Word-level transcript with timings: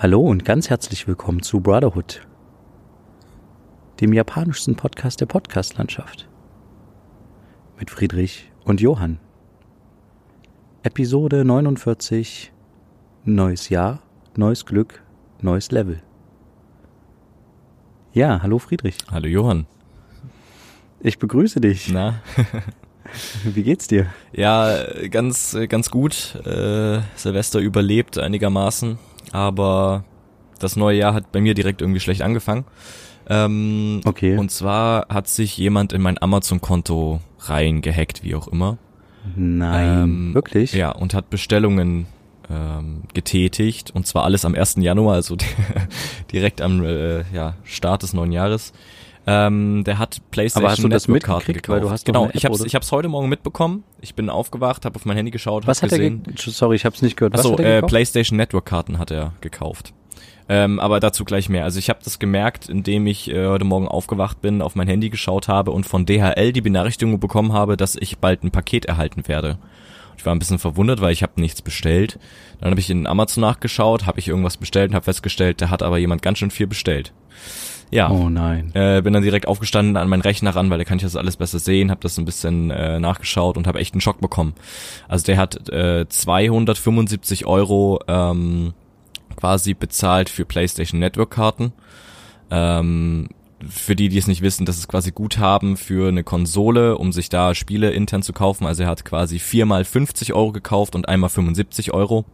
Hallo 0.00 0.20
und 0.20 0.44
ganz 0.44 0.70
herzlich 0.70 1.08
willkommen 1.08 1.42
zu 1.42 1.58
Brotherhood, 1.58 2.24
dem 4.00 4.12
japanischsten 4.12 4.76
Podcast 4.76 5.20
der 5.20 5.26
Podcastlandschaft. 5.26 6.28
Mit 7.80 7.90
Friedrich 7.90 8.52
und 8.62 8.80
Johann. 8.80 9.18
Episode 10.84 11.44
49. 11.44 12.52
Neues 13.24 13.70
Jahr, 13.70 14.00
neues 14.36 14.66
Glück, 14.66 15.02
neues 15.40 15.72
Level. 15.72 16.00
Ja, 18.12 18.40
hallo 18.40 18.60
Friedrich. 18.60 18.98
Hallo 19.10 19.26
Johann. 19.26 19.66
Ich 21.00 21.18
begrüße 21.18 21.60
dich. 21.60 21.88
Na? 21.92 22.22
Wie 23.42 23.64
geht's 23.64 23.88
dir? 23.88 24.06
Ja, 24.32 24.78
ganz, 25.10 25.58
ganz 25.68 25.90
gut. 25.90 26.36
Äh, 26.46 27.00
Silvester 27.16 27.58
überlebt 27.58 28.16
einigermaßen 28.16 28.96
aber 29.32 30.04
das 30.58 30.76
neue 30.76 30.98
Jahr 30.98 31.14
hat 31.14 31.32
bei 31.32 31.40
mir 31.40 31.54
direkt 31.54 31.80
irgendwie 31.80 32.00
schlecht 32.00 32.22
angefangen. 32.22 32.64
Ähm, 33.28 34.00
okay. 34.04 34.36
Und 34.36 34.50
zwar 34.50 35.06
hat 35.08 35.28
sich 35.28 35.56
jemand 35.58 35.92
in 35.92 36.00
mein 36.00 36.20
Amazon-Konto 36.20 37.20
reingehackt, 37.40 38.24
wie 38.24 38.34
auch 38.34 38.48
immer. 38.48 38.78
Nein, 39.36 40.02
ähm, 40.02 40.34
wirklich? 40.34 40.72
Ja, 40.72 40.90
und 40.90 41.12
hat 41.12 41.28
Bestellungen 41.28 42.06
ähm, 42.50 43.02
getätigt 43.12 43.90
und 43.90 44.06
zwar 44.06 44.24
alles 44.24 44.44
am 44.44 44.54
1. 44.54 44.76
Januar, 44.78 45.16
also 45.16 45.36
direkt 46.32 46.62
am 46.62 46.82
äh, 46.82 47.24
ja, 47.32 47.54
Start 47.64 48.02
des 48.02 48.14
neuen 48.14 48.32
Jahres. 48.32 48.72
Ähm, 49.30 49.84
der 49.84 49.98
hat 49.98 50.22
PlayStation 50.30 50.64
Aber 50.64 50.72
hast 50.72 50.82
du 50.82 50.88
das 50.88 51.06
mitgekriegt, 51.06 51.62
gekauft. 51.62 51.68
weil 51.68 51.80
du 51.82 51.90
hast 51.90 52.06
genau. 52.06 52.30
ich 52.32 52.46
habe 52.46 52.56
ich 52.64 52.74
hab's 52.74 52.90
heute 52.92 53.08
Morgen 53.08 53.28
mitbekommen. 53.28 53.84
Ich 54.00 54.14
bin 54.14 54.30
aufgewacht, 54.30 54.86
habe 54.86 54.96
auf 54.96 55.04
mein 55.04 55.18
Handy 55.18 55.30
geschaut, 55.30 55.66
Was 55.66 55.82
hat 55.82 55.90
gesehen. 55.90 56.22
er 56.26 56.50
Sorry, 56.50 56.76
ich 56.76 56.86
habe 56.86 56.96
es 56.96 57.02
nicht 57.02 57.18
gehört. 57.18 57.34
Was 57.34 57.40
Achso, 57.44 57.58
äh, 57.58 57.82
PlayStation 57.82 58.38
Network 58.38 58.64
Karten 58.64 58.98
hat 58.98 59.10
er 59.10 59.34
gekauft. 59.42 59.92
Ähm, 60.48 60.80
aber 60.80 60.98
dazu 60.98 61.26
gleich 61.26 61.50
mehr. 61.50 61.64
Also 61.64 61.78
ich 61.78 61.90
habe 61.90 61.98
das 62.02 62.18
gemerkt, 62.18 62.70
indem 62.70 63.06
ich 63.06 63.30
äh, 63.30 63.48
heute 63.48 63.66
Morgen 63.66 63.86
aufgewacht 63.86 64.40
bin, 64.40 64.62
auf 64.62 64.76
mein 64.76 64.88
Handy 64.88 65.10
geschaut 65.10 65.46
habe 65.46 65.72
und 65.72 65.84
von 65.84 66.06
DHL 66.06 66.52
die 66.54 66.62
Benachrichtigung 66.62 67.20
bekommen 67.20 67.52
habe, 67.52 67.76
dass 67.76 67.96
ich 67.96 68.16
bald 68.16 68.44
ein 68.44 68.50
Paket 68.50 68.86
erhalten 68.86 69.28
werde. 69.28 69.58
Ich 70.16 70.24
war 70.24 70.34
ein 70.34 70.38
bisschen 70.38 70.58
verwundert, 70.58 71.02
weil 71.02 71.12
ich 71.12 71.22
habe 71.22 71.38
nichts 71.38 71.60
bestellt. 71.60 72.18
Dann 72.60 72.70
habe 72.70 72.80
ich 72.80 72.88
in 72.88 73.06
Amazon 73.06 73.42
nachgeschaut, 73.42 74.06
habe 74.06 74.20
ich 74.20 74.28
irgendwas 74.28 74.56
bestellt 74.56 74.90
und 74.90 74.94
habe 74.94 75.04
festgestellt, 75.04 75.60
da 75.60 75.68
hat 75.68 75.82
aber 75.82 75.98
jemand 75.98 76.22
ganz 76.22 76.38
schön 76.38 76.50
viel 76.50 76.66
bestellt. 76.66 77.12
Ja. 77.90 78.10
Oh 78.10 78.28
nein. 78.28 78.70
Äh, 78.74 79.00
bin 79.02 79.12
dann 79.12 79.22
direkt 79.22 79.48
aufgestanden 79.48 79.96
an 79.96 80.08
meinen 80.08 80.22
Rechner 80.22 80.54
ran, 80.54 80.70
weil 80.70 80.78
da 80.78 80.84
kann 80.84 80.98
ich 80.98 81.04
das 81.04 81.16
alles 81.16 81.36
besser 81.36 81.58
sehen, 81.58 81.90
habe 81.90 82.00
das 82.02 82.18
ein 82.18 82.24
bisschen 82.24 82.70
äh, 82.70 83.00
nachgeschaut 83.00 83.56
und 83.56 83.66
habe 83.66 83.78
echt 83.78 83.94
einen 83.94 84.00
Schock 84.00 84.20
bekommen. 84.20 84.54
Also 85.08 85.24
der 85.24 85.36
hat 85.36 85.68
äh, 85.70 86.06
275 86.08 87.46
Euro 87.46 88.00
ähm, 88.08 88.74
quasi 89.36 89.74
bezahlt 89.74 90.28
für 90.28 90.44
PlayStation 90.44 91.00
Network 91.00 91.30
Karten. 91.30 91.72
Ähm, 92.50 93.28
für 93.66 93.96
die, 93.96 94.08
die 94.08 94.18
es 94.18 94.28
nicht 94.28 94.42
wissen, 94.42 94.66
das 94.66 94.78
ist 94.78 94.88
quasi 94.88 95.10
Guthaben 95.10 95.76
für 95.76 96.08
eine 96.08 96.22
Konsole, 96.22 96.96
um 96.96 97.12
sich 97.12 97.28
da 97.28 97.54
Spiele 97.54 97.90
intern 97.90 98.22
zu 98.22 98.32
kaufen. 98.32 98.66
Also 98.66 98.84
er 98.84 98.88
hat 98.88 99.04
quasi 99.04 99.38
viermal 99.38 99.84
50 99.84 100.32
Euro 100.32 100.52
gekauft 100.52 100.94
und 100.94 101.08
einmal 101.08 101.30
75 101.30 101.92
Euro. 101.92 102.24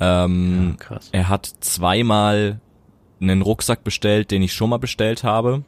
Ähm, 0.00 0.76
ja, 0.78 0.84
krass. 0.84 1.08
Er 1.12 1.28
hat 1.28 1.46
zweimal 1.60 2.60
einen 3.20 3.42
Rucksack 3.42 3.84
bestellt, 3.84 4.30
den 4.30 4.42
ich 4.42 4.52
schon 4.52 4.70
mal 4.70 4.78
bestellt 4.78 5.24
habe, 5.24 5.62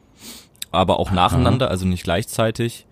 aber 0.71 0.99
auch 0.99 1.07
Aha. 1.07 1.15
nacheinander, 1.15 1.69
also 1.69 1.85
nicht 1.85 2.03
gleichzeitig. 2.03 2.85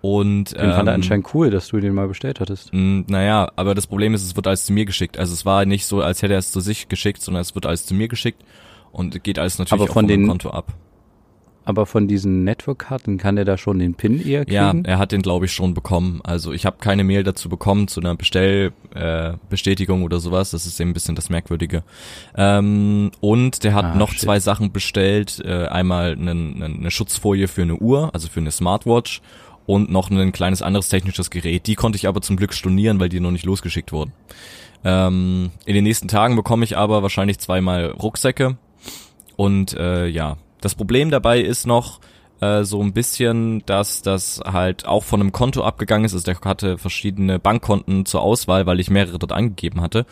Und 0.00 0.52
den 0.52 0.64
ähm, 0.64 0.72
fand 0.72 0.88
er 0.88 0.94
ähm, 0.94 1.00
anscheinend 1.00 1.32
cool, 1.32 1.50
dass 1.50 1.68
du 1.68 1.78
den 1.78 1.94
mal 1.94 2.08
bestellt 2.08 2.40
hattest. 2.40 2.70
Naja, 2.72 3.52
aber 3.54 3.76
das 3.76 3.86
Problem 3.86 4.14
ist, 4.14 4.24
es 4.24 4.34
wird 4.34 4.48
alles 4.48 4.64
zu 4.64 4.72
mir 4.72 4.84
geschickt. 4.84 5.16
Also 5.16 5.32
es 5.32 5.46
war 5.46 5.64
nicht 5.64 5.86
so, 5.86 6.02
als 6.02 6.22
hätte 6.22 6.32
er 6.32 6.40
es 6.40 6.50
zu 6.50 6.60
sich 6.60 6.88
geschickt, 6.88 7.22
sondern 7.22 7.40
es 7.40 7.54
wird 7.54 7.66
alles 7.66 7.86
zu 7.86 7.94
mir 7.94 8.08
geschickt 8.08 8.42
und 8.90 9.22
geht 9.22 9.38
alles 9.38 9.58
natürlich 9.58 9.80
aber 9.80 9.86
von 9.86 9.90
auch 9.90 9.94
von 9.94 10.08
den, 10.08 10.26
Konto 10.26 10.50
ab. 10.50 10.72
Aber 11.64 11.86
von 11.86 12.08
diesen 12.08 12.44
Network-Karten 12.44 13.18
kann 13.18 13.36
er 13.36 13.44
da 13.44 13.56
schon 13.56 13.78
den 13.78 13.94
PIN 13.94 14.20
eher 14.20 14.44
kriegen? 14.44 14.54
Ja, 14.56 14.74
er 14.84 14.98
hat 14.98 15.12
den 15.12 15.22
glaube 15.22 15.46
ich 15.46 15.52
schon 15.52 15.74
bekommen. 15.74 16.20
Also 16.24 16.52
ich 16.52 16.66
habe 16.66 16.78
keine 16.80 17.04
Mail 17.04 17.22
dazu 17.22 17.48
bekommen 17.48 17.88
zu 17.88 18.00
einer 18.00 18.16
Bestellbestätigung 18.16 20.00
äh, 20.00 20.04
oder 20.04 20.18
sowas. 20.18 20.50
Das 20.50 20.66
ist 20.66 20.80
eben 20.80 20.90
ein 20.90 20.94
bisschen 20.94 21.14
das 21.14 21.30
Merkwürdige. 21.30 21.84
Ähm, 22.36 23.12
und 23.20 23.62
der 23.64 23.74
hat 23.74 23.84
ah, 23.84 23.94
noch 23.94 24.10
shit. 24.10 24.20
zwei 24.20 24.40
Sachen 24.40 24.72
bestellt. 24.72 25.40
Äh, 25.44 25.66
einmal 25.66 26.12
eine, 26.12 26.32
eine 26.32 26.90
Schutzfolie 26.90 27.46
für 27.46 27.62
eine 27.62 27.76
Uhr, 27.76 28.10
also 28.12 28.28
für 28.28 28.40
eine 28.40 28.50
Smartwatch 28.50 29.22
und 29.66 29.90
noch 29.90 30.10
ein 30.10 30.32
kleines 30.32 30.62
anderes 30.62 30.88
technisches 30.88 31.30
Gerät. 31.30 31.66
Die 31.66 31.76
konnte 31.76 31.96
ich 31.96 32.08
aber 32.08 32.20
zum 32.20 32.36
Glück 32.36 32.54
stornieren, 32.54 32.98
weil 33.00 33.08
die 33.08 33.20
noch 33.20 33.30
nicht 33.30 33.44
losgeschickt 33.44 33.92
wurden. 33.92 34.12
Ähm, 34.84 35.50
in 35.64 35.74
den 35.74 35.84
nächsten 35.84 36.08
Tagen 36.08 36.34
bekomme 36.34 36.64
ich 36.64 36.76
aber 36.76 37.02
wahrscheinlich 37.02 37.38
zweimal 37.38 37.86
Rucksäcke 37.86 38.56
und 39.36 39.74
äh, 39.74 40.06
ja, 40.06 40.36
das 40.62 40.74
Problem 40.74 41.10
dabei 41.10 41.40
ist 41.40 41.66
noch 41.66 42.00
äh, 42.40 42.64
so 42.64 42.82
ein 42.82 42.92
bisschen, 42.92 43.64
dass 43.66 44.02
das 44.02 44.40
halt 44.44 44.86
auch 44.86 45.04
von 45.04 45.20
einem 45.20 45.32
Konto 45.32 45.62
abgegangen 45.62 46.04
ist. 46.04 46.14
Also 46.14 46.24
der 46.24 46.40
hatte 46.40 46.78
verschiedene 46.78 47.38
Bankkonten 47.38 48.04
zur 48.06 48.22
Auswahl, 48.22 48.66
weil 48.66 48.80
ich 48.80 48.90
mehrere 48.90 49.18
dort 49.18 49.32
angegeben 49.32 49.80
hatte. 49.80 50.06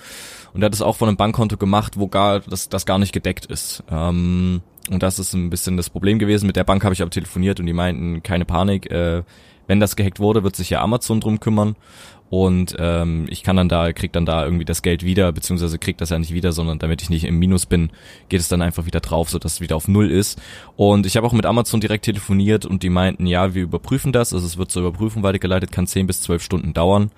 Und 0.53 0.63
er 0.63 0.67
hat 0.67 0.75
es 0.75 0.83
auch 0.83 0.97
von 0.97 1.09
einem 1.09 1.17
Bankkonto 1.17 1.57
gemacht, 1.57 1.99
wo 1.99 2.07
gar 2.09 2.41
das, 2.41 2.69
das 2.69 2.87
gar 2.87 2.99
nicht 2.99 3.13
gedeckt 3.13 3.47
ist. 3.47 3.83
Ähm, 3.91 4.61
und 4.91 5.03
das 5.03 5.19
ist 5.19 5.35
ein 5.35 5.51
bisschen 5.51 5.77
das 5.77 5.91
Problem 5.91 6.19
gewesen. 6.19 6.47
Mit 6.47 6.57
der 6.57 6.65
Bank 6.65 6.85
habe 6.85 6.95
ich 6.95 7.03
aber 7.03 7.11
telefoniert 7.11 7.61
und 7.61 7.67
die 7.67 7.73
meinten, 7.73 8.23
keine 8.23 8.45
Panik, 8.45 8.91
äh, 8.91 9.23
wenn 9.67 9.81
das 9.81 9.95
gehackt 9.95 10.19
wurde, 10.19 10.43
wird 10.43 10.57
sich 10.57 10.71
ja 10.71 10.83
Amazon 10.83 11.21
drum 11.21 11.39
kümmern 11.39 11.77
und 12.31 12.77
ähm, 12.79 13.27
ich 13.29 13.43
kann 13.43 13.57
dann 13.57 13.69
da, 13.69 13.93
krieg 13.93 14.13
dann 14.13 14.25
da 14.25 14.45
irgendwie 14.45 14.65
das 14.65 14.83
Geld 14.83 15.05
wieder, 15.05 15.33
beziehungsweise 15.33 15.81
krieg 15.81 15.99
das 15.99 16.11
ja 16.11 16.19
nicht 16.19 16.33
wieder, 16.33 16.53
sondern 16.53 16.79
damit 16.79 17.03
ich 17.03 17.11
nicht 17.11 17.25
im 17.25 17.41
Minus 17.41 17.67
bin, 17.67 17.91
geht 18.29 18.41
es 18.41 18.47
dann 18.47 18.63
einfach 18.63 18.87
wieder 18.87 19.01
drauf, 19.01 19.29
so 19.29 19.41
dass 19.41 19.55
es 19.55 19.61
wieder 19.61 19.75
auf 19.75 19.89
Null 19.89 20.13
ist. 20.13 20.41
Und 20.77 21.07
ich 21.07 21.17
habe 21.17 21.27
auch 21.27 21.33
mit 21.33 21.45
Amazon 21.45 21.81
direkt 21.81 22.05
telefoniert 22.05 22.65
und 22.65 22.85
die 22.85 22.89
meinten, 22.89 23.27
ja, 23.27 23.53
wir 23.55 23.65
überprüfen 23.65 24.13
das, 24.13 24.33
also 24.33 24.47
es 24.47 24.57
wird 24.57 24.71
zur 24.71 24.87
Überprüfung 24.87 25.25
weitergeleitet, 25.25 25.73
kann 25.73 25.89
10 25.89 26.07
bis 26.07 26.23
12 26.23 26.43
Stunden 26.43 26.73
dauern. 26.73 27.11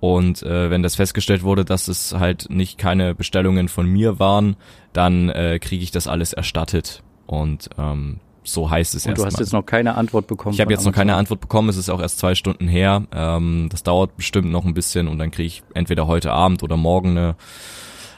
Und 0.00 0.42
äh, 0.42 0.68
wenn 0.68 0.82
das 0.82 0.96
festgestellt 0.96 1.44
wurde, 1.44 1.64
dass 1.64 1.88
es 1.88 2.12
halt 2.12 2.50
nicht 2.50 2.76
keine 2.76 3.14
Bestellungen 3.14 3.68
von 3.68 3.86
mir 3.86 4.18
waren, 4.18 4.56
dann 4.92 5.30
äh, 5.30 5.60
kriege 5.60 5.82
ich 5.82 5.92
das 5.92 6.08
alles 6.08 6.34
erstattet. 6.34 7.02
Und 7.26 7.70
ähm, 7.78 8.20
so 8.44 8.70
heißt 8.70 8.94
es 8.94 9.06
Und 9.06 9.18
du 9.18 9.24
hast 9.24 9.38
jetzt 9.38 9.52
noch 9.52 9.64
keine 9.64 9.94
Antwort 9.94 10.26
bekommen. 10.26 10.54
Ich 10.54 10.60
habe 10.60 10.72
jetzt 10.72 10.84
noch 10.84 10.92
keine 10.92 11.14
Antwort 11.14 11.40
bekommen. 11.40 11.68
Es 11.68 11.76
ist 11.76 11.88
auch 11.88 12.00
erst 12.00 12.18
zwei 12.18 12.34
Stunden 12.34 12.68
her. 12.68 13.04
Ähm, 13.12 13.68
das 13.70 13.82
dauert 13.82 14.16
bestimmt 14.16 14.50
noch 14.50 14.64
ein 14.64 14.74
bisschen 14.74 15.08
und 15.08 15.18
dann 15.18 15.30
kriege 15.30 15.46
ich 15.46 15.62
entweder 15.74 16.06
heute 16.06 16.32
Abend 16.32 16.62
oder 16.62 16.76
morgen 16.76 17.10
eine 17.10 17.36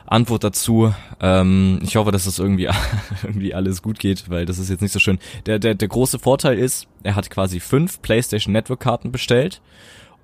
Antwort 0.07 0.45
dazu. 0.45 0.95
Ähm, 1.21 1.81
ich 1.83 1.97
hoffe, 1.97 2.11
dass 2.11 2.25
das 2.25 2.39
irgendwie 2.39 2.69
irgendwie 3.23 3.55
alles 3.55 3.83
gut 3.83 3.99
geht, 3.99 4.31
weil 4.31 4.47
das 4.47 4.59
ist 4.59 4.71
jetzt 4.71 4.81
nicht 4.81 4.93
so 4.93 4.99
schön. 4.99 5.19
Der 5.47 5.59
der 5.59 5.75
der 5.75 5.89
große 5.89 6.19
Vorteil 6.19 6.59
ist, 6.59 6.87
er 7.03 7.17
hat 7.17 7.31
quasi 7.31 7.61
fünf 7.61 8.01
PlayStation 8.03 8.53
Network 8.53 8.81
Karten 8.81 9.13
bestellt 9.13 9.61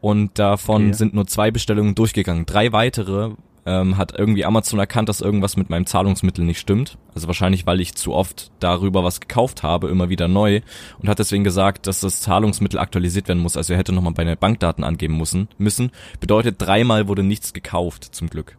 und 0.00 0.38
davon 0.38 0.88
okay. 0.88 0.92
sind 0.94 1.14
nur 1.14 1.26
zwei 1.26 1.50
Bestellungen 1.50 1.94
durchgegangen. 1.94 2.46
Drei 2.46 2.72
weitere 2.72 3.32
ähm, 3.70 3.96
hat 3.96 4.18
irgendwie 4.18 4.44
Amazon 4.44 4.80
erkannt, 4.80 5.08
dass 5.08 5.20
irgendwas 5.20 5.56
mit 5.56 5.70
meinem 5.70 5.86
Zahlungsmittel 5.86 6.44
nicht 6.44 6.58
stimmt. 6.58 6.98
Also 7.14 7.28
wahrscheinlich, 7.28 7.66
weil 7.66 7.80
ich 7.80 7.94
zu 7.94 8.12
oft 8.12 8.50
darüber 8.58 9.04
was 9.04 9.20
gekauft 9.20 9.62
habe, 9.62 9.88
immer 9.88 10.08
wieder 10.08 10.26
neu 10.26 10.60
und 10.98 11.08
hat 11.08 11.20
deswegen 11.20 11.44
gesagt, 11.44 11.86
dass 11.86 12.00
das 12.00 12.20
Zahlungsmittel 12.20 12.80
aktualisiert 12.80 13.28
werden 13.28 13.40
muss. 13.40 13.56
Also 13.56 13.72
er 13.72 13.78
hätte 13.78 13.92
nochmal 13.92 14.14
meine 14.16 14.36
Bankdaten 14.36 14.82
angeben 14.82 15.16
müssen. 15.16 15.48
müssen. 15.56 15.92
Bedeutet, 16.18 16.56
dreimal 16.58 17.06
wurde 17.06 17.22
nichts 17.22 17.52
gekauft, 17.52 18.04
zum 18.12 18.28
Glück. 18.28 18.56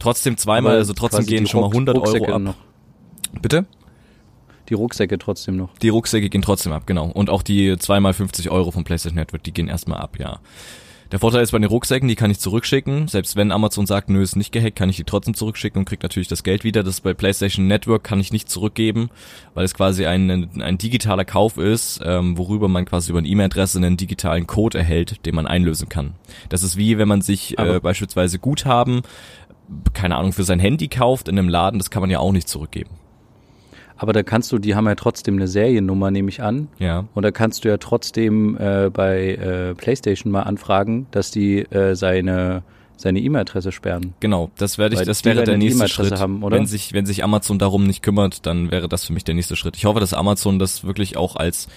Trotzdem 0.00 0.36
zweimal, 0.36 0.72
Aber 0.72 0.78
also 0.78 0.94
trotzdem 0.94 1.26
gehen 1.26 1.46
schon 1.46 1.60
mal 1.60 1.68
100 1.68 1.96
Rucksäcke 1.96 2.26
Euro 2.26 2.34
ab. 2.34 2.42
Noch. 2.42 2.56
Bitte? 3.40 3.66
Die 4.68 4.74
Rucksäcke 4.74 5.18
trotzdem 5.18 5.56
noch. 5.56 5.76
Die 5.78 5.88
Rucksäcke 5.88 6.28
gehen 6.28 6.42
trotzdem 6.42 6.72
ab, 6.72 6.86
genau. 6.86 7.06
Und 7.06 7.30
auch 7.30 7.42
die 7.42 7.78
zweimal 7.78 8.12
50 8.12 8.50
Euro 8.50 8.70
vom 8.70 8.84
PlayStation 8.84 9.16
Network, 9.16 9.44
die 9.44 9.52
gehen 9.52 9.68
erstmal 9.68 10.00
ab, 10.00 10.18
ja. 10.18 10.40
Der 11.10 11.18
Vorteil 11.18 11.42
ist 11.42 11.52
bei 11.52 11.58
den 11.58 11.68
Rucksäcken, 11.68 12.06
die 12.06 12.16
kann 12.16 12.30
ich 12.30 12.38
zurückschicken. 12.38 13.08
Selbst 13.08 13.34
wenn 13.34 13.50
Amazon 13.50 13.86
sagt, 13.86 14.10
nö, 14.10 14.22
ist 14.22 14.36
nicht 14.36 14.52
gehackt, 14.52 14.76
kann 14.76 14.90
ich 14.90 14.96
die 14.96 15.04
trotzdem 15.04 15.32
zurückschicken 15.32 15.78
und 15.78 15.84
krieg 15.86 16.02
natürlich 16.02 16.28
das 16.28 16.42
Geld 16.42 16.64
wieder. 16.64 16.82
Das 16.82 17.00
bei 17.00 17.14
PlayStation 17.14 17.66
Network 17.66 18.04
kann 18.04 18.20
ich 18.20 18.30
nicht 18.30 18.50
zurückgeben, 18.50 19.08
weil 19.54 19.64
es 19.64 19.72
quasi 19.72 20.04
ein, 20.04 20.50
ein 20.60 20.76
digitaler 20.76 21.24
Kauf 21.24 21.56
ist, 21.56 22.00
ähm, 22.04 22.36
worüber 22.36 22.68
man 22.68 22.84
quasi 22.84 23.10
über 23.10 23.20
eine 23.20 23.28
E-Mail-Adresse 23.28 23.78
einen 23.78 23.96
digitalen 23.96 24.46
Code 24.46 24.76
erhält, 24.76 25.24
den 25.24 25.34
man 25.34 25.46
einlösen 25.46 25.88
kann. 25.88 26.14
Das 26.50 26.62
ist 26.62 26.76
wie, 26.76 26.98
wenn 26.98 27.08
man 27.08 27.22
sich 27.22 27.58
äh, 27.58 27.80
beispielsweise 27.80 28.38
Guthaben, 28.38 29.00
keine 29.94 30.16
Ahnung, 30.16 30.34
für 30.34 30.44
sein 30.44 30.60
Handy 30.60 30.88
kauft 30.88 31.28
in 31.28 31.38
einem 31.38 31.48
Laden, 31.48 31.78
das 31.78 31.90
kann 31.90 32.02
man 32.02 32.10
ja 32.10 32.18
auch 32.18 32.32
nicht 32.32 32.48
zurückgeben. 32.48 32.90
Aber 33.98 34.12
da 34.12 34.22
kannst 34.22 34.50
du, 34.52 34.58
die 34.58 34.74
haben 34.74 34.86
ja 34.86 34.94
trotzdem 34.94 35.36
eine 35.36 35.48
Seriennummer, 35.48 36.10
nehme 36.10 36.28
ich 36.28 36.40
an. 36.40 36.68
Ja. 36.78 37.04
Und 37.14 37.24
da 37.24 37.32
kannst 37.32 37.64
du 37.64 37.68
ja 37.68 37.76
trotzdem 37.76 38.56
äh, 38.56 38.90
bei 38.90 39.34
äh, 39.34 39.74
PlayStation 39.74 40.32
mal 40.32 40.42
anfragen, 40.42 41.08
dass 41.10 41.30
die 41.30 41.58
äh, 41.58 41.94
seine 41.94 42.62
seine 43.00 43.20
E-Mail-Adresse 43.20 43.70
sperren. 43.70 44.14
Genau, 44.18 44.50
das 44.56 44.76
werde 44.76 44.94
ich, 44.94 44.98
Weil 44.98 45.06
das 45.06 45.24
wäre 45.24 45.44
der 45.44 45.56
nächste 45.56 45.84
e 45.84 45.88
Schritt. 45.88 46.18
Haben, 46.18 46.42
oder? 46.42 46.56
Wenn 46.56 46.66
sich, 46.66 46.92
wenn 46.92 47.06
sich 47.06 47.22
Amazon 47.22 47.58
darum 47.60 47.86
nicht 47.86 48.02
kümmert, 48.02 48.44
dann 48.44 48.72
wäre 48.72 48.88
das 48.88 49.04
für 49.04 49.12
mich 49.12 49.22
der 49.22 49.36
nächste 49.36 49.54
Schritt. 49.54 49.76
Ich 49.76 49.84
hoffe, 49.84 50.00
dass 50.00 50.14
Amazon 50.14 50.58
das 50.58 50.84
wirklich 50.84 51.16
auch 51.16 51.36
als 51.36 51.68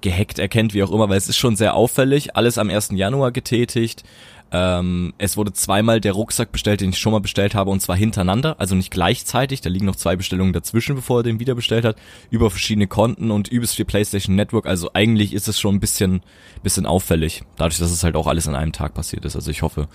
gehackt 0.00 0.38
erkennt, 0.38 0.72
wie 0.72 0.82
auch 0.82 0.92
immer, 0.92 1.08
weil 1.08 1.18
es 1.18 1.28
ist 1.28 1.36
schon 1.36 1.56
sehr 1.56 1.74
auffällig, 1.74 2.36
alles 2.36 2.56
am 2.56 2.70
1. 2.70 2.90
Januar 2.92 3.32
getätigt, 3.32 4.04
Ähm, 4.52 5.14
es 5.18 5.36
wurde 5.36 5.52
zweimal 5.52 6.00
der 6.00 6.12
Rucksack 6.12 6.50
bestellt, 6.50 6.80
den 6.80 6.90
ich 6.90 6.98
schon 6.98 7.12
mal 7.12 7.20
bestellt 7.20 7.54
habe, 7.54 7.70
und 7.70 7.80
zwar 7.80 7.96
hintereinander, 7.96 8.56
also 8.58 8.74
nicht 8.74 8.90
gleichzeitig. 8.90 9.60
Da 9.60 9.70
liegen 9.70 9.86
noch 9.86 9.96
zwei 9.96 10.16
Bestellungen 10.16 10.52
dazwischen, 10.52 10.96
bevor 10.96 11.20
er 11.20 11.22
den 11.22 11.38
wieder 11.38 11.54
bestellt 11.54 11.84
hat, 11.84 11.96
über 12.30 12.50
verschiedene 12.50 12.88
Konten 12.88 13.30
und 13.30 13.48
übelst 13.48 13.76
viel 13.76 13.84
PlayStation 13.84 14.34
Network. 14.34 14.66
Also 14.66 14.90
eigentlich 14.92 15.32
ist 15.34 15.46
es 15.46 15.60
schon 15.60 15.76
ein 15.76 15.80
bisschen, 15.80 16.22
bisschen 16.62 16.86
auffällig, 16.86 17.42
dadurch, 17.56 17.78
dass 17.78 17.90
es 17.90 18.02
halt 18.02 18.16
auch 18.16 18.26
alles 18.26 18.48
an 18.48 18.56
einem 18.56 18.72
Tag 18.72 18.94
passiert 18.94 19.24
ist. 19.24 19.36
Also 19.36 19.50
ich 19.50 19.62
hoffe, 19.62 19.86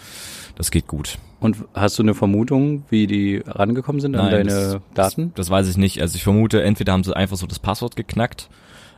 das 0.55 0.71
geht 0.71 0.87
gut. 0.87 1.17
Und 1.41 1.57
hast 1.73 1.99
du 1.99 2.03
eine 2.03 2.13
Vermutung, 2.13 2.85
wie 2.89 3.07
die 3.07 3.43
rangekommen 3.45 3.99
sind 3.99 4.15
an 4.15 4.25
Nein, 4.25 4.47
deine 4.47 4.49
das, 4.49 4.81
Daten? 4.93 5.31
Das, 5.35 5.47
das 5.47 5.49
weiß 5.49 5.67
ich 5.67 5.77
nicht. 5.77 6.01
Also 6.01 6.15
ich 6.15 6.23
vermute, 6.23 6.63
entweder 6.63 6.93
haben 6.93 7.03
sie 7.03 7.15
einfach 7.15 7.37
so 7.37 7.45
das 7.45 7.59
Passwort 7.59 7.95
geknackt 7.95 8.49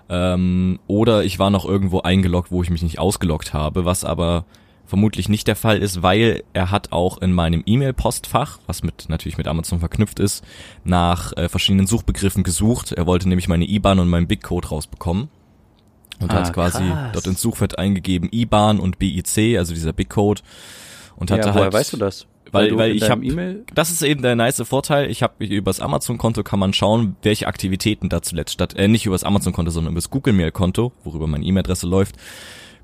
ähm, 0.09 0.80
oder 0.88 1.24
ich 1.24 1.39
war 1.39 1.50
noch 1.50 1.65
irgendwo 1.65 2.01
eingeloggt, 2.01 2.51
wo 2.51 2.62
ich 2.62 2.69
mich 2.69 2.83
nicht 2.83 3.00
ausgeloggt 3.00 3.54
habe, 3.54 3.86
was 3.86 4.04
aber 4.04 4.45
vermutlich 4.88 5.30
nicht 5.30 5.48
der 5.48 5.56
Fall 5.56 5.78
ist, 5.78 6.01
weil 6.01 6.44
er 6.54 6.72
hat 6.72 6.92
auch 6.92 7.22
in 7.22 7.34
meinem 7.34 7.62
E-Mail-Postfach, 7.66 8.60
was 8.66 8.84
mit 8.84 9.10
natürlich 9.10 9.38
mit 9.38 9.48
Amazon 9.48 9.80
verknüpft 9.80 10.19
ist, 10.19 10.44
nach 10.84 11.36
äh, 11.36 11.50
verschiedenen 11.50 11.88
Suchbegriffen 11.88 12.44
gesucht. 12.44 12.94
Er 12.94 13.06
wollte 13.06 13.30
nämlich 13.30 13.48
meine 13.48 13.69
IBAN 13.69 14.00
und 14.00 14.10
meinen 14.10 14.28
Big-Code 14.28 14.69
rausbekommen 14.69 15.30
und 16.19 16.31
ah, 16.31 16.36
hat 16.36 16.54
quasi 16.54 16.84
krass. 16.84 17.12
dort 17.13 17.28
ins 17.28 17.42
Suchfeld 17.42 17.78
eingegeben 17.78 18.30
IBAN 18.31 18.80
und 18.80 18.98
BIC, 18.98 19.57
also 19.57 19.74
dieser 19.74 19.94
Big-Code 19.94 20.42
und 21.18 21.31
hatte 21.31 21.50
ja, 21.50 21.54
woher 21.54 21.63
halt 21.66 21.74
weißt 21.74 21.94
du 21.94 21.98
das? 21.98 22.25
Weil, 22.51 22.72
weil, 22.72 22.78
weil 22.78 22.95
ich 22.95 23.10
habe 23.10 23.25
e 23.25 23.63
das 23.74 23.92
ist 23.92 24.01
eben 24.04 24.22
der 24.22 24.36
nice 24.36 24.62
Vorteil. 24.66 25.10
Ich 25.10 25.22
habe 25.22 25.44
übers 25.45 25.81
Amazon-Konto 25.81 26.44
kann 26.44 26.60
man 26.60 26.72
schauen, 26.74 27.18
welche 27.22 27.48
Aktivitäten 27.48 28.07
da 28.07 28.22
zuletzt 28.22 28.54
statt, 28.54 28.74
äh, 28.78 28.88
nicht 28.88 29.06
übers 29.06 29.25
Amazon-Konto, 29.25 29.69
sondern 29.69 29.94
übers 29.94 30.10
Google-Mail-Konto, 30.10 30.94
worüber 31.04 31.28
meine 31.28 31.44
E-Mail-Adresse 31.44 31.88
läuft, 31.88 32.16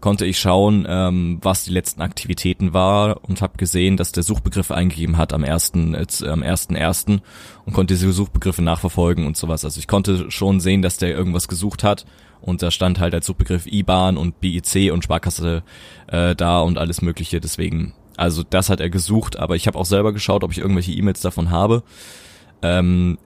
konnte 0.04 0.26
ich 0.26 0.38
schauen, 0.38 0.86
ähm, 0.86 1.40
was 1.42 1.64
die 1.64 1.72
letzten 1.72 2.02
Aktivitäten 2.02 2.74
war 2.74 3.24
und 3.24 3.42
habe 3.42 3.56
gesehen, 3.56 3.96
dass 3.96 4.12
der 4.12 4.24
Suchbegriff 4.24 4.70
eingegeben 4.70 5.16
hat 5.16 5.32
am 5.32 5.46
ersten, 5.46 5.94
äh, 5.94 6.06
am 6.28 6.44
ersten 6.44 6.76
ersten 6.76 7.22
und 7.66 7.72
konnte 7.72 7.94
diese 7.94 8.12
Suchbegriffe 8.12 8.62
nachverfolgen 8.62 9.26
und 9.26 9.38
sowas. 9.38 9.64
Also 9.64 9.80
ich 9.80 9.88
konnte 9.88 10.30
schon 10.30 10.60
sehen, 10.60 10.82
dass 10.82 10.98
der 10.98 11.16
irgendwas 11.16 11.48
gesucht 11.48 11.86
hat 11.86 12.06
und 12.42 12.62
da 12.62 12.70
stand 12.70 13.00
halt 13.00 13.14
als 13.14 13.26
Suchbegriff 13.28 13.66
IBAN 13.66 14.18
und 14.18 14.42
BIC 14.42 14.92
und 14.92 15.06
Sparkasse 15.06 15.64
äh, 16.08 16.36
da 16.36 16.60
und 16.60 16.78
alles 16.78 17.02
Mögliche. 17.02 17.40
Deswegen, 17.40 17.94
also 18.18 18.44
das 18.44 18.70
hat 18.70 18.82
er 18.82 18.90
gesucht, 18.90 19.40
aber 19.40 19.56
ich 19.56 19.68
habe 19.68 19.80
auch 19.80 19.86
selber 19.86 20.12
geschaut, 20.12 20.44
ob 20.44 20.52
ich 20.52 20.58
irgendwelche 20.58 20.92
E-Mails 20.92 21.22
davon 21.22 21.50
habe. 21.50 21.82
Ähm, 22.62 23.18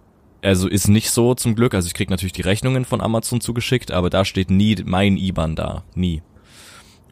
also 0.43 0.67
ist 0.67 0.89
nicht 0.89 1.09
so 1.09 1.33
zum 1.33 1.55
Glück. 1.55 1.73
Also 1.73 1.87
ich 1.87 1.95
krieg 1.95 2.11
natürlich 2.11 2.33
die 2.33 2.43
Rechnungen 2.43 2.85
von 2.85 3.01
Amazon 3.01 3.41
zugeschickt, 3.41 3.89
aber 3.89 4.11
da 4.11 4.25
steht 4.25 4.51
nie 4.51 4.75
mein 4.85 5.17
IBAN 5.17 5.55
da. 5.55 5.83
Nie. 5.95 6.21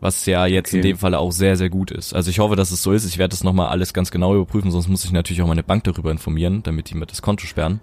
Was 0.01 0.25
ja 0.25 0.45
jetzt 0.45 0.69
okay. 0.69 0.77
in 0.77 0.83
dem 0.83 0.97
Falle 0.97 1.19
auch 1.19 1.31
sehr, 1.31 1.55
sehr 1.57 1.69
gut 1.69 1.89
ist. 1.89 2.13
Also 2.13 2.29
ich 2.29 2.39
hoffe, 2.39 2.55
dass 2.55 2.71
es 2.71 2.83
so 2.83 2.91
ist. 2.91 3.05
Ich 3.05 3.17
werde 3.17 3.31
das 3.31 3.43
nochmal 3.43 3.69
alles 3.69 3.93
ganz 3.93 4.11
genau 4.11 4.35
überprüfen, 4.35 4.71
sonst 4.71 4.87
muss 4.87 5.05
ich 5.05 5.11
natürlich 5.11 5.41
auch 5.41 5.47
meine 5.47 5.63
Bank 5.63 5.83
darüber 5.85 6.11
informieren, 6.11 6.63
damit 6.63 6.89
die 6.89 6.95
mir 6.95 7.05
das 7.05 7.21
Konto 7.21 7.45
sperren. 7.45 7.79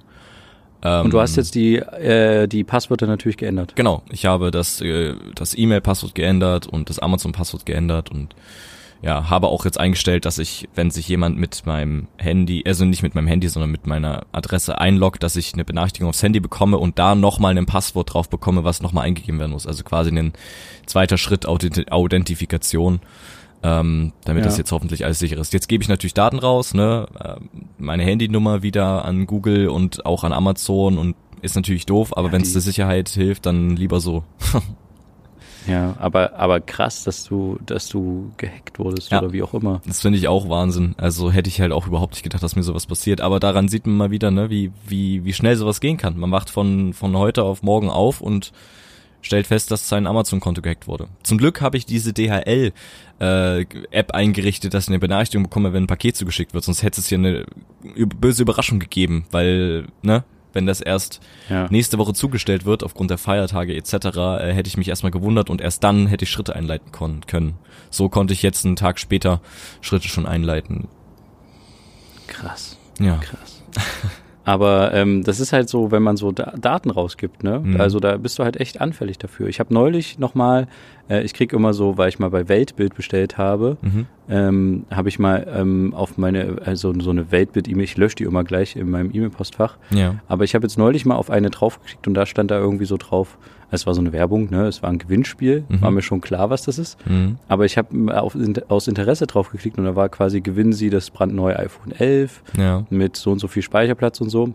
Und 0.85 1.13
du 1.13 1.21
hast 1.21 1.37
ähm, 1.37 1.43
jetzt 1.43 1.55
die, 1.55 1.77
äh, 1.77 2.49
die 2.49 2.65
Passwörter 2.65 3.07
natürlich 3.07 3.37
geändert. 3.37 3.77
Genau, 3.77 4.03
ich 4.11 4.27
habe 4.27 4.51
das, 4.51 4.81
äh, 4.81 5.15
das 5.37 5.57
E-Mail-Passwort 5.57 6.17
geändert 6.17 6.67
und 6.67 6.91
das 6.91 6.99
Amazon-Passwort 6.99 7.65
geändert 7.65 8.11
und 8.11 8.35
ja, 9.03 9.29
habe 9.29 9.49
auch 9.49 9.65
jetzt 9.65 9.81
eingestellt, 9.81 10.25
dass 10.25 10.39
ich, 10.39 10.69
wenn 10.77 10.93
sich 10.93 11.09
jemand 11.09 11.37
mit 11.37 11.67
meinem 11.67 12.07
Handy, 12.19 12.63
also 12.65 12.85
nicht 12.85 13.03
mit 13.03 13.17
meinem 13.17 13.27
Handy, 13.27 13.49
sondern 13.49 13.71
mit 13.71 13.85
meiner 13.85 14.27
Adresse 14.31 14.79
einloggt, 14.79 15.25
dass 15.25 15.35
ich 15.35 15.55
eine 15.55 15.65
Benachrichtigung 15.65 16.09
aufs 16.09 16.23
Handy 16.23 16.39
bekomme 16.39 16.79
und 16.79 17.01
da 17.01 17.17
nochmal 17.17 17.59
ein 17.59 17.67
Passwort 17.67 18.15
drauf 18.15 18.31
bekomme, 18.31 18.63
was 18.63 18.81
nochmal 18.81 19.05
eingegeben 19.07 19.41
werden 19.41 19.51
muss. 19.51 19.67
Also 19.67 19.83
quasi 19.83 20.11
ein 20.11 20.33
zweiter 20.87 21.19
Schritt 21.19 21.47
Authentifikation, 21.47 23.01
ähm, 23.65 24.13
damit 24.25 24.45
ja. 24.45 24.49
das 24.49 24.57
jetzt 24.57 24.71
hoffentlich 24.71 25.05
alles 25.05 25.19
sicher 25.19 25.37
ist. 25.37 25.53
Jetzt 25.53 25.69
gebe 25.69 25.83
ich 25.83 25.89
natürlich 25.89 26.15
Daten 26.15 26.39
raus, 26.39 26.73
ne, 26.73 27.09
äh, 27.19 27.41
meine 27.79 28.05
Handynummer 28.05 28.63
wieder 28.63 29.05
an 29.05 29.27
Google 29.27 29.69
und 29.69 30.07
auch 30.07 30.23
an 30.23 30.33
Amazon 30.33 30.97
und 30.97 31.17
ist 31.41 31.57
natürlich 31.57 31.87
doof, 31.87 32.17
aber 32.17 32.29
ja, 32.29 32.35
wenn 32.35 32.43
es 32.43 32.53
der 32.53 32.63
Sicherheit 32.63 33.09
hilft, 33.09 33.47
dann 33.47 33.75
lieber 33.75 33.99
so. 33.99 34.23
Ja, 35.67 35.95
aber, 35.99 36.35
aber 36.35 36.61
krass, 36.61 37.05
dass 37.05 37.25
du, 37.25 37.59
dass 37.65 37.89
du 37.89 38.33
gehackt 38.37 38.79
wurdest 38.79 39.11
ja, 39.11 39.21
oder 39.21 39.33
wie 39.33 39.43
auch 39.43 39.55
immer. 39.55 39.81
Das 39.87 40.01
finde 40.01 40.19
ich 40.19 40.29
auch 40.29 40.49
Wahnsinn. 40.49 40.95
Also 40.99 41.31
hätte 41.31 41.49
ich 41.49 41.61
halt 41.61 41.73
auch 41.73 41.87
überhaupt 41.87 42.15
nicht 42.15 42.23
gedacht, 42.23 42.43
dass 42.43 42.57
mir 42.57 42.63
sowas 42.63 42.87
passiert. 42.87 43.21
Aber 43.21 43.41
daran 43.41 43.69
sieht 43.69 43.87
man 43.87 43.97
mal 43.97 44.11
wieder, 44.11 44.31
ne, 44.31 44.51
wie, 44.51 44.73
wie, 44.87 45.25
wie 45.25 45.33
schnell 45.33 45.57
sowas 45.57 45.81
gehen 45.81 45.97
kann. 45.97 46.19
Man 46.19 46.31
wacht 46.31 46.51
von, 46.51 46.93
von 46.93 47.17
heute 47.17 47.45
auf 47.45 47.63
morgen 47.63 47.91
auf 47.91 48.21
und 48.21 48.53
stellt 49.23 49.47
fest, 49.47 49.71
dass 49.71 49.89
sein 49.89 50.07
Amazon-Konto 50.07 50.63
gehackt 50.63 50.89
wurde. 50.89 51.07
Zum 51.23 51.39
Glück 51.39 51.61
habe 51.61 51.77
ich 51.77 51.87
diese 51.87 52.13
DHL 52.13 52.73
äh, 53.21 53.61
App 53.91 54.13
eingerichtet, 54.13 54.75
dass 54.75 54.85
ich 54.85 54.89
eine 54.89 54.99
Benachrichtigung 54.99 55.45
bekomme, 55.45 55.73
wenn 55.73 55.85
ein 55.85 55.89
Paket 55.89 56.17
zugeschickt 56.17 56.55
wird. 56.55 56.65
Sonst 56.65 56.83
hätte 56.83 57.01
es 57.01 57.07
hier 57.07 57.19
eine 57.19 57.47
böse 57.95 58.43
Überraschung 58.43 58.81
gegeben, 58.81 59.25
weil, 59.31 59.87
ne, 60.03 60.25
wenn 60.53 60.67
das 60.67 60.81
erst 60.81 61.21
ja. 61.49 61.67
nächste 61.71 61.99
Woche 61.99 62.15
zugestellt 62.15 62.65
wird, 62.65 62.83
aufgrund 62.85 63.11
der 63.11 63.19
Feiertage 63.19 63.75
etc., 63.75 63.95
äh, 63.95 64.53
hätte 64.53 64.69
ich 64.69 64.77
mich 64.77 64.89
erstmal 64.89 65.13
gewundert 65.13 65.51
und 65.51 65.61
erst 65.61 65.85
dann 65.85 66.07
hätte 66.07 66.25
ich 66.25 66.31
Schritte 66.31 66.55
einleiten 66.55 66.93
können. 66.93 67.55
So 67.91 68.09
konnte 68.09 68.33
ich 68.33 68.43
jetzt 68.43 68.65
einen 68.65 68.77
Tag 68.77 68.99
später 68.99 69.41
Schritte 69.81 70.09
schon 70.09 70.27
einleiten. 70.27 70.89
Krass. 72.27 72.79
Ja. 72.99 73.17
Krass. 73.17 73.63
Aber 74.45 74.93
ähm, 74.93 75.23
das 75.23 75.39
ist 75.39 75.53
halt 75.53 75.69
so, 75.69 75.91
wenn 75.93 76.03
man 76.03 76.17
so 76.17 76.33
da 76.33 76.53
Daten 76.61 76.91
rausgibt, 76.91 77.45
ne? 77.45 77.61
Mhm. 77.61 77.81
Also 77.81 78.01
da 78.01 78.17
bist 78.17 78.39
du 78.39 78.45
halt 78.45 78.59
echt 78.59 78.81
anfällig 78.81 79.19
dafür. 79.19 79.49
Ich 79.49 79.61
habe 79.61 79.73
neulich 79.73 80.19
nochmal, 80.19 80.67
äh, 81.09 81.23
ich 81.23 81.33
krieg 81.33 81.53
immer 81.53 81.73
so, 81.73 81.97
weil 81.97 82.09
ich 82.09 82.19
mal 82.19 82.31
bei 82.31 82.49
Weltbild 82.49 82.95
bestellt 82.95 83.39
habe, 83.39 83.77
mhm. 83.83 84.07
ähm, 84.29 84.85
habe 84.91 85.09
ich 85.09 85.19
mal 85.19 85.47
ähm, 85.55 85.95
auf 85.95 86.19
meine, 86.19 86.57
also 86.65 86.93
so 87.01 87.11
eine 87.11 87.31
Weltbild-E-Mail, 87.31 87.85
ich 87.85 87.97
lösche 87.97 88.17
die 88.17 88.25
immer 88.25 88.43
gleich 88.43 88.75
in 88.75 88.91
meinem 88.91 89.11
E-Mail-Postfach. 89.13 89.77
Ja. 89.91 90.17
Aber 90.27 90.43
ich 90.43 90.55
habe 90.55 90.67
jetzt 90.67 90.77
neulich 90.77 91.07
mal 91.07 91.17
auf 91.17 91.31
eine 91.31 91.51
draufgeklickt 91.51 92.09
und 92.09 92.15
da 92.15 92.27
stand 92.27 92.51
da 92.51 92.59
irgendwie 92.59 92.87
so 92.87 92.97
drauf, 92.97 93.39
es 93.73 93.87
war 93.87 93.95
so 93.95 94.01
eine 94.01 94.13
Werbung, 94.13 94.51
ne? 94.51 94.67
Es 94.67 94.83
war 94.83 94.91
ein 94.91 94.99
Gewinnspiel, 94.99 95.65
mhm. 95.69 95.81
war 95.81 95.91
mir 95.91 96.03
schon 96.03 96.21
klar, 96.21 96.51
was 96.51 96.63
das 96.65 96.79
ist. 96.79 96.99
Mhm. 97.09 97.39
Aber 97.49 97.65
ich 97.65 97.79
habe 97.79 98.15
aus 98.69 98.87
Interesse 98.87 99.27
drauf 99.27 99.51
geklickt 99.51 99.79
und 99.79 99.85
da 99.85 99.97
war 99.97 100.09
quasi 100.11 100.43
gewinnen 100.43 100.75
Sie 100.75 100.91
das 100.91 101.11
brandneue 101.11 101.59
iPhone 101.59 101.93
11 101.93 102.43
ja. 102.57 102.87
mit 102.91 103.17
so 103.17 103.33
und 103.33 103.39
so 103.39 103.49
viel 103.49 103.63
Speicherplatz 103.63 104.21
und 104.21 104.29
so. 104.29 104.53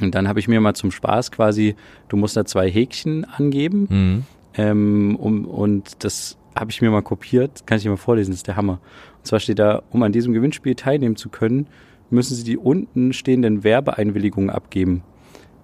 Und 0.00 0.14
dann 0.14 0.28
habe 0.28 0.40
ich 0.40 0.48
mir 0.48 0.60
mal 0.60 0.74
zum 0.74 0.90
Spaß 0.90 1.32
quasi, 1.32 1.74
du 2.08 2.16
musst 2.16 2.36
da 2.36 2.44
zwei 2.44 2.70
Häkchen 2.70 3.24
angeben. 3.24 3.86
Mhm. 3.88 4.24
Ähm, 4.56 5.16
um, 5.16 5.46
und 5.46 6.04
das 6.04 6.36
habe 6.54 6.70
ich 6.70 6.82
mir 6.82 6.90
mal 6.90 7.02
kopiert, 7.02 7.66
kann 7.66 7.78
ich 7.78 7.84
dir 7.84 7.90
mal 7.90 7.96
vorlesen, 7.96 8.30
das 8.30 8.40
ist 8.40 8.46
der 8.46 8.56
Hammer. 8.56 8.78
Und 9.18 9.26
zwar 9.26 9.40
steht 9.40 9.58
da, 9.58 9.82
um 9.90 10.02
an 10.02 10.12
diesem 10.12 10.34
Gewinnspiel 10.34 10.74
teilnehmen 10.74 11.16
zu 11.16 11.30
können, 11.30 11.66
müssen 12.10 12.34
Sie 12.34 12.44
die 12.44 12.58
unten 12.58 13.12
stehenden 13.12 13.64
Werbeeinwilligungen 13.64 14.50
abgeben. 14.50 15.02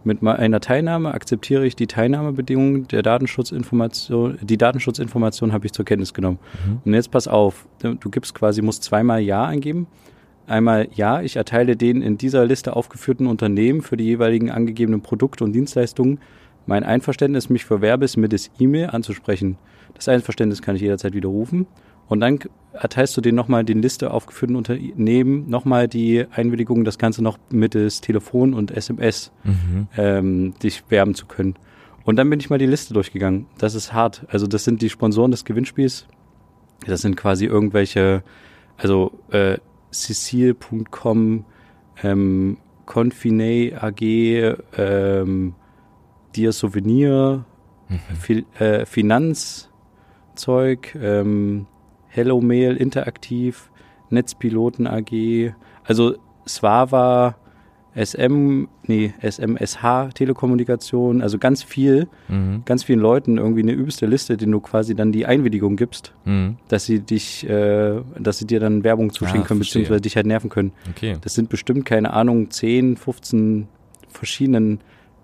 Mit 0.03 0.23
einer 0.23 0.61
Teilnahme 0.61 1.13
akzeptiere 1.13 1.67
ich 1.67 1.77
die 1.77 1.87
Teilnahmebedingungen 1.87 2.89
der 2.89 3.03
Datenschutzinformation. 3.03 4.39
Die 4.43 4.57
Datenschutzinformation 4.57 5.53
habe 5.53 5.67
ich 5.67 5.73
zur 5.73 5.85
Kenntnis 5.85 6.15
genommen. 6.15 6.39
Mhm. 6.67 6.81
Und 6.85 6.95
jetzt 6.95 7.11
pass 7.11 7.29
auf, 7.29 7.67
du 7.81 8.11
gibst 8.11 8.35
quasi, 8.35 8.63
musst 8.63 8.83
zweimal 8.83 9.21
Ja 9.21 9.45
eingeben. 9.45 9.87
Einmal 10.47 10.89
Ja, 10.95 11.21
ich 11.21 11.37
erteile 11.37 11.77
den 11.77 12.03
in 12.03 12.19
dieser 12.19 12.45
Liste 12.47 12.75
aufgeführten 12.75 13.27
Unternehmen 13.27 13.83
für 13.83 13.97
die 13.97 14.05
jeweiligen 14.05 14.51
angegebenen 14.51 15.03
Produkte 15.03 15.45
und 15.45 15.53
Dienstleistungen 15.53 16.19
mein 16.67 16.85
Einverständnis, 16.85 17.51
mich 17.51 17.65
für 17.65 17.81
Werbes 17.81 18.17
mittels 18.17 18.51
E-Mail 18.59 18.91
anzusprechen. 18.91 19.59
Das 19.95 20.09
Einverständnis 20.09 20.63
kann 20.63 20.77
ich 20.77 20.83
jederzeit 20.83 21.15
widerrufen. 21.15 21.67
Und 22.11 22.19
dann 22.19 22.41
erteilst 22.73 23.17
du 23.17 23.21
denen 23.21 23.37
nochmal 23.37 23.65
die 23.65 23.73
Liste 23.73 24.11
aufgeführten 24.11 24.57
Unternehmen, 24.57 25.49
nochmal 25.49 25.87
die 25.87 26.27
Einwilligung, 26.33 26.83
das 26.85 26.99
Ganze 26.99 27.23
noch 27.23 27.39
mittels 27.51 28.01
Telefon 28.01 28.53
und 28.53 28.73
SMS 28.73 29.31
mhm. 29.45 29.87
ähm, 29.97 30.55
dich 30.61 30.83
werben 30.89 31.15
zu 31.15 31.27
können. 31.27 31.55
Und 32.05 32.17
dann 32.17 32.29
bin 32.29 32.41
ich 32.41 32.51
mal 32.51 32.59
die 32.59 32.67
Liste 32.67 32.95
durchgegangen. 32.95 33.47
Das 33.59 33.77
ist 33.77 33.93
hart. 33.93 34.27
Also 34.29 34.49
das 34.49 34.65
sind 34.65 34.83
die 34.83 34.91
Sponsoren 34.91 35.31
des 35.31 35.45
Gewinnspiels. 35.45 36.09
Das 36.85 37.03
sind 37.03 37.17
quasi 37.17 37.45
irgendwelche, 37.45 38.25
also 38.77 39.13
äh, 39.31 39.59
Cecile.com, 39.93 41.45
ähm, 42.03 42.57
Confine 42.87 43.81
AG, 43.81 44.57
ähm, 44.77 45.55
Dia 46.35 46.51
Souvenir, 46.51 47.45
mhm. 47.89 48.17
Fi 48.17 48.45
äh, 48.59 48.85
Finanzzeug, 48.85 49.69
ähm, 51.01 51.69
Hello 52.13 52.41
Mail 52.41 52.77
Interaktiv, 52.77 53.71
Netzpiloten 54.11 54.87
AG, 54.87 55.55
also 55.85 56.17
Swava, 56.47 57.37
SM, 57.95 58.67
nee, 58.87 59.13
SMSH 59.21 60.13
Telekommunikation, 60.15 61.23
also 61.23 61.39
ganz 61.39 61.63
viel, 61.63 62.09
mhm. 62.29 62.63
ganz 62.65 62.85
vielen 62.85 63.01
Leuten 63.01 63.39
irgendwie 63.39 63.63
eine 63.63 63.73
übelste 63.73 64.07
Liste, 64.07 64.37
denen 64.37 64.53
du 64.53 64.61
quasi 64.61 64.95
dann 64.95 65.13
die 65.13 65.27
Einwilligung 65.27 65.77
gibst, 65.77 66.13
mhm. 66.25 66.57
dass 66.69 66.85
sie 66.85 67.01
dich, 67.01 67.49
äh, 67.49 68.01
dass 68.19 68.39
sie 68.39 68.47
dir 68.47 68.61
dann 68.61 68.85
Werbung 68.85 69.13
zuschicken 69.13 69.43
ah, 69.43 69.47
können, 69.47 69.61
verstehe. 69.61 69.83
beziehungsweise 69.83 70.01
dich 70.03 70.17
halt 70.17 70.27
nerven 70.27 70.51
können. 70.51 70.73
Okay. 70.91 71.17
Das 71.21 71.35
sind 71.35 71.49
bestimmt, 71.49 71.85
keine 71.85 72.13
Ahnung, 72.13 72.51
10, 72.51 72.97
15 72.97 73.69
verschiedenen 74.09 74.81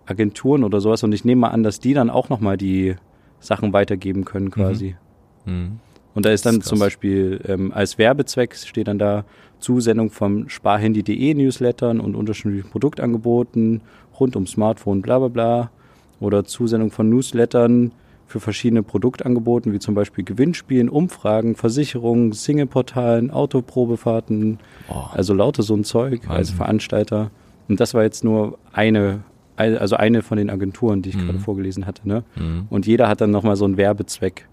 Agenturen 0.06 0.64
oder 0.64 0.80
sowas 0.80 1.02
und 1.02 1.12
ich 1.12 1.24
nehme 1.24 1.42
mal 1.42 1.48
an, 1.48 1.62
dass 1.62 1.80
die 1.80 1.94
dann 1.94 2.10
auch 2.10 2.28
nochmal 2.28 2.56
die 2.56 2.94
Sachen 3.40 3.72
weitergeben 3.72 4.24
können 4.24 4.50
quasi. 4.50 4.96
Mhm. 5.44 5.80
Und 6.16 6.24
da 6.24 6.30
ist 6.30 6.46
dann 6.46 6.58
ist 6.58 6.66
zum 6.66 6.78
Beispiel 6.78 7.40
ähm, 7.46 7.72
als 7.72 7.98
Werbezweck 7.98 8.56
steht 8.56 8.88
dann 8.88 8.98
da 8.98 9.24
Zusendung 9.60 10.10
vom 10.10 10.48
sparhandy.de 10.48 11.34
Newslettern 11.34 12.00
und 12.00 12.14
unterschiedlichen 12.14 12.70
Produktangeboten 12.70 13.82
rund 14.18 14.34
um 14.34 14.46
Smartphone, 14.46 15.02
bla 15.02 15.18
bla 15.18 15.28
bla. 15.28 15.70
Oder 16.18 16.44
Zusendung 16.44 16.90
von 16.90 17.10
Newslettern 17.10 17.92
für 18.26 18.40
verschiedene 18.40 18.82
Produktangeboten, 18.82 19.74
wie 19.74 19.78
zum 19.78 19.94
Beispiel 19.94 20.24
Gewinnspielen, 20.24 20.88
Umfragen, 20.88 21.54
Versicherungen, 21.54 22.32
Singleportalen, 22.32 23.30
Autoprobefahrten, 23.30 24.58
oh. 24.88 24.94
also 25.12 25.34
lauter 25.34 25.62
so 25.62 25.74
ein 25.74 25.84
Zeug 25.84 26.22
Wahnsinn. 26.22 26.30
als 26.30 26.50
Veranstalter. 26.50 27.30
Und 27.68 27.78
das 27.78 27.92
war 27.92 28.02
jetzt 28.02 28.24
nur 28.24 28.58
eine, 28.72 29.20
also 29.56 29.96
eine 29.96 30.22
von 30.22 30.38
den 30.38 30.48
Agenturen, 30.48 31.02
die 31.02 31.10
ich 31.10 31.16
mhm. 31.16 31.26
gerade 31.26 31.38
vorgelesen 31.40 31.86
hatte. 31.86 32.08
Ne? 32.08 32.24
Mhm. 32.36 32.66
Und 32.70 32.86
jeder 32.86 33.08
hat 33.08 33.20
dann 33.20 33.30
nochmal 33.30 33.56
so 33.56 33.66
einen 33.66 33.76
Werbezweck. 33.76 34.48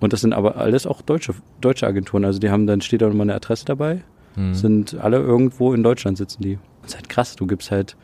Und 0.00 0.12
das 0.12 0.20
sind 0.20 0.32
aber 0.32 0.56
alles 0.56 0.86
auch 0.86 1.02
deutsche, 1.02 1.34
deutsche 1.60 1.86
Agenturen. 1.86 2.24
Also 2.24 2.38
die 2.38 2.50
haben 2.50 2.66
dann 2.66 2.80
steht 2.80 3.02
da 3.02 3.08
nochmal 3.08 3.26
eine 3.26 3.34
Adresse 3.34 3.64
dabei. 3.64 4.02
Mhm. 4.36 4.54
Sind 4.54 4.94
alle 4.94 5.18
irgendwo 5.18 5.72
in 5.72 5.82
Deutschland 5.82 6.18
sitzen 6.18 6.42
die. 6.42 6.58
Das 6.82 6.92
ist 6.92 6.96
halt 6.96 7.08
krass. 7.08 7.36
Du 7.36 7.46
gibst 7.46 7.70
halt, 7.70 7.96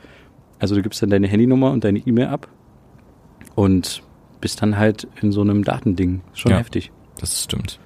also 0.59 0.75
du 0.75 0.83
gibst 0.83 1.03
dann 1.03 1.11
deine 1.11 1.27
Handynummer 1.27 1.71
und 1.71 1.85
deine 1.85 1.99
E-Mail 1.99 2.29
ab. 2.29 2.49
Und 3.55 4.03
bist 4.41 4.63
dann 4.63 4.79
halt 4.79 5.07
in 5.21 5.33
so 5.33 5.41
einem 5.43 5.65
Datending. 5.65 6.23
Schon 6.33 6.53
ja, 6.53 6.59
heftig. 6.59 6.93
Das 7.19 7.43
stimmt. 7.43 7.79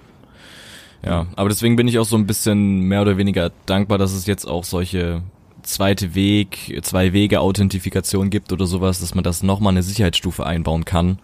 Ja, 1.04 1.26
aber 1.36 1.48
deswegen 1.48 1.76
bin 1.76 1.88
ich 1.88 1.98
auch 1.98 2.06
so 2.06 2.16
ein 2.16 2.26
bisschen 2.26 2.80
mehr 2.80 3.02
oder 3.02 3.16
weniger 3.16 3.50
dankbar, 3.66 3.98
dass 3.98 4.12
es 4.12 4.26
jetzt 4.26 4.46
auch 4.46 4.64
solche 4.64 5.22
zweite 5.62 6.14
Weg, 6.14 6.78
zwei 6.82 7.12
Wege 7.12 7.40
Authentifikation 7.40 8.30
gibt 8.30 8.52
oder 8.52 8.66
sowas, 8.66 9.00
dass 9.00 9.14
man 9.14 9.24
das 9.24 9.42
nochmal 9.42 9.72
eine 9.72 9.82
Sicherheitsstufe 9.82 10.46
einbauen 10.46 10.84
kann, 10.84 11.18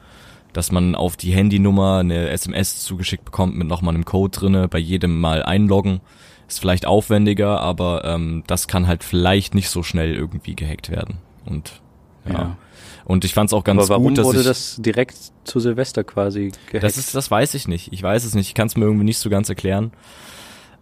dass 0.52 0.72
man 0.72 0.94
auf 0.94 1.16
die 1.16 1.32
Handynummer 1.32 1.98
eine 1.98 2.28
SMS 2.30 2.82
zugeschickt 2.82 3.24
bekommt 3.24 3.56
mit 3.56 3.68
nochmal 3.68 3.94
einem 3.94 4.04
Code 4.04 4.36
drinne, 4.38 4.68
bei 4.68 4.78
jedem 4.78 5.20
Mal 5.20 5.42
einloggen. 5.42 6.00
Ist 6.48 6.60
vielleicht 6.60 6.86
aufwendiger, 6.86 7.60
aber 7.60 8.04
ähm, 8.04 8.42
das 8.46 8.66
kann 8.66 8.86
halt 8.86 9.04
vielleicht 9.04 9.54
nicht 9.54 9.70
so 9.70 9.82
schnell 9.82 10.14
irgendwie 10.14 10.56
gehackt 10.56 10.90
werden. 10.90 11.18
Und 11.46 11.80
ja. 12.26 12.32
ja. 12.32 12.56
Und 13.04 13.24
ich 13.24 13.34
fand 13.34 13.50
es 13.50 13.54
auch 13.54 13.64
ganz 13.64 13.80
Aber 13.80 13.88
warum 13.88 14.08
gut, 14.08 14.18
dass 14.18 14.26
wurde 14.26 14.40
ich, 14.40 14.46
das 14.46 14.76
direkt 14.78 15.16
zu 15.44 15.58
Silvester 15.58 16.04
quasi 16.04 16.52
gehackt? 16.66 16.84
Das 16.84 16.96
ist, 16.96 17.14
das 17.14 17.30
weiß 17.30 17.54
ich 17.54 17.66
nicht. 17.66 17.92
Ich 17.92 18.02
weiß 18.02 18.24
es 18.24 18.34
nicht. 18.34 18.48
Ich 18.48 18.54
kann 18.54 18.68
es 18.68 18.76
mir 18.76 18.84
irgendwie 18.84 19.04
nicht 19.04 19.18
so 19.18 19.30
ganz 19.30 19.48
erklären. 19.48 19.92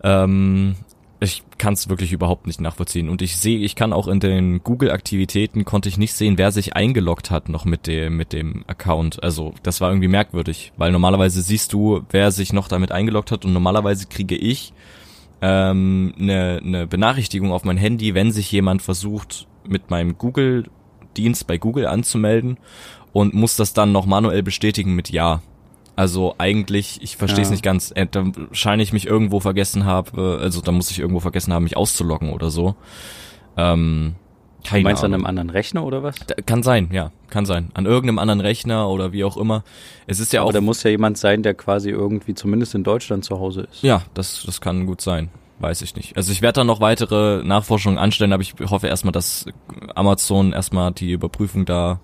Ähm, 0.02 0.76
ich 1.20 1.42
kann 1.58 1.74
es 1.74 1.88
wirklich 1.88 2.12
überhaupt 2.12 2.46
nicht 2.46 2.60
nachvollziehen. 2.60 3.08
Und 3.08 3.22
ich 3.22 3.36
sehe, 3.36 3.58
ich 3.58 3.74
kann 3.74 3.92
auch 3.92 4.06
in 4.06 4.20
den 4.20 4.62
Google-Aktivitäten 4.62 5.64
konnte 5.64 5.88
ich 5.88 5.98
nicht 5.98 6.12
sehen, 6.12 6.38
wer 6.38 6.52
sich 6.52 6.76
eingeloggt 6.76 7.30
hat 7.30 7.48
noch 7.48 7.64
mit 7.64 7.86
dem 7.86 8.16
mit 8.16 8.32
dem 8.32 8.64
Account. 8.68 9.22
Also 9.22 9.54
das 9.62 9.80
war 9.80 9.90
irgendwie 9.90 10.08
merkwürdig, 10.08 10.72
weil 10.76 10.92
normalerweise 10.92 11.42
siehst 11.42 11.72
du, 11.72 12.02
wer 12.10 12.30
sich 12.30 12.52
noch 12.52 12.68
damit 12.68 12.92
eingeloggt 12.92 13.32
hat 13.32 13.44
und 13.44 13.52
normalerweise 13.52 14.06
kriege 14.06 14.36
ich 14.36 14.72
ähm, 15.40 16.14
eine, 16.18 16.60
eine 16.64 16.86
Benachrichtigung 16.86 17.52
auf 17.52 17.64
mein 17.64 17.76
Handy, 17.76 18.14
wenn 18.14 18.30
sich 18.30 18.50
jemand 18.52 18.82
versucht 18.82 19.46
mit 19.66 19.90
meinem 19.90 20.18
Google 20.18 20.64
Dienst 21.16 21.48
bei 21.48 21.58
Google 21.58 21.86
anzumelden 21.86 22.58
und 23.12 23.34
muss 23.34 23.56
das 23.56 23.72
dann 23.72 23.90
noch 23.90 24.06
manuell 24.06 24.42
bestätigen 24.44 24.94
mit 24.94 25.10
Ja. 25.10 25.42
Also 25.98 26.36
eigentlich, 26.38 27.00
ich 27.02 27.16
verstehe 27.16 27.42
es 27.42 27.48
ja. 27.48 27.54
nicht 27.54 27.64
ganz. 27.64 27.90
Äh, 27.92 28.06
da 28.08 28.24
scheine 28.52 28.84
ich 28.84 28.92
mich 28.92 29.08
irgendwo 29.08 29.40
vergessen 29.40 29.84
habe, 29.84 30.38
also 30.40 30.60
da 30.60 30.70
muss 30.70 30.92
ich 30.92 31.00
irgendwo 31.00 31.18
vergessen 31.18 31.52
haben, 31.52 31.64
mich 31.64 31.76
auszuloggen 31.76 32.30
oder 32.30 32.50
so. 32.50 32.76
Ähm, 33.56 34.14
keine 34.62 34.82
du 34.82 34.84
meinst 34.84 35.02
Ahnung. 35.02 35.14
an 35.14 35.20
einem 35.20 35.26
anderen 35.26 35.50
Rechner 35.50 35.82
oder 35.82 36.04
was? 36.04 36.14
Da, 36.24 36.36
kann 36.36 36.62
sein, 36.62 36.90
ja, 36.92 37.10
kann 37.30 37.46
sein. 37.46 37.72
An 37.74 37.84
irgendeinem 37.84 38.20
anderen 38.20 38.40
Rechner 38.40 38.88
oder 38.88 39.10
wie 39.10 39.24
auch 39.24 39.36
immer. 39.36 39.64
Es 40.06 40.20
ist 40.20 40.32
ja 40.32 40.42
Aber 40.42 40.50
auch. 40.50 40.52
da 40.52 40.60
muss 40.60 40.84
ja 40.84 40.90
jemand 40.90 41.18
sein, 41.18 41.42
der 41.42 41.54
quasi 41.54 41.90
irgendwie 41.90 42.34
zumindest 42.34 42.76
in 42.76 42.84
Deutschland 42.84 43.24
zu 43.24 43.40
Hause 43.40 43.62
ist. 43.62 43.82
Ja, 43.82 44.02
das, 44.14 44.44
das 44.46 44.60
kann 44.60 44.86
gut 44.86 45.00
sein. 45.00 45.30
Weiß 45.58 45.82
ich 45.82 45.96
nicht. 45.96 46.16
Also 46.16 46.30
ich 46.30 46.42
werde 46.42 46.60
da 46.60 46.64
noch 46.64 46.80
weitere 46.80 47.42
Nachforschungen 47.42 47.98
anstellen, 47.98 48.32
aber 48.32 48.42
ich 48.42 48.54
hoffe 48.70 48.86
erstmal, 48.86 49.10
dass 49.10 49.46
Amazon 49.96 50.52
erstmal 50.52 50.92
die 50.92 51.10
Überprüfung 51.10 51.64
da 51.64 51.98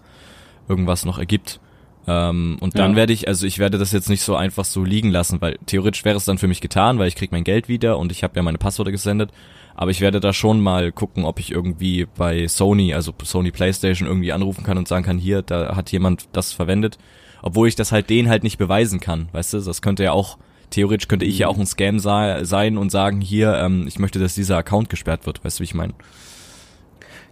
irgendwas 0.66 1.04
noch 1.04 1.18
ergibt. 1.20 1.60
Ähm, 2.06 2.58
und 2.60 2.78
dann 2.78 2.92
ja. 2.92 2.96
werde 2.96 3.12
ich, 3.12 3.28
also 3.28 3.46
ich 3.46 3.58
werde 3.58 3.78
das 3.78 3.92
jetzt 3.92 4.10
nicht 4.10 4.22
so 4.22 4.36
einfach 4.36 4.64
so 4.64 4.84
liegen 4.84 5.10
lassen, 5.10 5.40
weil 5.40 5.58
theoretisch 5.66 6.04
wäre 6.04 6.16
es 6.16 6.24
dann 6.24 6.38
für 6.38 6.48
mich 6.48 6.60
getan, 6.60 6.98
weil 6.98 7.08
ich 7.08 7.16
krieg 7.16 7.32
mein 7.32 7.44
Geld 7.44 7.68
wieder 7.68 7.98
und 7.98 8.12
ich 8.12 8.22
habe 8.22 8.36
ja 8.36 8.42
meine 8.42 8.58
Passwörter 8.58 8.92
gesendet. 8.92 9.30
Aber 9.76 9.90
ich 9.90 10.00
werde 10.00 10.20
da 10.20 10.32
schon 10.32 10.60
mal 10.60 10.92
gucken, 10.92 11.24
ob 11.24 11.40
ich 11.40 11.50
irgendwie 11.50 12.06
bei 12.16 12.46
Sony, 12.46 12.94
also 12.94 13.12
Sony 13.24 13.50
PlayStation 13.50 14.06
irgendwie 14.06 14.32
anrufen 14.32 14.62
kann 14.62 14.78
und 14.78 14.86
sagen 14.86 15.04
kann, 15.04 15.18
hier, 15.18 15.42
da 15.42 15.74
hat 15.74 15.90
jemand 15.90 16.28
das 16.32 16.52
verwendet. 16.52 16.98
Obwohl 17.42 17.66
ich 17.66 17.74
das 17.74 17.90
halt 17.90 18.08
denen 18.08 18.28
halt 18.28 18.44
nicht 18.44 18.56
beweisen 18.56 19.00
kann, 19.00 19.28
weißt 19.32 19.54
du? 19.54 19.60
Das 19.60 19.82
könnte 19.82 20.04
ja 20.04 20.12
auch 20.12 20.38
theoretisch 20.70 21.08
könnte 21.08 21.24
ich 21.24 21.38
ja 21.38 21.48
auch 21.48 21.58
ein 21.58 21.66
Scam 21.66 21.98
sein 21.98 22.78
und 22.78 22.90
sagen, 22.90 23.20
hier, 23.20 23.54
ähm, 23.56 23.86
ich 23.86 23.98
möchte, 23.98 24.18
dass 24.18 24.34
dieser 24.34 24.56
Account 24.56 24.90
gesperrt 24.90 25.26
wird. 25.26 25.44
Weißt 25.44 25.58
du, 25.58 25.60
wie 25.60 25.64
ich 25.64 25.74
meine? 25.74 25.94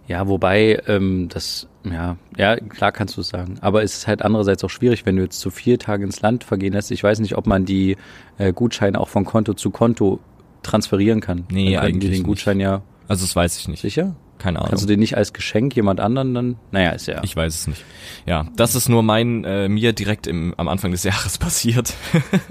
Ja, 0.07 0.27
wobei 0.27 0.81
ähm, 0.87 1.29
das, 1.29 1.67
ja, 1.89 2.17
ja, 2.37 2.57
klar 2.57 2.91
kannst 2.91 3.15
du 3.15 3.21
es 3.21 3.29
sagen. 3.29 3.57
Aber 3.61 3.83
es 3.83 3.97
ist 3.97 4.07
halt 4.07 4.21
andererseits 4.21 4.63
auch 4.63 4.69
schwierig, 4.69 5.05
wenn 5.05 5.15
du 5.15 5.23
jetzt 5.23 5.39
zu 5.39 5.49
vier 5.49 5.79
Tage 5.79 6.03
ins 6.03 6.21
Land 6.21 6.43
vergehen 6.43 6.73
lässt. 6.73 6.91
Ich 6.91 7.03
weiß 7.03 7.19
nicht, 7.19 7.37
ob 7.37 7.47
man 7.47 7.65
die 7.65 7.95
äh, 8.37 8.51
Gutscheine 8.51 8.99
auch 8.99 9.07
von 9.07 9.23
Konto 9.23 9.53
zu 9.53 9.71
Konto 9.71 10.19
transferieren 10.61 11.21
kann. 11.21 11.45
Nee, 11.49 11.73
dann 11.73 11.85
eigentlich 11.85 12.11
den 12.11 12.23
Gutschein 12.23 12.57
nicht. 12.57 12.65
ja. 12.65 12.81
Also 13.07 13.25
das 13.25 13.35
weiß 13.35 13.57
ich 13.59 13.67
nicht. 13.67 13.81
Sicher? 13.81 14.15
Keine 14.39 14.59
Ahnung. 14.59 14.69
Kannst 14.69 14.83
du 14.83 14.87
den 14.87 14.99
nicht 14.99 15.15
als 15.15 15.33
Geschenk 15.33 15.75
jemand 15.75 15.99
anderen 15.99 16.33
dann? 16.33 16.55
Naja, 16.71 16.91
ist 16.91 17.07
ja. 17.07 17.21
Ich 17.23 17.35
weiß 17.35 17.53
es 17.53 17.67
nicht. 17.67 17.83
Ja, 18.25 18.47
das 18.55 18.75
ist 18.75 18.89
nur 18.89 19.03
mein 19.03 19.43
äh, 19.45 19.69
mir 19.69 19.93
direkt 19.93 20.27
im, 20.27 20.53
am 20.57 20.67
Anfang 20.67 20.91
des 20.91 21.03
Jahres 21.05 21.37
passiert. 21.37 21.93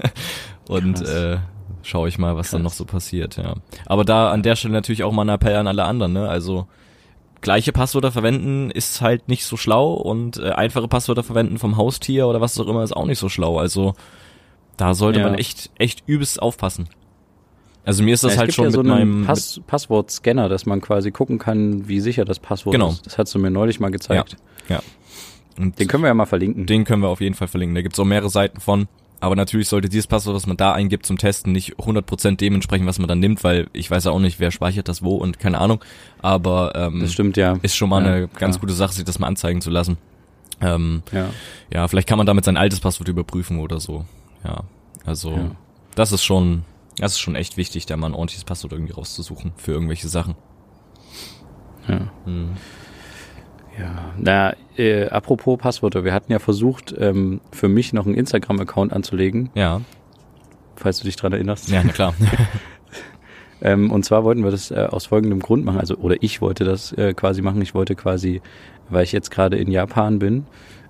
Und 0.67 1.01
äh, 1.01 1.37
schaue 1.81 2.07
ich 2.07 2.17
mal, 2.17 2.35
was 2.35 2.47
Krass. 2.47 2.51
dann 2.51 2.61
noch 2.63 2.73
so 2.73 2.85
passiert, 2.85 3.37
ja. 3.37 3.55
Aber 3.85 4.05
da 4.05 4.31
an 4.31 4.41
der 4.43 4.55
Stelle 4.55 4.73
natürlich 4.73 5.03
auch 5.03 5.11
mal 5.11 5.23
ein 5.23 5.29
Appell 5.29 5.55
an 5.55 5.67
alle 5.67 5.83
anderen, 5.83 6.13
ne? 6.13 6.29
Also 6.29 6.67
gleiche 7.43 7.71
Passwörter 7.71 8.11
verwenden 8.11 8.71
ist 8.71 9.01
halt 9.01 9.29
nicht 9.29 9.45
so 9.45 9.55
schlau 9.55 9.93
und 9.93 10.37
äh, 10.37 10.49
einfache 10.49 10.87
Passwörter 10.87 11.21
verwenden 11.21 11.59
vom 11.59 11.77
Haustier 11.77 12.27
oder 12.27 12.41
was 12.41 12.59
auch 12.59 12.67
immer 12.67 12.83
ist 12.83 12.95
auch 12.95 13.05
nicht 13.05 13.19
so 13.19 13.29
schlau. 13.29 13.59
Also 13.59 13.93
da 14.77 14.95
sollte 14.95 15.19
ja. 15.19 15.27
man 15.27 15.35
echt, 15.35 15.69
echt 15.77 16.03
übelst 16.07 16.41
aufpassen. 16.41 16.89
Also 17.85 18.01
mir 18.01 18.13
ist 18.13 18.23
das 18.23 18.35
ja, 18.35 18.39
halt 18.39 18.53
schon 18.53 18.65
ja 18.65 18.69
mit 18.69 18.75
so 18.75 18.83
meinem 18.83 19.25
Pass 19.25 19.61
Passwortscanner, 19.67 20.47
dass 20.49 20.65
man 20.65 20.81
quasi 20.81 21.11
gucken 21.11 21.37
kann, 21.37 21.87
wie 21.87 21.99
sicher 21.99 22.25
das 22.25 22.39
Passwort 22.39 22.73
genau. 22.73 22.89
ist. 22.89 23.05
Das 23.05 23.17
hast 23.17 23.35
du 23.35 23.39
mir 23.39 23.51
neulich 23.51 23.79
mal 23.79 23.91
gezeigt. 23.91 24.37
Ja. 24.69 24.77
ja. 24.77 24.83
Und 25.59 25.79
den 25.79 25.87
können 25.87 26.03
wir 26.03 26.07
ja 26.07 26.13
mal 26.13 26.25
verlinken. 26.25 26.65
Den 26.65 26.85
können 26.85 27.03
wir 27.03 27.09
auf 27.09 27.21
jeden 27.21 27.35
Fall 27.35 27.47
verlinken. 27.47 27.75
Da 27.75 27.81
gibt's 27.81 27.99
auch 27.99 28.05
mehrere 28.05 28.29
Seiten 28.29 28.59
von. 28.59 28.87
Aber 29.19 29.35
natürlich 29.35 29.69
sollte 29.69 29.87
dieses 29.87 30.07
Passwort, 30.07 30.35
was 30.35 30.47
man 30.47 30.57
da 30.57 30.73
eingibt 30.73 31.05
zum 31.05 31.17
Testen, 31.17 31.53
nicht 31.53 31.77
100% 31.77 32.35
dementsprechend, 32.35 32.87
was 32.87 32.99
man 32.99 33.07
dann 33.07 33.19
nimmt, 33.19 33.43
weil 33.43 33.67
ich 33.71 33.89
weiß 33.89 34.03
ja 34.03 34.11
auch 34.11 34.19
nicht, 34.19 34.39
wer 34.39 34.51
speichert 34.51 34.89
das 34.89 35.01
wo 35.01 35.15
und 35.15 35.39
keine 35.39 35.59
Ahnung. 35.59 35.83
Aber 36.21 36.73
ähm, 36.75 36.99
das 36.99 37.13
stimmt 37.13 37.37
ja. 37.37 37.57
Ist 37.61 37.75
schon 37.75 37.89
mal 37.89 38.03
ja, 38.03 38.11
eine 38.11 38.27
klar. 38.27 38.39
ganz 38.39 38.59
gute 38.59 38.73
Sache, 38.73 38.93
sich 38.93 39.05
das 39.05 39.19
mal 39.19 39.27
anzeigen 39.27 39.61
zu 39.61 39.69
lassen. 39.69 39.97
Ähm, 40.61 41.03
ja. 41.11 41.29
ja, 41.73 41.87
vielleicht 41.87 42.07
kann 42.07 42.17
man 42.17 42.27
damit 42.27 42.45
sein 42.45 42.57
altes 42.57 42.79
Passwort 42.79 43.07
überprüfen 43.07 43.59
oder 43.59 43.79
so. 43.79 44.05
Ja, 44.43 44.63
also 45.05 45.31
ja. 45.31 45.51
das 45.95 46.11
ist 46.11 46.23
schon, 46.23 46.63
das 46.97 47.13
ist 47.13 47.19
schon 47.19 47.35
echt 47.35 47.57
wichtig, 47.57 47.85
da 47.85 47.97
mal 47.97 48.07
ein 48.07 48.13
ordentliches 48.13 48.43
Passwort 48.43 48.73
irgendwie 48.73 48.93
rauszusuchen 48.93 49.53
für 49.57 49.71
irgendwelche 49.71 50.09
Sachen. 50.09 50.35
Ja. 51.87 52.11
Hm. 52.25 52.55
Ja, 53.79 54.13
na, 54.17 54.55
äh, 54.77 55.07
apropos 55.07 55.57
Passwörter, 55.57 56.03
wir 56.03 56.13
hatten 56.13 56.31
ja 56.31 56.39
versucht, 56.39 56.93
ähm, 56.97 57.41
für 57.51 57.67
mich 57.67 57.93
noch 57.93 58.05
einen 58.05 58.15
Instagram-Account 58.15 58.93
anzulegen. 58.93 59.49
Ja. 59.55 59.81
Falls 60.75 60.99
du 60.99 61.05
dich 61.05 61.15
dran 61.15 61.33
erinnerst. 61.33 61.69
Ja, 61.69 61.81
na 61.83 61.91
klar. 61.91 62.13
ähm, 63.61 63.91
und 63.91 64.05
zwar 64.05 64.23
wollten 64.23 64.43
wir 64.43 64.51
das 64.51 64.71
äh, 64.71 64.87
aus 64.89 65.07
folgendem 65.07 65.39
Grund 65.39 65.65
machen, 65.65 65.79
also, 65.79 65.95
oder 65.95 66.17
ich 66.21 66.41
wollte 66.41 66.63
das 66.63 66.91
äh, 66.93 67.13
quasi 67.13 67.41
machen. 67.41 67.61
Ich 67.61 67.73
wollte 67.73 67.95
quasi, 67.95 68.41
weil 68.89 69.03
ich 69.03 69.11
jetzt 69.11 69.31
gerade 69.31 69.57
in 69.57 69.71
Japan 69.71 70.19
bin, 70.19 70.45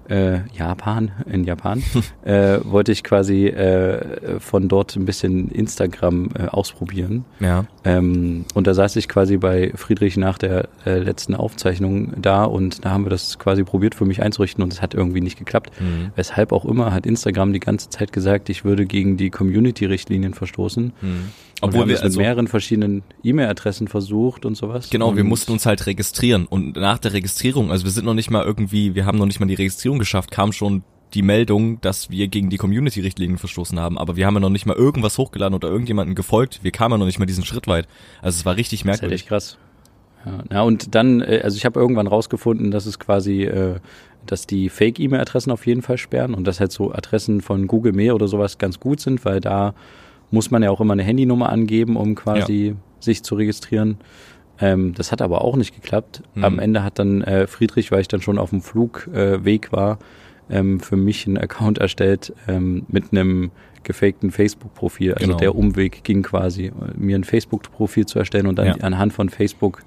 äh, 0.09 0.39
Japan, 0.57 1.11
in 1.29 1.43
Japan, 1.43 1.83
äh, 2.25 2.59
wollte 2.63 2.91
ich 2.91 3.03
quasi 3.03 3.47
äh, 3.47 4.39
von 4.39 4.67
dort 4.67 4.95
ein 4.95 5.05
bisschen 5.05 5.49
Instagram 5.49 6.29
äh, 6.37 6.47
ausprobieren. 6.47 7.25
Ja. 7.39 7.65
Ähm, 7.83 8.45
und 8.53 8.67
da 8.67 8.73
saß 8.73 8.95
ich 8.95 9.07
quasi 9.07 9.37
bei 9.37 9.71
Friedrich 9.75 10.17
nach 10.17 10.37
der 10.37 10.69
äh, 10.85 10.99
letzten 10.99 11.35
Aufzeichnung 11.35 12.13
da 12.21 12.43
und 12.43 12.85
da 12.85 12.91
haben 12.91 13.05
wir 13.05 13.09
das 13.09 13.39
quasi 13.39 13.63
probiert 13.63 13.95
für 13.95 14.05
mich 14.05 14.21
einzurichten 14.21 14.63
und 14.63 14.73
es 14.73 14.81
hat 14.81 14.93
irgendwie 14.93 15.21
nicht 15.21 15.37
geklappt. 15.37 15.71
Mhm. 15.79 16.11
Weshalb 16.15 16.51
auch 16.51 16.65
immer 16.65 16.93
hat 16.93 17.05
Instagram 17.05 17.53
die 17.53 17.59
ganze 17.59 17.89
Zeit 17.89 18.13
gesagt, 18.13 18.49
ich 18.49 18.65
würde 18.65 18.85
gegen 18.85 19.17
die 19.17 19.29
Community-Richtlinien 19.29 20.33
verstoßen. 20.33 20.93
Mhm. 21.01 21.29
Obwohl 21.61 21.81
wir, 21.81 21.95
wir 21.95 22.03
also, 22.03 22.19
mit 22.19 22.25
mehreren 22.25 22.47
verschiedenen 22.47 23.03
E-Mail-Adressen 23.23 23.87
versucht 23.87 24.45
und 24.45 24.55
sowas. 24.55 24.89
Genau, 24.89 25.15
wir 25.15 25.23
mussten 25.23 25.51
uns 25.51 25.65
halt 25.65 25.85
registrieren 25.85 26.45
und 26.45 26.75
nach 26.75 26.97
der 26.97 27.13
Registrierung, 27.13 27.71
also 27.71 27.85
wir 27.85 27.91
sind 27.91 28.05
noch 28.05 28.13
nicht 28.13 28.31
mal 28.31 28.43
irgendwie, 28.43 28.95
wir 28.95 29.05
haben 29.05 29.17
noch 29.17 29.25
nicht 29.25 29.39
mal 29.39 29.45
die 29.45 29.53
Registrierung 29.53 29.99
geschafft, 29.99 30.31
kam 30.31 30.51
schon 30.51 30.83
die 31.13 31.21
Meldung, 31.21 31.79
dass 31.81 32.09
wir 32.09 32.27
gegen 32.27 32.49
die 32.49 32.57
Community-Richtlinien 32.57 33.37
verstoßen 33.37 33.79
haben, 33.79 33.97
aber 33.97 34.15
wir 34.15 34.25
haben 34.25 34.33
ja 34.33 34.39
noch 34.39 34.49
nicht 34.49 34.65
mal 34.65 34.75
irgendwas 34.75 35.17
hochgeladen 35.17 35.55
oder 35.55 35.69
irgendjemanden 35.69 36.15
gefolgt. 36.15 36.63
Wir 36.63 36.71
kamen 36.71 36.93
ja 36.93 36.97
noch 36.97 37.05
nicht 37.05 37.19
mal 37.19 37.25
diesen 37.25 37.45
Schritt 37.45 37.67
weit. 37.67 37.87
Also 38.21 38.37
es 38.37 38.45
war 38.45 38.57
richtig 38.57 38.83
merkwürdig. 38.83 39.21
Das 39.21 39.27
krass. 39.27 39.57
Ja, 40.25 40.43
ja 40.51 40.61
und 40.63 40.95
dann, 40.95 41.21
äh, 41.21 41.41
also 41.43 41.57
ich 41.57 41.65
habe 41.65 41.79
irgendwann 41.79 42.07
rausgefunden, 42.07 42.71
dass 42.71 42.85
es 42.85 42.99
quasi, 42.99 43.43
äh, 43.43 43.75
dass 44.25 44.47
die 44.47 44.69
Fake-E-Mail-Adressen 44.69 45.51
auf 45.51 45.67
jeden 45.67 45.81
Fall 45.81 45.97
sperren 45.97 46.33
und 46.33 46.45
dass 46.47 46.59
halt 46.59 46.71
so 46.71 46.91
Adressen 46.91 47.41
von 47.41 47.67
Google 47.67 47.93
Mail 47.93 48.13
oder 48.13 48.27
sowas 48.27 48.57
ganz 48.57 48.79
gut 48.79 48.99
sind, 48.99 49.23
weil 49.25 49.39
da 49.39 49.75
muss 50.33 50.49
man 50.49 50.63
ja 50.63 50.71
auch 50.71 50.81
immer 50.81 50.93
eine 50.93 51.03
Handynummer 51.03 51.49
angeben, 51.49 51.95
um 51.95 52.15
quasi 52.15 52.69
ja. 52.69 52.73
sich 52.99 53.21
zu 53.21 53.35
registrieren. 53.35 53.97
Ähm, 54.59 54.93
das 54.95 55.11
hat 55.11 55.21
aber 55.21 55.43
auch 55.43 55.55
nicht 55.55 55.75
geklappt. 55.75 56.23
Mhm. 56.33 56.43
Am 56.43 56.59
Ende 56.59 56.83
hat 56.83 56.97
dann 56.97 57.21
äh, 57.21 57.45
Friedrich, 57.45 57.91
weil 57.91 58.01
ich 58.01 58.07
dann 58.07 58.21
schon 58.21 58.39
auf 58.39 58.49
dem 58.49 58.61
Flugweg 58.61 59.67
äh, 59.67 59.71
war, 59.71 59.99
ähm, 60.49 60.79
für 60.79 60.97
mich 60.97 61.27
einen 61.27 61.37
Account 61.37 61.77
erstellt 61.77 62.33
ähm, 62.47 62.83
mit 62.87 63.11
einem 63.11 63.51
gefakten 63.83 64.31
Facebook-Profil. 64.31 65.13
Also 65.13 65.27
genau. 65.27 65.37
der 65.37 65.55
Umweg 65.55 66.03
ging 66.03 66.23
quasi, 66.23 66.71
mir 66.95 67.15
ein 67.15 67.23
Facebook-Profil 67.23 68.07
zu 68.07 68.17
erstellen 68.17 68.47
und 68.47 68.57
dann 68.57 68.67
ja. 68.67 68.75
anhand 68.77 69.13
von 69.13 69.29
Facebook 69.29 69.83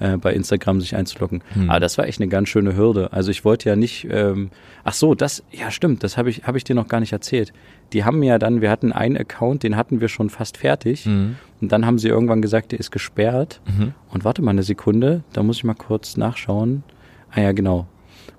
äh, 0.00 0.16
bei 0.16 0.32
Instagram 0.32 0.80
sich 0.80 0.96
einzuloggen. 0.96 1.42
Hm. 1.54 1.70
Aber 1.70 1.80
das 1.80 1.98
war 1.98 2.06
echt 2.06 2.20
eine 2.20 2.28
ganz 2.28 2.48
schöne 2.48 2.76
Hürde. 2.76 3.12
Also 3.12 3.30
ich 3.30 3.44
wollte 3.44 3.68
ja 3.68 3.76
nicht, 3.76 4.06
ähm, 4.10 4.50
ach 4.84 4.92
so, 4.92 5.14
das, 5.14 5.44
ja 5.50 5.70
stimmt, 5.70 6.04
das 6.04 6.16
habe 6.16 6.30
ich, 6.30 6.44
hab 6.44 6.56
ich 6.56 6.64
dir 6.64 6.74
noch 6.74 6.88
gar 6.88 7.00
nicht 7.00 7.12
erzählt. 7.12 7.52
Die 7.92 8.04
haben 8.04 8.18
mir 8.18 8.26
ja 8.26 8.38
dann, 8.38 8.60
wir 8.60 8.70
hatten 8.70 8.92
einen 8.92 9.16
Account, 9.16 9.62
den 9.62 9.76
hatten 9.76 10.00
wir 10.00 10.08
schon 10.08 10.30
fast 10.30 10.56
fertig. 10.58 11.06
Mhm. 11.06 11.36
Und 11.60 11.72
dann 11.72 11.86
haben 11.86 11.98
sie 11.98 12.08
irgendwann 12.08 12.42
gesagt, 12.42 12.72
der 12.72 12.80
ist 12.80 12.90
gesperrt. 12.90 13.60
Mhm. 13.66 13.94
Und 14.10 14.24
warte 14.24 14.42
mal 14.42 14.50
eine 14.50 14.62
Sekunde, 14.62 15.22
da 15.32 15.42
muss 15.42 15.56
ich 15.56 15.64
mal 15.64 15.74
kurz 15.74 16.16
nachschauen. 16.16 16.82
Ah 17.30 17.40
ja, 17.40 17.52
genau. 17.52 17.86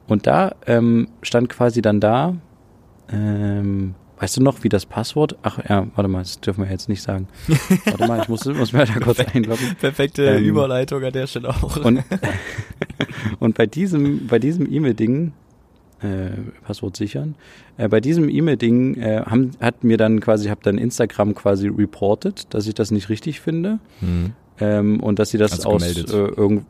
Und 0.07 0.27
da 0.27 0.55
ähm, 0.65 1.07
stand 1.21 1.49
quasi 1.49 1.81
dann 1.81 1.99
da, 1.99 2.35
ähm, 3.11 3.95
Weißt 4.19 4.35
du 4.35 4.43
noch, 4.43 4.63
wie 4.65 4.69
das 4.69 4.85
Passwort? 4.85 5.37
Ach 5.43 5.59
ja, 5.69 5.87
warte 5.95 6.09
mal, 6.09 6.19
das 6.19 6.41
dürfen 6.41 6.65
wir 6.65 6.69
jetzt 6.69 6.89
nicht 6.89 7.01
sagen. 7.01 7.29
Warte 7.85 8.05
mal, 8.05 8.21
ich 8.21 8.27
muss, 8.27 8.43
muss 8.45 8.73
mir 8.73 8.85
da 8.85 8.99
kurz 8.99 9.19
einloggen. 9.19 9.75
Perfekte 9.79 10.25
ähm, 10.25 10.43
Überleitung 10.43 11.01
an 11.05 11.13
der 11.13 11.25
Stelle 11.25 11.49
auch. 11.49 11.77
Und, 11.77 12.03
und 13.39 13.57
bei 13.57 13.65
diesem, 13.65 14.27
bei 14.27 14.37
diesem 14.37 14.69
E-Mail-Ding, 14.69 15.31
äh, 16.01 16.29
Passwort 16.63 16.95
sichern, 16.97 17.35
äh, 17.77 17.87
bei 17.87 17.99
diesem 17.99 18.29
E-Mail-Ding 18.29 18.95
äh, 18.95 19.21
haben, 19.25 19.51
hat 19.59 19.83
mir 19.83 19.97
dann 19.97 20.19
quasi, 20.19 20.45
ich 20.45 20.51
habe 20.51 20.61
dann 20.63 20.77
Instagram 20.77 21.35
quasi 21.35 21.67
reported, 21.67 22.53
dass 22.53 22.67
ich 22.67 22.73
das 22.73 22.91
nicht 22.91 23.09
richtig 23.09 23.41
finde. 23.41 23.79
Mhm 24.01 24.33
ähm, 24.59 24.99
und 24.99 25.19
dass 25.19 25.29
sie 25.29 25.37
das 25.37 25.53
also 25.53 25.69
aus 25.69 25.81
gemeldet. 25.81 26.13
Äh, 26.13 26.41
irgend, 26.41 26.65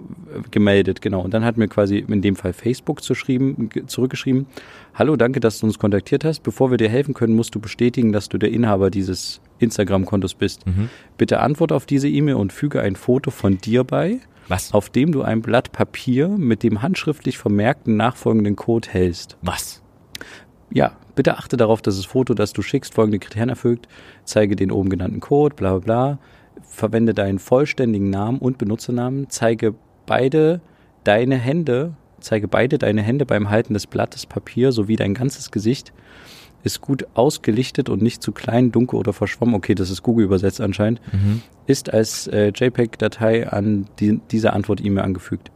gemeldet, 0.52 1.02
genau. 1.02 1.22
Und 1.22 1.34
dann 1.34 1.44
hat 1.44 1.58
mir 1.58 1.68
quasi 1.68 1.98
in 2.08 2.22
dem 2.22 2.36
Fall 2.36 2.54
Facebook 2.54 3.02
zurückgeschrieben, 3.04 4.46
hallo, 4.94 5.16
danke, 5.16 5.40
dass 5.40 5.60
du 5.60 5.66
uns 5.66 5.80
kontaktiert 5.80 6.24
hast. 6.24 6.42
Bevor 6.44 6.72
wir 6.72 6.78
dir 6.78 6.90
helfen 6.90 7.14
können, 7.14 7.36
musst 7.36 7.56
du 7.56 7.60
bestätigen, 7.60 8.12
dass 8.12 8.30
du 8.30 8.38
der 8.38 8.52
Inhaber 8.52 8.90
dieses 8.92 9.42
Instagram-Kontos 9.60 10.36
bist. 10.36 10.66
Mhm. 10.68 10.90
Bitte 11.18 11.40
antwort 11.40 11.72
auf 11.72 11.86
diese 11.86 12.08
E-Mail 12.08 12.36
und 12.36 12.54
füge 12.54 12.82
ein 12.82 12.96
Foto 12.96 13.32
von 13.32 13.58
dir 13.58 13.84
bei, 13.84 14.20
Was? 14.50 14.74
auf 14.74 14.90
dem 14.90 15.12
du 15.12 15.22
ein 15.22 15.42
Blatt 15.42 15.72
Papier 15.72 16.28
mit 16.28 16.64
dem 16.64 16.82
handschriftlich 16.82 17.38
vermerkten 17.38 17.96
nachfolgenden 17.96 18.56
Code 18.56 18.90
hältst. 18.90 19.38
Was? 19.42 19.82
Ja, 20.72 20.92
bitte 21.16 21.38
achte 21.38 21.56
darauf, 21.56 21.82
dass 21.82 21.96
das 21.96 22.06
Foto, 22.06 22.34
das 22.34 22.54
du 22.54 22.62
schickst, 22.62 22.94
folgende 22.94 23.20
Kriterien 23.20 23.50
erfüllt. 23.50 23.88
Zeige 24.26 24.56
den 24.56 24.72
oben 24.72 24.90
genannten 24.90 25.20
Code, 25.20 25.56
bla 25.56 25.78
bla 25.78 25.80
bla 25.80 26.20
verwende 26.62 27.14
deinen 27.14 27.40
vollständigen 27.40 28.10
Namen 28.10 28.40
und 28.40 28.58
Benutzernamen, 28.58 29.30
zeige 29.30 29.76
beide 30.06 30.62
deine 31.04 31.38
Hände, 31.38 31.94
zeige 32.20 32.48
beide 32.48 32.78
deine 32.78 33.02
Hände 33.02 33.26
beim 33.26 33.50
Halten 33.50 33.74
des 33.74 33.88
Blattes 33.88 34.26
Papier 34.26 34.72
sowie 34.72 34.96
dein 34.96 35.14
ganzes 35.14 35.52
Gesicht 35.52 35.94
ist 36.64 36.82
gut 36.82 37.06
ausgelichtet 37.14 37.90
und 37.90 38.02
nicht 38.02 38.22
zu 38.22 38.32
klein, 38.32 38.72
dunkel 38.72 39.00
oder 39.00 39.14
verschwommen. 39.14 39.56
Okay, 39.56 39.76
das 39.76 39.90
ist 39.90 40.04
Google 40.04 40.26
übersetzt 40.26 40.62
anscheinend. 40.62 41.02
Mhm. 41.12 41.42
Ist 41.68 41.94
als 41.94 42.28
äh, 42.28 42.52
JPEG-Datei 42.54 43.50
an 43.50 43.88
die, 44.00 44.20
diese 44.32 44.54
Antwort-E-Mail 44.54 45.04
angefügt. 45.04 45.52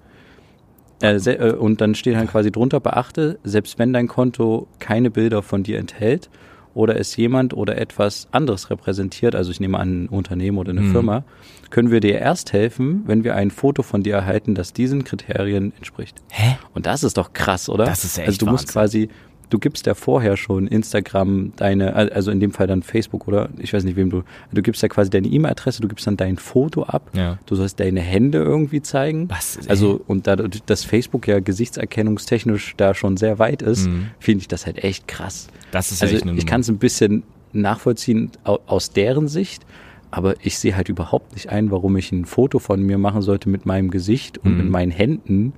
Äh, 1.02 1.16
äh, 1.16 1.54
und 1.54 1.82
dann 1.82 1.96
steht 1.96 2.16
halt 2.16 2.32
quasi 2.32 2.52
drunter, 2.52 2.80
beachte, 2.80 3.40
selbst 3.44 3.78
wenn 3.78 3.94
dein 3.94 4.08
Konto 4.08 4.68
keine 4.80 5.12
Bilder 5.12 5.42
von 5.44 5.64
dir 5.64 5.78
enthält 5.78 6.30
oder 6.74 7.00
es 7.00 7.16
jemand 7.16 7.54
oder 7.54 7.78
etwas 7.78 8.28
anderes 8.32 8.70
repräsentiert, 8.70 9.36
also 9.36 9.52
ich 9.52 9.60
nehme 9.60 9.78
an 9.80 10.06
ein 10.06 10.10
Unternehmen 10.10 10.58
oder 10.58 10.72
eine 10.72 10.82
mhm. 10.82 10.92
Firma, 10.92 11.24
können 11.70 11.92
wir 11.92 12.00
dir 12.00 12.20
erst 12.20 12.54
helfen, 12.54 13.04
wenn 13.06 13.24
wir 13.24 13.36
ein 13.36 13.52
Foto 13.52 13.84
von 13.84 14.04
dir 14.04 14.16
erhalten, 14.16 14.56
das 14.56 14.74
diesen 14.74 15.04
Kriterien 15.04 15.74
entspricht. 15.76 16.22
Hä? 16.30 16.58
Und 16.74 16.86
das 16.86 17.04
ist 17.04 17.18
doch 17.18 17.34
krass, 17.34 17.68
oder? 17.68 17.86
Das 17.86 18.04
ist 18.04 18.18
echt 18.18 18.28
Also 18.28 18.46
du 18.46 18.52
musst 18.52 18.70
quasi, 18.70 19.10
du 19.54 19.60
gibst 19.60 19.86
ja 19.86 19.94
vorher 19.94 20.36
schon 20.36 20.68
Instagram 20.68 21.54
deine, 21.58 21.94
also 21.94 22.32
in 22.32 22.40
dem 22.40 22.52
Fall 22.52 22.66
dann 22.66 22.82
Facebook 22.82 23.28
oder 23.28 23.50
ich 23.60 23.72
weiß 23.72 23.84
nicht 23.84 23.96
wem 23.96 24.10
du, 24.10 24.24
du 24.52 24.62
gibst 24.64 24.82
ja 24.82 24.90
quasi 24.90 25.12
deine 25.12 25.28
E-Mail-Adresse, 25.28 25.82
du 25.82 25.88
gibst 25.88 26.08
dann 26.08 26.18
dein 26.18 26.38
Foto 26.38 26.84
ab, 26.84 27.12
ja. 27.14 27.38
du 27.46 27.56
sollst 27.56 27.80
deine 27.80 28.02
Hände 28.02 28.40
irgendwie 28.40 28.82
zeigen. 28.82 29.30
Was? 29.30 29.60
Also 29.68 30.02
und 30.08 30.26
da 30.26 30.36
dass 30.36 30.84
Facebook 30.84 31.28
ja 31.28 31.40
gesichtserkennungstechnisch 31.40 32.74
da 32.78 32.96
schon 32.96 33.16
sehr 33.16 33.38
weit 33.38 33.62
ist, 33.62 33.88
mhm. 33.88 34.08
finde 34.20 34.42
ich 34.42 34.48
das 34.48 34.66
halt 34.66 34.84
echt 34.84 35.08
krass. 35.08 35.48
Das 35.72 35.92
ist 35.92 36.02
also 36.02 36.16
echt 36.16 36.26
eine 36.26 36.36
ich 36.38 36.48
kann 36.48 36.62
es 36.62 36.70
ein 36.70 36.80
bisschen 36.80 37.22
nachvollziehen 37.52 38.32
aus 38.44 38.90
deren 38.90 39.28
Sicht, 39.28 39.64
aber 40.10 40.34
ich 40.42 40.58
sehe 40.58 40.76
halt 40.76 40.90
überhaupt 40.90 41.34
nicht 41.34 41.50
ein, 41.50 41.70
warum 41.70 41.96
ich 41.96 42.12
ein 42.12 42.26
Foto 42.26 42.58
von 42.58 42.82
mir 42.82 42.98
machen 42.98 43.22
sollte 43.22 43.50
mit 43.50 43.68
meinem 43.68 43.92
Gesicht 43.92 44.40
und 44.40 44.54
mhm. 44.54 44.58
mit 44.58 44.70
meinen 44.72 44.92
Händen 44.92 45.54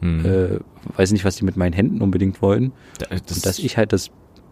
Mhm. 0.00 0.24
Äh, 0.24 0.58
weiß 0.96 1.12
nicht, 1.12 1.24
was 1.24 1.36
die 1.36 1.44
mit 1.44 1.56
meinen 1.56 1.72
Händen 1.72 2.00
unbedingt 2.00 2.42
wollen. 2.42 2.72
Das 2.98 3.36
und 3.36 3.46
dass 3.46 3.58
ich 3.58 3.76
halt 3.76 3.92
das, 3.92 4.10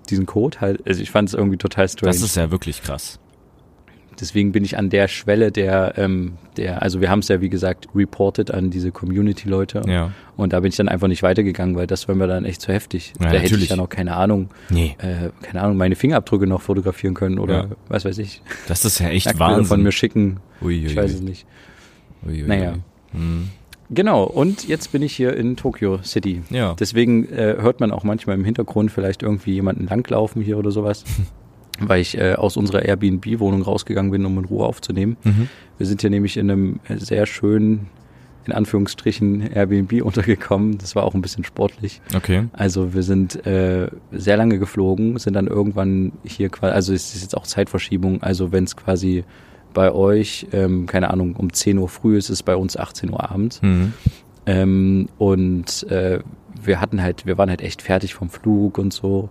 diesen 0.09 0.27
Code 0.27 0.61
halt, 0.61 0.87
also 0.87 1.03
ich 1.03 1.11
fand 1.11 1.29
es 1.29 1.35
irgendwie 1.35 1.59
total 1.59 1.89
strange. 1.89 2.13
Das 2.13 2.23
ist 2.23 2.37
ja 2.37 2.51
wirklich 2.51 2.83
krass. 2.83 3.19
Deswegen 4.21 4.53
bin 4.53 4.65
ich 4.65 4.79
an 4.79 4.91
der 4.91 5.09
Schwelle 5.09 5.51
der, 5.51 5.95
ähm, 5.97 6.35
der, 6.57 6.83
also 6.83 7.01
wir 7.01 7.11
haben 7.11 7.19
es 7.19 7.29
ja 7.29 7.41
wie 7.41 7.49
gesagt 7.49 7.89
reported 7.95 8.53
an 8.53 8.71
diese 8.71 8.93
Community-Leute. 8.93 9.83
Ja. 9.89 10.13
Und 10.37 10.53
da 10.53 10.61
bin 10.61 10.69
ich 10.69 10.77
dann 10.77 10.89
einfach 10.89 11.09
nicht 11.09 11.23
weitergegangen, 11.23 11.77
weil 11.77 11.87
das 11.87 12.07
war 12.09 12.15
mir 12.15 12.27
dann 12.27 12.45
echt 12.45 12.61
zu 12.61 12.73
heftig. 12.73 13.09
Ja, 13.09 13.13
da 13.13 13.25
natürlich. 13.25 13.53
hätte 13.53 13.63
ich 13.63 13.69
dann 13.69 13.81
auch 13.81 13.89
keine 13.89 14.15
Ahnung, 14.15 14.51
nee. 14.71 14.97
äh, 14.99 15.31
keine 15.43 15.63
Ahnung, 15.63 15.77
meine 15.77 15.97
Fingerabdrücke 15.97 16.47
noch 16.47 16.63
fotografieren 16.63 17.15
können 17.15 17.39
oder 17.39 17.55
ja. 17.55 17.69
was 17.89 18.05
weiß 18.05 18.19
ich. 18.19 18.41
Das 18.69 18.85
ist 18.85 18.99
ja 19.01 19.09
echt 19.09 19.39
Wahnsinn. 19.39 19.65
von 19.65 19.83
mir 19.83 19.93
schicken. 19.93 20.39
Ui, 20.63 20.81
ui, 20.81 20.87
ich 20.87 20.97
weiß 20.97 21.15
es 21.15 21.21
nicht. 21.21 21.47
Ui, 22.27 22.43
naja. 22.43 22.75
Hm. 23.13 23.51
Genau, 23.91 24.25
und 24.25 24.67
jetzt 24.67 24.93
bin 24.93 25.03
ich 25.03 25.15
hier 25.15 25.37
in 25.37 25.57
Tokyo 25.57 25.99
City. 26.03 26.43
Ja. 26.51 26.75
Deswegen 26.75 27.29
äh, 27.29 27.57
hört 27.61 27.81
man 27.81 27.91
auch 27.91 28.05
manchmal 28.05 28.37
im 28.37 28.45
Hintergrund 28.45 28.91
vielleicht 28.91 29.23
irgendwie 29.23 29.53
jemanden 29.53 29.87
langlaufen 29.87 30.43
hier 30.43 30.59
oder 30.59 30.71
sowas, 30.71 31.05
weil 31.81 32.01
ich 32.01 32.17
äh, 32.19 32.35
aus 32.35 32.57
unserer 32.57 32.85
Airbnb-Wohnung 32.85 33.63
rausgegangen 33.63 34.11
bin, 34.11 34.25
um 34.25 34.39
in 34.39 34.45
Ruhe 34.45 34.65
aufzunehmen. 34.65 35.17
Mhm. 35.25 35.49
Wir 35.79 35.87
sind 35.87 36.01
hier 36.01 36.11
nämlich 36.11 36.37
in 36.37 36.51
einem 36.51 36.81
sehr 36.89 37.27
schönen, 37.27 37.89
in 38.47 38.53
Anführungsstrichen, 38.53 39.53
Airbnb 39.53 39.93
untergekommen. 40.03 40.79
Das 40.79 40.97
war 40.97 41.05
auch 41.05 41.15
ein 41.15 41.23
bisschen 41.23 41.45
sportlich. 41.45 42.01
Okay. 42.15 42.47
Also 42.53 42.95
wir 42.95 43.03
sind 43.03 43.47
äh, 43.47 43.89
sehr 44.13 44.37
lange 44.37 44.59
geflogen, 44.59 45.19
sind 45.19 45.35
dann 45.35 45.47
irgendwann 45.47 46.13
hier 46.25 46.49
quasi, 46.49 46.73
also 46.75 46.95
es 46.95 47.15
ist 47.15 47.23
jetzt 47.23 47.37
auch 47.37 47.45
Zeitverschiebung, 47.45 48.23
also 48.23 48.51
wenn 48.51 48.65
es 48.65 48.77
quasi 48.77 49.25
bei 49.75 49.93
euch, 49.93 50.47
ähm, 50.53 50.87
keine 50.87 51.11
Ahnung, 51.11 51.37
um 51.37 51.53
10 51.53 51.79
Uhr 51.79 51.89
früh 51.89 52.17
ist 52.17 52.31
es 52.31 52.43
bei 52.43 52.57
uns 52.57 52.77
18 52.77 53.11
Uhr 53.11 53.31
abends. 53.31 53.61
Mhm. 53.61 53.93
Ähm, 54.47 55.09
und 55.19 55.83
äh, 55.91 56.21
wir 56.63 56.81
hatten 56.81 57.03
halt, 57.03 57.27
wir 57.27 57.37
waren 57.37 57.51
halt 57.51 57.61
echt 57.61 57.83
fertig 57.83 58.15
vom 58.15 58.31
Flug 58.31 58.79
und 58.79 58.93
so 58.93 59.29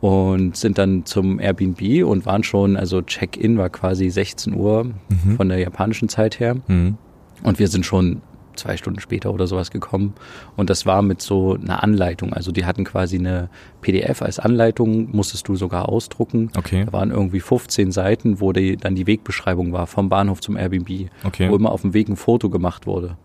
und 0.00 0.56
sind 0.56 0.78
dann 0.78 1.06
zum 1.06 1.40
Airbnb 1.40 2.04
und 2.04 2.26
waren 2.26 2.42
schon, 2.42 2.76
also 2.76 3.00
Check-in 3.02 3.56
war 3.56 3.70
quasi 3.70 4.10
16 4.10 4.54
Uhr 4.54 4.84
mhm. 4.84 5.36
von 5.36 5.48
der 5.48 5.58
japanischen 5.58 6.08
Zeit 6.08 6.40
her. 6.40 6.56
Mhm. 6.66 6.98
Und 7.42 7.58
wir 7.58 7.68
sind 7.68 7.86
schon 7.86 8.20
zwei 8.56 8.76
Stunden 8.76 9.00
später 9.00 9.32
oder 9.32 9.46
sowas 9.46 9.70
gekommen. 9.70 10.14
Und 10.56 10.70
das 10.70 10.86
war 10.86 11.02
mit 11.02 11.22
so 11.22 11.54
einer 11.54 11.82
Anleitung. 11.82 12.32
Also 12.32 12.52
die 12.52 12.64
hatten 12.64 12.84
quasi 12.84 13.18
eine 13.18 13.48
PDF 13.80 14.22
als 14.22 14.38
Anleitung, 14.38 15.14
musstest 15.14 15.48
du 15.48 15.56
sogar 15.56 15.88
ausdrucken. 15.88 16.50
Okay. 16.56 16.84
Da 16.86 16.92
waren 16.92 17.10
irgendwie 17.10 17.40
15 17.40 17.92
Seiten, 17.92 18.40
wo 18.40 18.52
die, 18.52 18.76
dann 18.76 18.94
die 18.94 19.06
Wegbeschreibung 19.06 19.72
war, 19.72 19.86
vom 19.86 20.08
Bahnhof 20.08 20.40
zum 20.40 20.56
Airbnb. 20.56 21.10
Okay. 21.24 21.50
Wo 21.50 21.56
immer 21.56 21.72
auf 21.72 21.82
dem 21.82 21.94
Weg 21.94 22.08
ein 22.08 22.16
Foto 22.16 22.50
gemacht 22.50 22.86
wurde. 22.86 23.16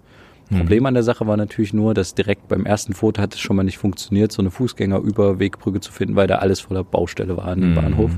Mhm. 0.50 0.58
Problem 0.58 0.86
an 0.86 0.94
der 0.94 1.04
Sache 1.04 1.28
war 1.28 1.38
natürlich 1.38 1.74
nur, 1.74 1.94
dass 1.94 2.16
direkt 2.16 2.48
beim 2.48 2.66
ersten 2.66 2.94
Foto 2.94 3.22
hat 3.22 3.34
es 3.34 3.40
schon 3.40 3.56
mal 3.56 3.64
nicht 3.64 3.78
funktioniert, 3.78 4.32
so 4.32 4.42
eine 4.42 4.52
Fußgängerüberwegbrücke 4.52 5.80
zu 5.80 5.92
finden, 5.92 6.16
weil 6.16 6.28
da 6.28 6.38
alles 6.38 6.60
voller 6.60 6.84
Baustelle 6.84 7.38
war 7.38 7.46
an 7.46 7.62
dem 7.62 7.72
mhm. 7.72 7.76
Bahnhof. 7.76 8.12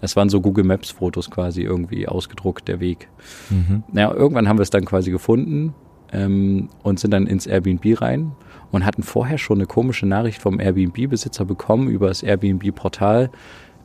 Es 0.00 0.16
waren 0.16 0.28
so 0.28 0.40
Google 0.40 0.64
Maps 0.64 0.90
Fotos 0.90 1.30
quasi 1.30 1.62
irgendwie 1.62 2.08
ausgedruckt, 2.08 2.66
der 2.66 2.80
Weg. 2.80 3.08
Mhm. 3.50 3.84
Naja, 3.92 4.12
irgendwann 4.12 4.48
haben 4.48 4.58
wir 4.58 4.64
es 4.64 4.70
dann 4.70 4.84
quasi 4.84 5.12
gefunden 5.12 5.74
ähm, 6.12 6.68
und 6.82 7.00
sind 7.00 7.12
dann 7.12 7.26
ins 7.26 7.46
Airbnb 7.46 8.00
rein 8.00 8.32
und 8.70 8.84
hatten 8.84 9.02
vorher 9.02 9.38
schon 9.38 9.58
eine 9.58 9.66
komische 9.66 10.06
Nachricht 10.06 10.40
vom 10.40 10.60
Airbnb-Besitzer 10.60 11.44
bekommen 11.44 11.88
über 11.88 12.08
das 12.08 12.22
Airbnb-Portal, 12.22 13.30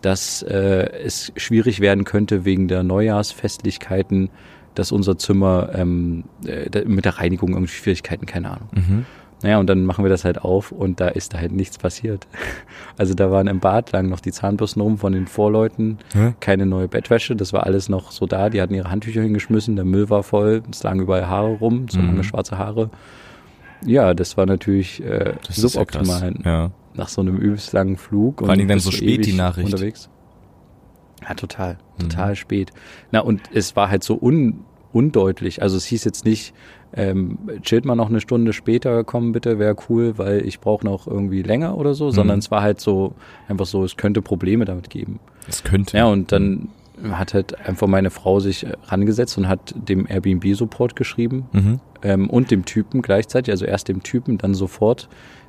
dass 0.01 0.43
äh, 0.43 0.89
es 1.03 1.31
schwierig 1.35 1.79
werden 1.79 2.03
könnte 2.03 2.45
wegen 2.45 2.67
der 2.67 2.83
Neujahrsfestlichkeiten, 2.83 4.29
dass 4.75 4.91
unser 4.91 5.17
Zimmer 5.17 5.69
ähm, 5.73 6.25
äh, 6.45 6.85
mit 6.85 7.05
der 7.05 7.17
Reinigung 7.17 7.53
irgendwie 7.53 7.73
Schwierigkeiten, 7.73 8.25
keine 8.25 8.51
Ahnung. 8.51 8.69
Mhm. 8.73 9.05
Naja, 9.43 9.59
und 9.59 9.67
dann 9.67 9.85
machen 9.85 10.03
wir 10.03 10.09
das 10.09 10.25
halt 10.25 10.41
auf 10.41 10.71
und 10.71 10.99
da 10.99 11.09
ist 11.09 11.33
da 11.33 11.37
halt 11.39 11.51
nichts 11.51 11.77
passiert. 11.77 12.27
Also 12.99 13.13
da 13.13 13.29
waren 13.29 13.45
im 13.45 13.59
Bad 13.59 13.91
lagen 13.91 14.09
noch 14.09 14.21
die 14.21 14.31
Zahnbürsten 14.31 14.81
rum 14.81 14.97
von 14.97 15.13
den 15.13 15.27
Vorleuten, 15.27 15.99
Hä? 16.13 16.33
keine 16.39 16.65
neue 16.65 16.87
Bettwäsche, 16.87 17.35
das 17.35 17.53
war 17.53 17.63
alles 17.63 17.89
noch 17.89 18.09
so 18.09 18.25
da, 18.25 18.49
die 18.49 18.59
hatten 18.59 18.73
ihre 18.73 18.89
Handtücher 18.89 19.21
hingeschmissen, 19.21 19.75
der 19.75 19.85
Müll 19.85 20.09
war 20.09 20.23
voll, 20.23 20.63
es 20.71 20.81
lagen 20.81 21.01
überall 21.01 21.27
Haare 21.27 21.57
rum, 21.59 21.87
so 21.89 21.99
lange 21.99 22.13
mhm. 22.13 22.23
schwarze 22.23 22.57
Haare. 22.57 22.89
Ja, 23.85 24.15
das 24.15 24.35
war 24.35 24.47
natürlich 24.47 25.03
äh, 25.03 25.35
suboptimal 25.47 26.33
ja, 26.43 26.51
ja. 26.51 26.71
nach 26.95 27.09
so 27.09 27.21
einem 27.21 27.37
übelst 27.37 27.73
langen 27.73 27.97
Flug. 27.97 28.39
Vor 28.39 28.49
allem 28.49 28.67
dann 28.67 28.79
so 28.79 28.89
spät 28.89 29.25
die 29.27 29.33
Nachricht. 29.33 29.71
Unterwegs. 29.71 30.09
Ja, 31.21 31.35
total, 31.35 31.77
total 31.99 32.31
mhm. 32.31 32.35
spät. 32.35 32.71
Na, 33.11 33.19
und 33.19 33.41
es 33.53 33.75
war 33.75 33.89
halt 33.89 34.03
so 34.03 34.17
un, 34.19 34.65
undeutlich. 34.91 35.61
Also 35.61 35.77
es 35.77 35.85
hieß 35.85 36.03
jetzt 36.03 36.25
nicht, 36.25 36.53
ähm, 36.93 37.37
chillt 37.61 37.85
mal 37.85 37.95
noch 37.95 38.09
eine 38.09 38.21
Stunde 38.21 38.53
später 38.53 39.03
kommen 39.03 39.31
bitte, 39.31 39.59
wäre 39.59 39.75
cool, 39.89 40.17
weil 40.17 40.45
ich 40.45 40.59
brauche 40.59 40.85
noch 40.85 41.07
irgendwie 41.07 41.41
länger 41.41 41.77
oder 41.77 41.93
so, 41.93 42.07
mhm. 42.07 42.11
sondern 42.11 42.39
es 42.39 42.51
war 42.51 42.61
halt 42.61 42.79
so, 42.79 43.13
einfach 43.47 43.65
so, 43.65 43.83
es 43.83 43.97
könnte 43.97 44.21
Probleme 44.21 44.65
damit 44.65 44.89
geben. 44.89 45.19
Es 45.47 45.63
könnte. 45.63 45.97
Ja, 45.97 46.05
und 46.05 46.31
dann 46.31 46.69
hat 47.11 47.33
halt 47.33 47.59
einfach 47.67 47.87
meine 47.87 48.09
Frau 48.09 48.39
sich 48.39 48.65
rangesetzt 48.85 49.37
und 49.37 49.47
hat 49.47 49.75
dem 49.75 50.07
Airbnb-Support 50.07 50.95
geschrieben 50.95 51.45
mhm. 51.51 51.79
ähm, 52.01 52.29
und 52.29 52.49
dem 52.51 52.65
Typen 52.65 53.01
gleichzeitig, 53.01 53.51
also 53.51 53.65
erst 53.65 53.87
dem 53.87 54.01
Typen, 54.03 54.37
dann 54.37 54.55
sofort 54.55 55.07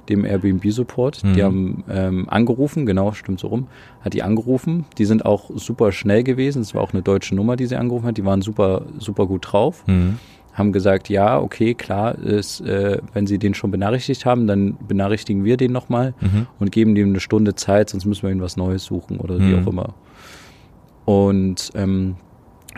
dem 0.08 0.24
Airbnb-Support. 0.24 1.24
Mhm. 1.24 1.34
Die 1.34 1.42
haben 1.42 1.84
ähm, 1.88 2.28
angerufen, 2.28 2.86
genau, 2.86 3.12
stimmt 3.12 3.40
so 3.40 3.48
rum, 3.48 3.66
hat 4.00 4.14
die 4.14 4.22
angerufen. 4.22 4.86
Die 4.98 5.04
sind 5.04 5.24
auch 5.24 5.50
super 5.54 5.92
schnell 5.92 6.22
gewesen. 6.22 6.62
Es 6.62 6.74
war 6.74 6.82
auch 6.82 6.92
eine 6.92 7.02
deutsche 7.02 7.34
Nummer, 7.34 7.56
die 7.56 7.66
sie 7.66 7.76
angerufen 7.76 8.06
hat. 8.06 8.16
Die 8.16 8.24
waren 8.24 8.42
super, 8.42 8.82
super 8.98 9.26
gut 9.26 9.52
drauf. 9.52 9.84
Mhm. 9.86 10.18
Haben 10.58 10.72
gesagt, 10.72 11.08
ja, 11.08 11.38
okay, 11.38 11.74
klar, 11.74 12.18
ist, 12.18 12.60
äh, 12.60 12.98
wenn 13.14 13.26
sie 13.26 13.38
den 13.38 13.54
schon 13.54 13.70
benachrichtigt 13.70 14.26
haben, 14.26 14.46
dann 14.46 14.76
benachrichtigen 14.86 15.44
wir 15.44 15.56
den 15.56 15.72
nochmal 15.72 16.14
mhm. 16.20 16.46
und 16.58 16.72
geben 16.72 16.94
dem 16.94 17.10
eine 17.10 17.20
Stunde 17.20 17.54
Zeit, 17.54 17.90
sonst 17.90 18.04
müssen 18.04 18.24
wir 18.24 18.30
ihnen 18.30 18.42
was 18.42 18.56
Neues 18.56 18.84
suchen 18.84 19.18
oder 19.18 19.38
wie 19.38 19.54
mhm. 19.54 19.62
auch 19.62 19.70
immer. 19.70 19.94
Und 21.04 21.70
ähm, 21.74 22.16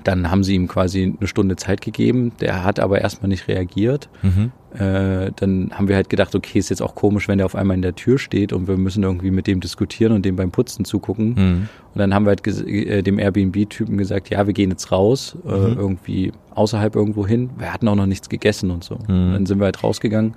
dann 0.05 0.31
haben 0.31 0.45
sie 0.45 0.55
ihm 0.55 0.69
quasi 0.69 1.15
eine 1.19 1.27
Stunde 1.27 1.57
Zeit 1.57 1.81
gegeben. 1.81 2.33
Der 2.41 2.65
hat 2.65 2.79
aber 2.81 3.01
erstmal 3.01 3.29
nicht 3.29 3.49
reagiert. 3.49 4.09
Mhm. 4.23 4.53
Äh, 4.75 5.33
dann 5.35 5.71
haben 5.73 5.89
wir 5.89 5.97
halt 5.97 6.09
gedacht, 6.09 6.35
okay, 6.35 6.59
ist 6.59 6.69
jetzt 6.69 6.83
auch 6.83 6.95
komisch, 6.95 7.27
wenn 7.27 7.39
der 7.39 7.47
auf 7.47 7.57
einmal 7.57 7.75
in 7.75 7.83
der 7.83 7.97
Tür 7.97 8.19
steht 8.19 8.53
und 8.53 8.69
wir 8.69 8.77
müssen 8.77 9.03
irgendwie 9.03 9.31
mit 9.31 9.47
dem 9.47 9.61
diskutieren 9.61 10.13
und 10.13 10.25
dem 10.25 10.37
beim 10.37 10.51
Putzen 10.51 10.85
zugucken. 10.85 11.29
Mhm. 11.35 11.69
Und 11.93 11.99
dann 11.99 12.15
haben 12.15 12.25
wir 12.25 12.31
halt 12.31 12.47
äh, 12.47 13.03
dem 13.03 13.19
Airbnb-Typen 13.19 13.99
gesagt, 13.99 14.31
ja, 14.31 14.47
wir 14.47 14.55
gehen 14.55 14.71
jetzt 14.71 14.93
raus, 14.93 15.37
äh, 15.45 15.49
mhm. 15.49 15.79
irgendwie 15.79 16.33
außerhalb 16.55 16.95
irgendwo 16.95 17.27
hin. 17.27 17.51
Wir 17.59 17.73
hatten 17.73 17.89
auch 17.89 17.97
noch 17.97 18.07
nichts 18.07 18.29
gegessen 18.29 18.71
und 18.71 18.85
so. 18.85 18.97
Mhm. 19.09 19.33
Dann 19.33 19.47
sind 19.47 19.59
wir 19.59 19.65
halt 19.65 19.83
rausgegangen. 19.83 20.35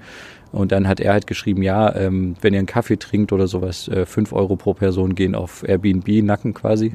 Und 0.52 0.72
dann 0.72 0.88
hat 0.88 1.00
er 1.00 1.14
halt 1.14 1.26
geschrieben, 1.26 1.64
ja, 1.64 1.96
ähm, 1.96 2.36
wenn 2.42 2.54
ihr 2.54 2.60
einen 2.60 2.68
Kaffee 2.68 2.98
trinkt 2.98 3.34
oder 3.34 3.48
sowas, 3.48 3.88
äh, 3.88 4.06
fünf 4.06 4.34
Euro 4.34 4.56
pro 4.56 4.74
Person 4.74 5.16
gehen 5.16 5.34
auf 5.34 5.68
Airbnb, 5.68 6.08
Nacken 6.24 6.54
quasi. 6.54 6.92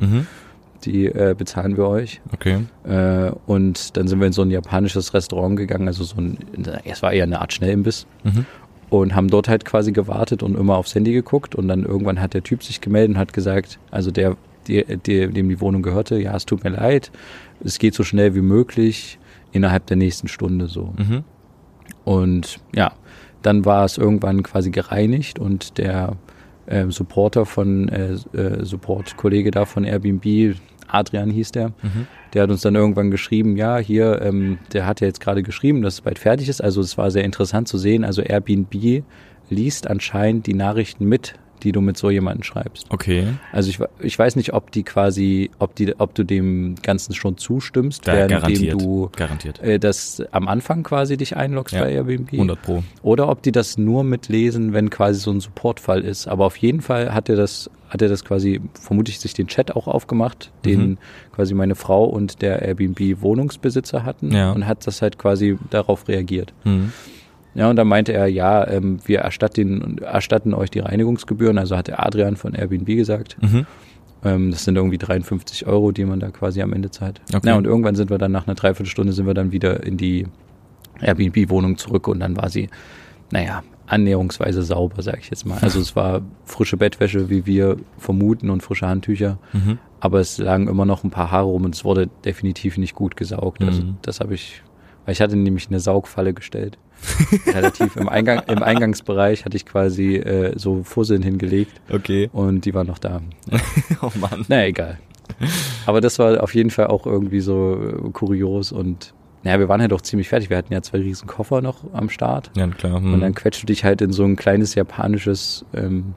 Die 0.85 1.07
äh, 1.07 1.35
bezahlen 1.37 1.77
wir 1.77 1.89
euch. 1.89 2.21
Okay. 2.33 2.61
Äh, 2.85 3.33
und 3.47 3.97
dann 3.97 4.07
sind 4.07 4.21
wir 4.21 4.27
in 4.27 4.33
so 4.33 4.43
ein 4.43 4.51
japanisches 4.51 5.13
Restaurant 5.13 5.57
gegangen, 5.57 5.89
also 5.89 6.05
so 6.05 6.17
ein, 6.17 6.39
es 6.85 7.03
war 7.03 7.13
eher 7.13 7.25
eine 7.25 7.41
Art 7.41 7.53
Schnellimbiss. 7.53 8.07
Mhm. 8.25 8.47
Und 8.91 9.15
haben 9.15 9.29
dort 9.29 9.49
halt 9.49 9.67
quasi 9.67 9.93
gewartet 9.93 10.43
und 10.43 10.57
immer 10.57 10.77
aufs 10.77 10.95
Handy 10.95 11.13
geguckt. 11.13 11.55
Und 11.55 11.69
dann 11.69 11.85
irgendwann 11.85 12.21
hat 12.21 12.33
der 12.33 12.43
Typ 12.43 12.63
sich 12.63 12.81
gemeldet 12.81 13.17
und 13.17 13.19
hat 13.19 13.35
gesagt, 13.35 13.79
also 13.91 14.11
der, 14.11 14.37
die, 14.67 14.85
die, 15.05 15.29
dem 15.29 15.49
die 15.49 15.61
Wohnung 15.61 15.83
gehörte, 15.83 16.19
ja, 16.19 16.35
es 16.35 16.47
tut 16.47 16.65
mir 16.65 16.71
leid, 16.71 17.11
es 17.63 17.79
geht 17.79 17.95
so 17.95 18.03
schnell 18.03 18.35
wie 18.35 18.41
möglich 18.41 19.19
innerhalb 19.53 19.87
der 19.87 19.97
nächsten 19.97 20.29
Stunde 20.29 20.69
so. 20.69 20.95
Mhm. 20.97 21.25
Und 22.05 22.61
ja, 22.75 22.93
dann 23.43 23.65
war 23.65 23.85
es 23.85 23.99
irgendwann 23.99 24.43
quasi 24.43 24.71
gereinigt 24.71 25.39
und 25.39 25.79
der 25.79 26.17
äh, 26.69 26.91
Supporter 26.91 27.47
von 27.47 27.89
äh, 27.89 28.13
äh, 28.37 28.65
Support-Kollege 28.65 29.51
da 29.51 29.65
von 29.65 29.85
Airbnb, 29.85 30.57
Adrian 30.89 31.31
hieß 31.31 31.53
der, 31.53 31.69
mhm. 31.69 32.07
der 32.33 32.43
hat 32.43 32.51
uns 32.51 32.63
dann 32.63 32.75
irgendwann 32.75 33.11
geschrieben, 33.11 33.57
ja, 33.57 33.79
hier, 33.79 34.23
ähm, 34.23 34.59
der 34.73 34.87
hat 34.87 35.01
ja 35.01 35.07
jetzt 35.07 35.21
gerade 35.21 35.43
geschrieben, 35.43 35.83
dass 35.83 35.95
es 35.95 36.01
bald 36.01 36.19
fertig 36.19 36.49
ist. 36.49 36.63
Also 36.63 36.81
es 36.81 36.97
war 36.97 37.11
sehr 37.11 37.25
interessant 37.25 37.69
zu 37.69 37.79
sehen. 37.79 38.05
Also 38.05 38.23
Airbnb 38.23 39.05
liest 39.51 39.87
anscheinend 39.89 40.47
die 40.47 40.55
Nachrichten 40.55 41.07
mit, 41.07 41.35
die 41.63 41.73
du 41.73 41.81
mit 41.81 41.97
so 41.97 42.11
jemandem 42.11 42.43
schreibst. 42.43 42.87
Okay. 42.91 43.27
Also 43.53 43.71
ich, 43.71 43.79
ich 44.01 44.19
weiß 44.19 44.37
nicht, 44.37 44.53
ob 44.53 44.71
die 44.71 44.83
quasi, 44.83 45.51
ob 45.59 45.75
die, 45.75 45.99
ob 45.99 46.15
du 46.15 46.25
dem 46.25 46.77
Ganzen 46.83 47.15
schon 47.15 47.37
zustimmst, 47.37 48.07
ja, 48.07 48.15
währenddem 48.15 48.79
du 48.79 49.11
garantiert. 49.17 49.63
Äh, 49.63 49.79
das 49.79 50.23
am 50.31 50.49
Anfang 50.49 50.83
quasi 50.83 51.17
dich 51.17 51.37
einloggst 51.37 51.75
ja, 51.75 51.83
bei 51.83 51.93
Airbnb. 51.93 52.33
100 52.33 52.63
Pro. 52.63 52.83
Oder 53.03 53.29
ob 53.29 53.43
die 53.43 53.53
das 53.53 53.79
nur 53.79 54.05
mitlesen, 54.05 54.73
wenn 54.73 54.91
quasi 54.91 55.21
so 55.21 55.31
ein 55.31 55.41
Supportfall 55.41 56.03
ist. 56.03 56.29
Aber 56.29 56.47
auf 56.47 56.57
jeden 56.57 56.81
Fall 56.81 57.15
hat 57.15 57.29
er 57.29 57.37
das, 57.37 57.71
hat 57.89 58.03
er 58.03 58.09
das 58.09 58.25
quasi, 58.25 58.61
vermutlich 58.81 59.21
sich 59.21 59.35
den 59.35 59.47
Chat 59.49 59.75
auch 59.75 59.87
aufgemacht, 59.87 60.51
den 60.65 60.81
mhm. 60.81 60.99
quasi 61.33 61.55
meine 61.55 61.75
Frau 61.75 62.05
und 62.05 62.43
der 62.43 62.63
Airbnb 62.63 63.21
Wohnungsbesitzer 63.21 64.05
hatten 64.05 64.33
ja. 64.33 64.53
und 64.53 64.67
hat 64.67 64.87
das 64.87 65.03
halt 65.03 65.19
quasi 65.19 65.59
darauf 65.71 66.09
reagiert. 66.09 66.53
Mhm. 66.65 66.93
Ja, 67.59 67.69
und 67.69 67.75
dann 67.75 67.89
meinte 67.89 68.13
er, 68.13 68.29
ja, 68.29 68.65
ähm, 68.69 69.01
wir 69.05 69.19
erstatten, 69.19 69.99
erstatten 69.99 70.55
euch 70.55 70.71
die 70.71 70.79
Reinigungsgebühren. 70.79 71.59
Also 71.59 71.77
hat 71.77 71.89
der 71.89 72.07
Adrian 72.07 72.37
von 72.37 72.55
Airbnb 72.55 72.87
gesagt. 72.87 73.37
Mhm. 73.41 73.67
Ähm, 74.25 74.53
das 74.53 74.63
sind 74.63 74.77
irgendwie 74.77 74.97
53 74.97 75.67
Euro, 75.67 75.91
die 75.91 76.05
man 76.05 76.21
da 76.21 76.31
quasi 76.31 76.63
am 76.63 76.73
Ende 76.73 76.93
zahlt. 76.93 77.21
Okay. 77.35 77.49
Ja, 77.49 77.57
und 77.57 77.67
irgendwann 77.67 77.97
sind 77.97 78.11
wir 78.11 78.19
dann 78.19 78.31
nach 78.31 78.47
einer 78.47 78.55
Dreiviertelstunde 78.55 79.13
sind 79.13 79.27
wir 79.27 79.35
dann 79.35 79.51
wieder 79.51 79.83
in 79.83 79.97
die 79.97 80.29
Airbnb-Wohnung 81.01 81.79
zurück 81.79 82.07
und 82.07 82.21
dann 82.21 82.37
war 82.37 82.49
sie, 82.49 82.69
naja, 83.33 83.65
annäherungsweise 83.89 84.63
sauber, 84.63 85.03
sage 85.03 85.19
ich 85.21 85.31
jetzt 85.31 85.45
mal. 85.45 85.59
Also 85.59 85.81
es 85.81 85.97
war 85.97 86.23
frische 86.45 86.77
Bettwäsche, 86.77 87.29
wie 87.29 87.45
wir 87.45 87.77
vermuten, 87.99 88.51
und 88.51 88.63
frische 88.63 88.87
Handtücher. 88.87 89.39
Mhm. 89.53 89.79
Aber 89.99 90.21
es 90.21 90.39
lagen 90.39 90.69
immer 90.69 90.85
noch 90.85 91.03
ein 91.03 91.11
paar 91.11 91.33
Haare 91.33 91.47
rum 91.47 91.65
und 91.65 91.75
es 91.75 91.85
wurde 91.85 92.09
definitiv 92.25 92.79
nicht 92.79 92.95
gut 92.95 93.17
gesaugt. 93.17 93.65
Also 93.65 93.83
mhm. 93.83 93.97
das 94.03 94.21
habe 94.21 94.35
ich, 94.35 94.63
weil 95.09 95.15
ich 95.15 95.23
hatte 95.23 95.37
nämlich 95.37 95.69
eine 95.69 95.81
Saugfalle 95.81 96.35
gestellt. 96.35 96.77
relativ 97.47 97.97
im, 97.97 98.11
Eingang, 98.11 98.43
im 98.47 98.63
Eingangsbereich 98.63 99.47
hatte 99.47 99.57
ich 99.57 99.65
quasi 99.65 100.17
äh, 100.17 100.53
so 100.59 100.83
Fusseln 100.83 101.23
hingelegt. 101.23 101.81
Okay. 101.91 102.29
Und 102.31 102.67
die 102.67 102.75
waren 102.75 102.89
noch 102.89 102.99
da. 102.99 103.23
oh 104.03 104.11
Mann. 104.21 104.45
Naja, 104.49 104.67
egal. 104.67 104.99
Aber 105.87 106.03
das 106.03 106.19
war 106.19 106.43
auf 106.43 106.55
jeden 106.55 106.69
Fall 106.69 106.89
auch 106.89 107.07
irgendwie 107.07 107.41
so 107.41 107.81
äh, 107.81 108.11
kurios 108.11 108.71
und 108.71 109.15
naja, 109.45 109.59
wir 109.61 109.71
waren 109.71 109.81
halt 109.81 109.95
auch 109.95 110.03
ziemlich 110.03 110.29
fertig. 110.29 110.51
Wir 110.51 110.59
hatten 110.59 110.75
ja 110.75 110.83
zwei 110.83 110.99
riesen 110.99 111.27
Koffer 111.27 111.63
noch 111.63 111.85
am 111.95 112.11
Start. 112.11 112.51
Ja, 112.55 112.67
klar. 112.67 113.01
Hm. 113.01 113.15
Und 113.15 113.21
dann 113.21 113.35
quetscht 113.35 113.63
du 113.63 113.67
dich 113.67 113.85
halt 113.85 114.03
in 114.03 114.13
so 114.13 114.25
ein 114.25 114.37
kleines 114.37 114.75
japanisches 114.75 115.65
ähm, 115.73 116.13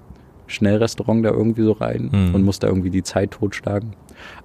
Schnellrestaurant 0.48 1.24
da 1.24 1.30
irgendwie 1.30 1.64
so 1.64 1.72
rein 1.72 2.10
hm. 2.12 2.36
und 2.36 2.44
musst 2.44 2.64
da 2.64 2.68
irgendwie 2.68 2.90
die 2.90 3.04
Zeit 3.04 3.32
totschlagen. 3.32 3.94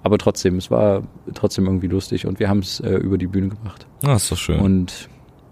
Aber 0.03 0.17
trotzdem, 0.17 0.57
es 0.57 0.71
war 0.71 1.03
trotzdem 1.33 1.65
irgendwie 1.65 1.87
lustig 1.87 2.25
und 2.25 2.39
wir 2.39 2.49
haben 2.49 2.59
es 2.59 2.79
äh, 2.79 2.95
über 2.95 3.17
die 3.17 3.27
Bühne 3.27 3.49
gemacht. 3.49 3.87
Ah, 4.03 4.15
ist 4.15 4.31
doch 4.31 4.37
schön. 4.37 4.59
Und 4.59 5.09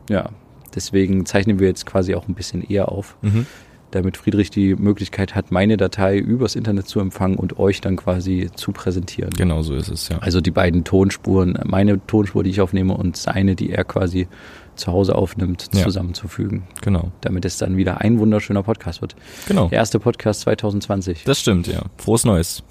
ja, 0.10 0.30
Deswegen 0.76 1.26
zeichnen 1.26 1.60
wir 1.60 1.68
jetzt 1.68 1.86
quasi 1.86 2.14
auch 2.16 2.28
ein 2.28 2.36
bisschen 2.36 2.62
eher 2.62 2.92
auf, 2.92 3.16
mhm. 3.22 3.46
damit 3.92 4.18
Friedrich 4.18 4.50
die 4.50 4.76
Möglichkeit 4.76 5.34
hat, 5.34 5.52
meine 5.52 5.78
Datei 5.78 6.18
übers 6.18 6.56
Internet 6.56 6.88
zu 6.88 7.00
empfangen 7.00 7.38
und 7.38 7.58
euch 7.58 7.80
dann 7.80 7.96
quasi 7.96 8.50
zu 8.54 8.74
präsentieren. 8.74 9.32
Genau 9.32 9.62
so 9.62 9.74
ist 9.74 9.88
es, 9.88 10.10
ja. 10.10 10.20
Also 10.20 10.42
die 10.42 10.52
beiden 10.52 10.84
Tonspuren, 10.84 11.58
meine 11.66 12.06
Tonspur, 12.06 12.44
die 12.44 12.50
ich 12.50 12.60
aufnehme 12.60 12.94
und 12.94 13.16
seine, 13.16 13.56
die 13.56 13.72
er 13.72 13.86
quasi 13.86 14.28
zu 14.76 14.92
Hause 14.92 15.16
aufnimmt, 15.16 15.70
ja. 15.74 15.84
zusammenzufügen. 15.84 16.64
Genau. 16.82 17.12
Damit 17.22 17.46
es 17.46 17.58
dann 17.58 17.78
wieder 17.78 18.02
ein 18.02 18.20
wunderschöner 18.20 18.64
Podcast 18.64 19.02
wird. 19.02 19.16
Genau. 19.48 19.70
Der 19.70 19.80
erste 19.80 20.00
Podcast 20.00 20.42
2020. 20.42 21.24
Das 21.24 21.40
stimmt, 21.40 21.68
ja. 21.68 21.84
Frohes 21.98 22.26
Neues. 22.26 22.64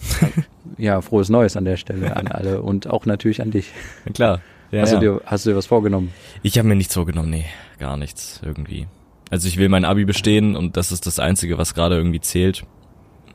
ja, 0.79 1.01
frohes 1.01 1.29
Neues 1.29 1.57
an 1.57 1.64
der 1.64 1.77
Stelle 1.77 2.17
an 2.17 2.29
alle 2.29 2.62
und 2.62 2.88
auch 2.88 3.07
natürlich 3.07 3.43
an 3.43 3.51
dich. 3.51 3.71
Ja, 4.07 4.12
klar. 4.12 4.40
Ja, 4.71 4.83
hast. 4.83 4.93
Du 4.93 4.99
dir, 4.99 5.21
hast 5.25 5.47
du 5.47 5.51
dir 5.51 5.57
was 5.57 5.67
vorgenommen? 5.67 6.12
Ich 6.43 6.59
habe 6.59 6.67
mir 6.67 6.75
nichts 6.75 6.95
vorgenommen, 6.95 7.31
nee, 7.31 7.47
gar 7.79 7.97
nichts 7.97 8.40
irgendwie. 8.45 8.87
Also 9.31 9.47
ich 9.47 9.57
will 9.57 9.69
mein 9.69 9.85
Abi 9.85 10.05
bestehen 10.05 10.57
und 10.57 10.77
das 10.77 10.93
ist 10.93 11.07
das 11.07 11.19
Einzige, 11.19 11.59
was 11.59 11.75
gerade 11.75 11.97
irgendwie 11.97 12.21
zählt. 12.21 12.64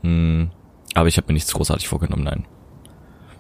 Hm, 0.02 0.50
aber 0.94 1.08
ich 1.08 1.18
habe 1.18 1.28
mir 1.28 1.34
nichts 1.34 1.54
großartig 1.54 1.88
vorgenommen, 1.88 2.24
nein. 2.24 2.46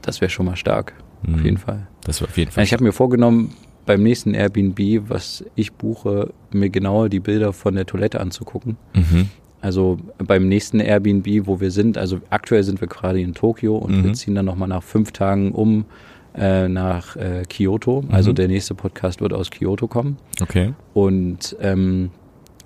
Das 0.02 0.22
wäre 0.22 0.30
schon 0.30 0.46
mal 0.46 0.56
stark, 0.56 0.94
hm, 1.24 1.36
auf 1.36 1.44
jeden 1.44 1.58
Fall. 1.58 1.88
Das 2.04 2.22
wäre 2.22 2.30
auf 2.30 2.38
jeden 2.38 2.52
Fall. 2.52 2.63
Ich 2.63 2.74
habe 2.74 2.84
mir 2.84 2.94
vorgenommen, 2.94 3.54
beim 3.89 4.04
nächsten 4.04 4.36
Airbnb, 4.36 5.10
was 5.10 5.43
ich 5.56 5.73
buche, 5.73 6.32
mir 6.54 6.69
genauer 6.69 7.10
die 7.10 7.19
Bilder 7.19 7.54
von 7.54 7.73
der 7.73 7.88
Toilette 7.88 8.21
anzugucken. 8.21 8.78
Mhm. 8.93 9.30
Also 9.62 9.97
beim 10.19 10.47
nächsten 10.47 10.80
Airbnb, 10.80 11.47
wo 11.47 11.60
wir 11.60 11.71
sind, 11.71 11.97
also 11.97 12.19
aktuell 12.30 12.62
sind 12.62 12.82
wir 12.82 12.88
gerade 12.88 13.19
in 13.19 13.34
Tokio 13.34 13.75
und 13.78 13.97
mhm. 13.97 14.04
wir 14.04 14.13
ziehen 14.13 14.36
dann 14.36 14.45
nochmal 14.45 14.67
nach 14.67 14.84
fünf 14.84 15.12
Tagen 15.12 15.54
um 15.54 15.86
äh, 16.36 16.67
nach 16.67 17.15
äh, 17.15 17.45
Kyoto. 17.49 18.04
Mhm. 18.04 18.13
Also 18.13 18.32
der 18.32 18.47
nächste 18.47 18.75
Podcast 18.75 19.21
wird 19.21 19.34
aus 19.34 19.49
Kyoto 19.49 19.88
kommen. 19.88 20.17
Okay. 20.39 20.75
Und 20.93 21.58
ähm, 21.60 22.12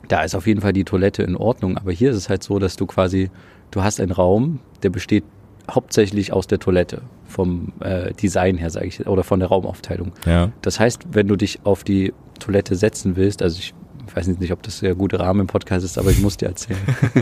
da 0.10 0.24
ist 0.24 0.36
auf 0.36 0.46
jeden 0.46 0.60
Fall 0.60 0.74
die 0.74 0.84
Toilette 0.84 1.24
in 1.24 1.38
Ordnung. 1.38 1.78
Aber 1.78 1.94
hier 1.94 2.12
ist 2.12 2.18
es 2.18 2.28
halt 2.28 2.44
so, 2.44 2.60
dass 2.60 2.76
du 2.76 2.86
quasi, 2.86 3.30
du 3.72 3.82
hast 3.82 4.02
einen 4.02 4.12
Raum, 4.12 4.60
der 4.84 4.90
besteht 4.90 5.24
hauptsächlich 5.72 6.34
aus 6.34 6.48
der 6.48 6.60
Toilette 6.60 7.02
vom 7.34 7.74
äh, 7.82 8.14
Design 8.14 8.58
her, 8.58 8.70
sage 8.70 8.86
ich, 8.86 9.06
oder 9.08 9.24
von 9.24 9.40
der 9.40 9.50
Raumaufteilung. 9.50 10.14
Ja. 10.26 10.52
Das 10.62 10.80
heißt, 10.80 11.08
wenn 11.12 11.28
du 11.28 11.36
dich 11.36 11.60
auf 11.66 11.84
die 11.84 12.14
Toilette 12.40 12.76
setzen 12.76 13.16
willst, 13.16 13.42
also 13.42 13.60
ich 13.60 13.74
weiß 14.16 14.28
nicht, 14.28 14.52
ob 14.52 14.62
das 14.64 14.80
der 14.80 14.96
gute 14.96 15.20
Rahmen 15.20 15.42
im 15.42 15.48
Podcast 15.48 15.84
ist, 15.84 15.98
aber 15.98 16.12
ich 16.12 16.22
muss 16.22 16.38
dir 16.38 16.48
erzählen. 16.48 16.80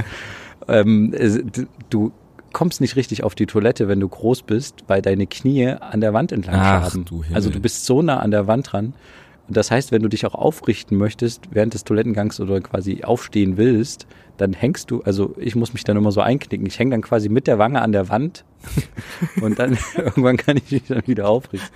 ähm, 0.67 1.15
du 1.89 2.11
kommst 2.53 2.81
nicht 2.81 2.95
richtig 2.95 3.23
auf 3.23 3.35
die 3.35 3.45
Toilette, 3.45 3.87
wenn 3.87 3.99
du 3.99 4.09
groß 4.09 4.43
bist, 4.43 4.83
weil 4.87 5.01
deine 5.01 5.27
Knie 5.27 5.67
an 5.67 6.01
der 6.01 6.13
Wand 6.13 6.31
entlang 6.31 6.55
Ach, 6.59 6.89
schaben. 6.89 7.05
Du 7.05 7.23
also 7.33 7.49
du 7.49 7.59
bist 7.59 7.85
so 7.85 8.01
nah 8.01 8.19
an 8.19 8.31
der 8.31 8.47
Wand 8.47 8.71
dran. 8.71 8.93
Das 9.57 9.71
heißt, 9.71 9.91
wenn 9.91 10.01
du 10.01 10.09
dich 10.09 10.25
auch 10.25 10.35
aufrichten 10.35 10.97
möchtest 10.97 11.43
während 11.51 11.73
des 11.73 11.83
Toilettengangs 11.83 12.39
oder 12.39 12.61
quasi 12.61 13.03
aufstehen 13.03 13.57
willst, 13.57 14.07
dann 14.37 14.53
hängst 14.53 14.89
du, 14.89 15.01
also 15.01 15.35
ich 15.37 15.55
muss 15.55 15.73
mich 15.73 15.83
dann 15.83 15.97
immer 15.97 16.11
so 16.11 16.21
einknicken. 16.21 16.65
Ich 16.65 16.79
hänge 16.79 16.91
dann 16.91 17.01
quasi 17.01 17.29
mit 17.29 17.45
der 17.45 17.59
Wange 17.59 17.81
an 17.81 17.91
der 17.91 18.09
Wand 18.09 18.43
und 19.41 19.59
dann 19.59 19.77
irgendwann 19.95 20.37
kann 20.37 20.57
ich 20.57 20.71
mich 20.71 20.83
dann 20.87 21.03
wieder 21.05 21.29
aufrichten. 21.29 21.69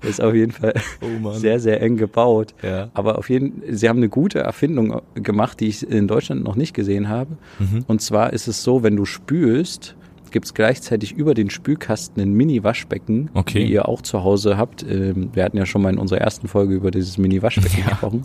Das 0.00 0.10
ist 0.10 0.20
auf 0.22 0.34
jeden 0.34 0.52
Fall 0.52 0.72
oh 1.02 1.32
sehr, 1.32 1.60
sehr 1.60 1.82
eng 1.82 1.96
gebaut. 1.96 2.54
Ja. 2.62 2.88
Aber 2.94 3.18
auf 3.18 3.28
jeden 3.28 3.62
sie 3.68 3.88
haben 3.88 3.98
eine 3.98 4.08
gute 4.08 4.38
Erfindung 4.38 5.02
gemacht, 5.14 5.60
die 5.60 5.66
ich 5.66 5.88
in 5.88 6.08
Deutschland 6.08 6.44
noch 6.44 6.56
nicht 6.56 6.72
gesehen 6.72 7.08
habe. 7.08 7.36
Mhm. 7.58 7.84
Und 7.86 8.00
zwar 8.00 8.32
ist 8.32 8.48
es 8.48 8.62
so, 8.62 8.82
wenn 8.82 8.96
du 8.96 9.04
spülst, 9.04 9.94
gibt 10.30 10.46
es 10.46 10.54
gleichzeitig 10.54 11.12
über 11.12 11.34
den 11.34 11.50
Spülkasten 11.50 12.22
ein 12.22 12.32
Mini-Waschbecken, 12.32 13.30
okay. 13.34 13.60
wie 13.60 13.72
ihr 13.72 13.88
auch 13.88 14.02
zu 14.02 14.24
Hause 14.24 14.56
habt. 14.56 14.82
Ähm, 14.82 15.30
wir 15.32 15.44
hatten 15.44 15.56
ja 15.56 15.66
schon 15.66 15.82
mal 15.82 15.92
in 15.92 15.98
unserer 15.98 16.20
ersten 16.20 16.48
Folge 16.48 16.74
über 16.74 16.90
dieses 16.90 17.18
Mini-Waschbecken 17.18 17.80
ja. 17.80 17.90
gesprochen, 17.90 18.22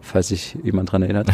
falls 0.00 0.28
sich 0.28 0.56
jemand 0.62 0.92
dran 0.92 1.02
erinnert. 1.02 1.28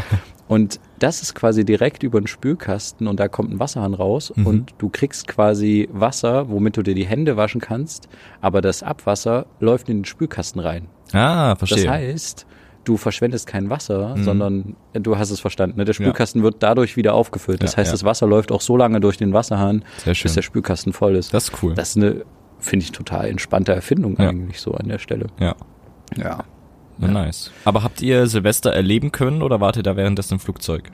Und 0.49 0.81
das 0.99 1.23
ist 1.23 1.35
quasi 1.35 1.65
direkt 1.65 2.03
über 2.03 2.21
den 2.21 2.27
Spülkasten 2.27 3.07
und 3.07 3.19
da 3.21 3.29
kommt 3.29 3.53
ein 3.53 3.59
Wasserhahn 3.59 3.95
raus 3.95 4.33
mhm. 4.35 4.47
und 4.47 4.75
du 4.79 4.91
kriegst 4.91 5.27
quasi 5.27 5.89
Wasser, 5.93 6.51
womit 6.51 6.77
du 6.77 6.83
dir 6.83 6.95
die 6.95 7.07
Hände 7.07 7.37
waschen 7.37 7.61
kannst, 7.61 8.09
aber 8.41 8.61
das 8.61 8.83
Abwasser 8.83 9.47
läuft 9.61 9.89
in 9.89 9.99
den 9.99 10.05
Spülkasten 10.05 10.61
rein. 10.61 10.89
Ah, 11.13 11.57
verstehe. 11.57 11.85
Das 11.85 11.93
heißt, 11.93 12.47
du 12.85 12.97
verschwendest 12.97 13.47
kein 13.47 13.71
Wasser, 13.71 14.16
mhm. 14.16 14.25
sondern 14.25 14.77
du 14.95 15.18
hast 15.18 15.31
es 15.31 15.40
verstanden. 15.40 15.79
Ne? 15.79 15.85
Der 15.85 15.92
Spülkasten 15.92 16.40
ja. 16.40 16.45
wird 16.45 16.57
dadurch 16.62 16.97
wieder 16.97 17.14
aufgefüllt. 17.14 17.62
Das 17.62 17.73
ja, 17.73 17.79
heißt, 17.79 17.88
ja. 17.88 17.92
das 17.92 18.05
Wasser 18.05 18.27
läuft 18.27 18.53
auch 18.53 18.61
so 18.61 18.77
lange 18.77 19.01
durch 19.01 19.16
den 19.16 19.33
Wasserhahn, 19.33 19.85
bis 20.05 20.35
der 20.35 20.42
Spülkasten 20.42 20.92
voll 20.92 21.16
ist. 21.16 21.33
Das 21.33 21.45
ist 21.45 21.62
cool. 21.62 21.75
Das 21.75 21.90
ist 21.90 21.97
eine, 21.97 22.25
finde 22.59 22.85
ich, 22.85 22.92
total 22.92 23.29
entspannte 23.29 23.73
Erfindung 23.73 24.18
eigentlich 24.18 24.61
so 24.61 24.73
an 24.73 24.88
der 24.88 24.99
Stelle. 24.99 25.27
Ja. 25.38 25.55
Ja. 26.16 26.45
Na, 26.99 27.09
nice. 27.09 27.51
Aber 27.64 27.83
habt 27.83 28.03
ihr 28.03 28.27
Silvester 28.27 28.73
erleben 28.73 29.12
können 29.12 29.42
oder 29.42 29.61
wart 29.61 29.77
ihr 29.77 29.83
da 29.83 29.97
währenddessen 29.97 30.35
im 30.35 30.40
Flugzeug? 30.40 30.90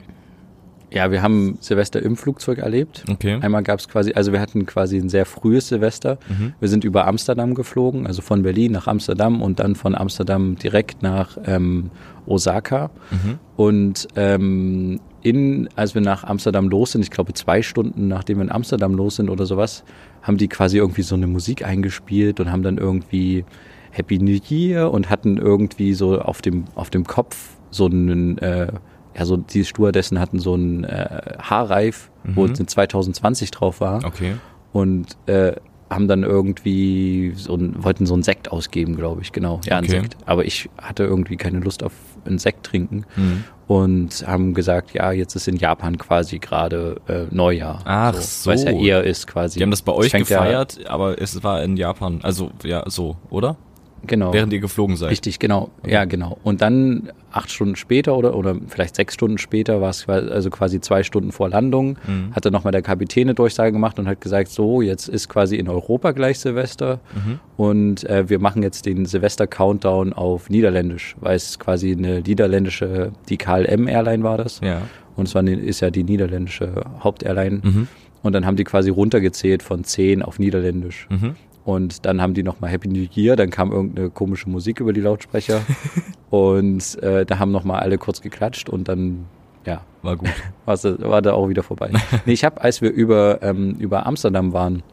Ja, 0.91 1.11
wir 1.11 1.21
haben 1.21 1.57
Silvester 1.61 2.01
im 2.01 2.15
Flugzeug 2.17 2.59
erlebt. 2.59 3.03
Okay. 3.09 3.37
Einmal 3.41 3.63
gab 3.63 3.79
es 3.79 3.87
quasi, 3.87 4.13
also 4.13 4.31
wir 4.33 4.41
hatten 4.41 4.65
quasi 4.65 4.97
ein 4.97 5.09
sehr 5.09 5.25
frühes 5.25 5.67
Silvester. 5.67 6.17
Mhm. 6.27 6.53
Wir 6.59 6.67
sind 6.67 6.83
über 6.83 7.07
Amsterdam 7.07 7.53
geflogen, 7.53 8.07
also 8.07 8.21
von 8.21 8.41
Berlin 8.41 8.71
nach 8.71 8.87
Amsterdam 8.87 9.41
und 9.41 9.59
dann 9.59 9.75
von 9.75 9.93
Amsterdam 9.93 10.55
direkt 10.55 11.03
nach 11.03 11.37
ähm, 11.45 11.91
Osaka. 12.25 12.89
Mhm. 13.11 13.39
Und 13.55 14.07
ähm, 14.15 14.99
in, 15.21 15.69
als 15.75 15.93
wir 15.93 16.01
nach 16.01 16.23
Amsterdam 16.23 16.69
los 16.69 16.93
sind, 16.93 17.01
ich 17.01 17.11
glaube 17.11 17.33
zwei 17.33 17.61
Stunden 17.61 18.07
nachdem 18.07 18.37
wir 18.37 18.45
in 18.45 18.51
Amsterdam 18.51 18.95
los 18.95 19.17
sind 19.17 19.29
oder 19.29 19.45
sowas, 19.45 19.83
haben 20.21 20.37
die 20.37 20.47
quasi 20.47 20.77
irgendwie 20.77 21.01
so 21.03 21.15
eine 21.15 21.27
Musik 21.27 21.65
eingespielt 21.65 22.39
und 22.39 22.51
haben 22.51 22.63
dann 22.63 22.77
irgendwie 22.77 23.45
Happy 23.91 24.17
New 24.17 24.39
Year 24.49 24.91
und 24.91 25.09
hatten 25.09 25.37
irgendwie 25.37 25.93
so 25.93 26.19
auf 26.19 26.41
dem, 26.41 26.65
auf 26.75 26.89
dem 26.89 27.05
Kopf 27.05 27.57
so 27.71 27.85
einen 27.85 28.37
äh, 28.39 28.71
ja, 29.15 29.25
so 29.25 29.37
die 29.37 29.65
Stewardessen 29.65 30.19
hatten 30.19 30.39
so 30.39 30.53
einen 30.53 30.83
äh, 30.83 31.37
Haarreif, 31.39 32.09
mhm. 32.23 32.35
wo 32.35 32.45
es 32.45 32.59
in 32.59 32.67
2020 32.67 33.51
drauf 33.51 33.81
war. 33.81 34.03
Okay. 34.05 34.35
Und 34.71 35.17
äh, 35.25 35.53
haben 35.89 36.07
dann 36.07 36.23
irgendwie 36.23 37.33
so 37.35 37.55
ein, 37.55 37.83
wollten 37.83 38.05
so 38.05 38.13
einen 38.13 38.23
Sekt 38.23 38.51
ausgeben, 38.51 38.95
glaube 38.95 39.21
ich, 39.21 39.31
genau. 39.31 39.59
Ja, 39.65 39.77
okay. 39.77 39.91
einen 39.91 40.01
Sekt. 40.03 40.17
Aber 40.25 40.45
ich 40.45 40.69
hatte 40.77 41.03
irgendwie 41.03 41.35
keine 41.35 41.59
Lust 41.59 41.83
auf 41.83 41.93
einen 42.25 42.37
Sekt 42.37 42.65
trinken 42.65 43.05
mhm. 43.15 43.43
und 43.67 44.25
haben 44.27 44.53
gesagt, 44.53 44.93
ja, 44.93 45.11
jetzt 45.11 45.35
ist 45.35 45.47
in 45.47 45.57
Japan 45.57 45.97
quasi 45.97 46.37
gerade 46.39 47.01
äh, 47.07 47.23
Neujahr. 47.31 47.81
Ach 47.85 48.13
so. 48.13 48.21
so. 48.21 48.49
Weil 48.49 48.55
es 48.57 48.63
ja 48.65 48.71
eher 48.71 49.03
ist 49.03 49.25
quasi. 49.25 49.57
Die 49.57 49.63
haben 49.63 49.71
das 49.71 49.81
bei 49.81 49.93
euch 49.93 50.11
gefeiert, 50.11 50.79
ja, 50.83 50.89
aber 50.91 51.19
es 51.19 51.43
war 51.43 51.63
in 51.63 51.75
Japan. 51.75 52.19
Also 52.21 52.51
ja, 52.63 52.83
so, 52.87 53.17
oder? 53.29 53.57
Genau. 54.05 54.31
Während 54.31 54.53
ihr 54.53 54.59
geflogen 54.59 54.95
seid. 54.95 55.09
Richtig, 55.09 55.39
genau. 55.39 55.71
Okay. 55.79 55.91
Ja, 55.91 56.05
genau. 56.05 56.37
Und 56.43 56.61
dann 56.61 57.11
acht 57.31 57.51
Stunden 57.51 57.75
später 57.75 58.17
oder, 58.17 58.35
oder 58.35 58.55
vielleicht 58.67 58.95
sechs 58.95 59.13
Stunden 59.13 59.37
später 59.37 59.81
war 59.81 59.89
es 59.89 60.07
also 60.07 60.49
quasi 60.49 60.81
zwei 60.81 61.03
Stunden 61.03 61.31
vor 61.31 61.49
Landung, 61.49 61.97
mhm. 62.07 62.33
hat 62.35 62.45
dann 62.45 62.53
nochmal 62.53 62.71
der 62.71 62.81
Kapitän 62.81 63.27
eine 63.27 63.35
Durchsage 63.35 63.71
gemacht 63.71 63.99
und 63.99 64.07
hat 64.07 64.21
gesagt, 64.21 64.49
so, 64.49 64.81
jetzt 64.81 65.07
ist 65.07 65.29
quasi 65.29 65.55
in 65.57 65.69
Europa 65.69 66.11
gleich 66.11 66.39
Silvester 66.39 66.99
mhm. 67.13 67.39
und 67.57 68.03
äh, 68.09 68.29
wir 68.29 68.39
machen 68.39 68.63
jetzt 68.63 68.85
den 68.85 69.05
Silvester-Countdown 69.05 70.13
auf 70.13 70.49
Niederländisch, 70.49 71.15
weil 71.19 71.35
es 71.35 71.59
quasi 71.59 71.91
eine 71.91 72.21
niederländische, 72.21 73.11
die 73.29 73.37
KLM-Airline 73.37 74.23
war 74.23 74.37
das. 74.37 74.61
Ja. 74.61 74.81
Und 75.15 75.27
es 75.27 75.35
war, 75.35 75.45
ist 75.45 75.81
ja 75.81 75.91
die 75.91 76.03
niederländische 76.03 76.83
Hauptairline. 77.01 77.61
Mhm. 77.61 77.87
Und 78.21 78.33
dann 78.33 78.45
haben 78.45 78.55
die 78.55 78.63
quasi 78.63 78.89
runtergezählt 78.89 79.63
von 79.63 79.83
zehn 79.83 80.21
auf 80.21 80.39
Niederländisch. 80.39 81.07
Mhm. 81.09 81.35
Und 81.65 82.05
dann 82.05 82.21
haben 82.21 82.33
die 82.33 82.43
nochmal 82.43 82.71
Happy 82.71 82.87
New 82.87 83.05
Year, 83.13 83.35
dann 83.35 83.49
kam 83.49 83.71
irgendeine 83.71 84.09
komische 84.09 84.49
Musik 84.49 84.79
über 84.79 84.93
die 84.93 85.01
Lautsprecher. 85.01 85.61
und 86.29 87.01
äh, 87.01 87.25
da 87.25 87.39
haben 87.39 87.51
nochmal 87.51 87.79
alle 87.79 87.97
kurz 87.97 88.21
geklatscht 88.21 88.69
und 88.69 88.87
dann, 88.87 89.25
ja. 89.65 89.81
War 90.01 90.15
gut. 90.15 90.29
war 90.65 91.21
da 91.21 91.33
auch 91.33 91.49
wieder 91.49 91.63
vorbei. 91.63 91.91
nee, 92.25 92.33
ich 92.33 92.43
habe, 92.43 92.61
als 92.61 92.81
wir 92.81 92.91
über, 92.91 93.41
ähm, 93.41 93.75
über 93.79 94.05
Amsterdam 94.05 94.53
waren, 94.53 94.83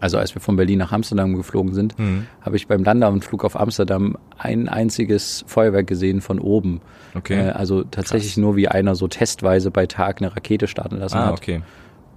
also 0.00 0.18
als 0.18 0.34
wir 0.34 0.40
von 0.40 0.56
Berlin 0.56 0.78
nach 0.78 0.92
Amsterdam 0.92 1.34
geflogen 1.34 1.74
sind, 1.74 1.98
mhm. 1.98 2.26
habe 2.40 2.56
ich 2.56 2.66
beim 2.66 2.82
Landeanflug 2.82 3.44
auf 3.44 3.58
Amsterdam 3.58 4.16
ein 4.38 4.68
einziges 4.68 5.44
Feuerwerk 5.46 5.86
gesehen 5.86 6.20
von 6.20 6.40
oben. 6.40 6.80
Okay. 7.14 7.48
Äh, 7.48 7.50
also 7.50 7.84
tatsächlich 7.84 8.32
Krass. 8.32 8.40
nur 8.40 8.56
wie 8.56 8.68
einer 8.68 8.94
so 8.94 9.08
testweise 9.08 9.70
bei 9.70 9.86
Tag 9.86 10.20
eine 10.20 10.34
Rakete 10.34 10.66
starten 10.66 10.96
lassen 10.96 11.18
ah, 11.18 11.26
hat. 11.26 11.34
Okay. 11.34 11.62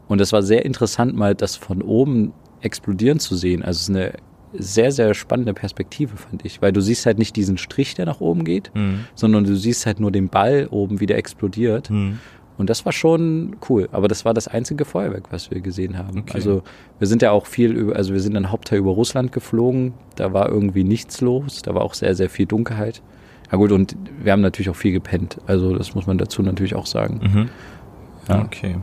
Und 0.07 0.21
es 0.21 0.31
war 0.31 0.41
sehr 0.43 0.65
interessant, 0.65 1.15
mal 1.15 1.35
das 1.35 1.55
von 1.55 1.81
oben 1.81 2.31
explodieren 2.61 3.19
zu 3.19 3.35
sehen. 3.35 3.63
Also 3.63 3.77
es 3.77 3.81
ist 3.83 3.95
eine 3.95 4.13
sehr, 4.59 4.91
sehr 4.91 5.13
spannende 5.13 5.53
Perspektive, 5.53 6.17
fand 6.17 6.45
ich. 6.45 6.61
Weil 6.61 6.71
du 6.71 6.81
siehst 6.81 7.05
halt 7.05 7.17
nicht 7.17 7.35
diesen 7.35 7.57
Strich, 7.57 7.95
der 7.95 8.05
nach 8.05 8.21
oben 8.21 8.43
geht, 8.43 8.71
mhm. 8.73 9.05
sondern 9.15 9.43
du 9.43 9.55
siehst 9.55 9.85
halt 9.85 9.99
nur 9.99 10.11
den 10.11 10.29
Ball 10.29 10.67
oben, 10.69 10.99
wie 10.99 11.05
der 11.05 11.17
explodiert. 11.17 11.89
Mhm. 11.89 12.19
Und 12.57 12.69
das 12.69 12.85
war 12.85 12.93
schon 12.93 13.57
cool. 13.69 13.89
Aber 13.91 14.07
das 14.07 14.23
war 14.23 14.33
das 14.33 14.47
einzige 14.47 14.85
Feuerwerk, 14.85 15.31
was 15.31 15.51
wir 15.51 15.59
gesehen 15.59 15.97
haben. 15.97 16.19
Okay. 16.19 16.33
Also 16.35 16.63
wir 16.99 17.07
sind 17.07 17.21
ja 17.21 17.31
auch 17.31 17.47
viel 17.47 17.71
über, 17.71 17.95
also 17.95 18.13
wir 18.13 18.21
sind 18.21 18.33
dann 18.33 18.51
Hauptteil 18.51 18.79
über 18.79 18.91
Russland 18.91 19.31
geflogen. 19.31 19.93
Da 20.15 20.31
war 20.33 20.49
irgendwie 20.49 20.83
nichts 20.83 21.21
los. 21.21 21.61
Da 21.61 21.75
war 21.75 21.81
auch 21.81 21.93
sehr, 21.93 22.15
sehr 22.15 22.29
viel 22.29 22.45
Dunkelheit. 22.45 23.01
Ja 23.51 23.57
gut, 23.57 23.71
und 23.71 23.95
wir 24.23 24.31
haben 24.31 24.41
natürlich 24.41 24.69
auch 24.69 24.75
viel 24.75 24.93
gepennt. 24.93 25.37
Also 25.47 25.75
das 25.75 25.95
muss 25.95 26.07
man 26.07 26.17
dazu 26.17 26.41
natürlich 26.41 26.75
auch 26.75 26.85
sagen. 26.85 27.19
Mhm. 27.21 27.49
Ja. 28.29 28.41
Okay. 28.41 28.77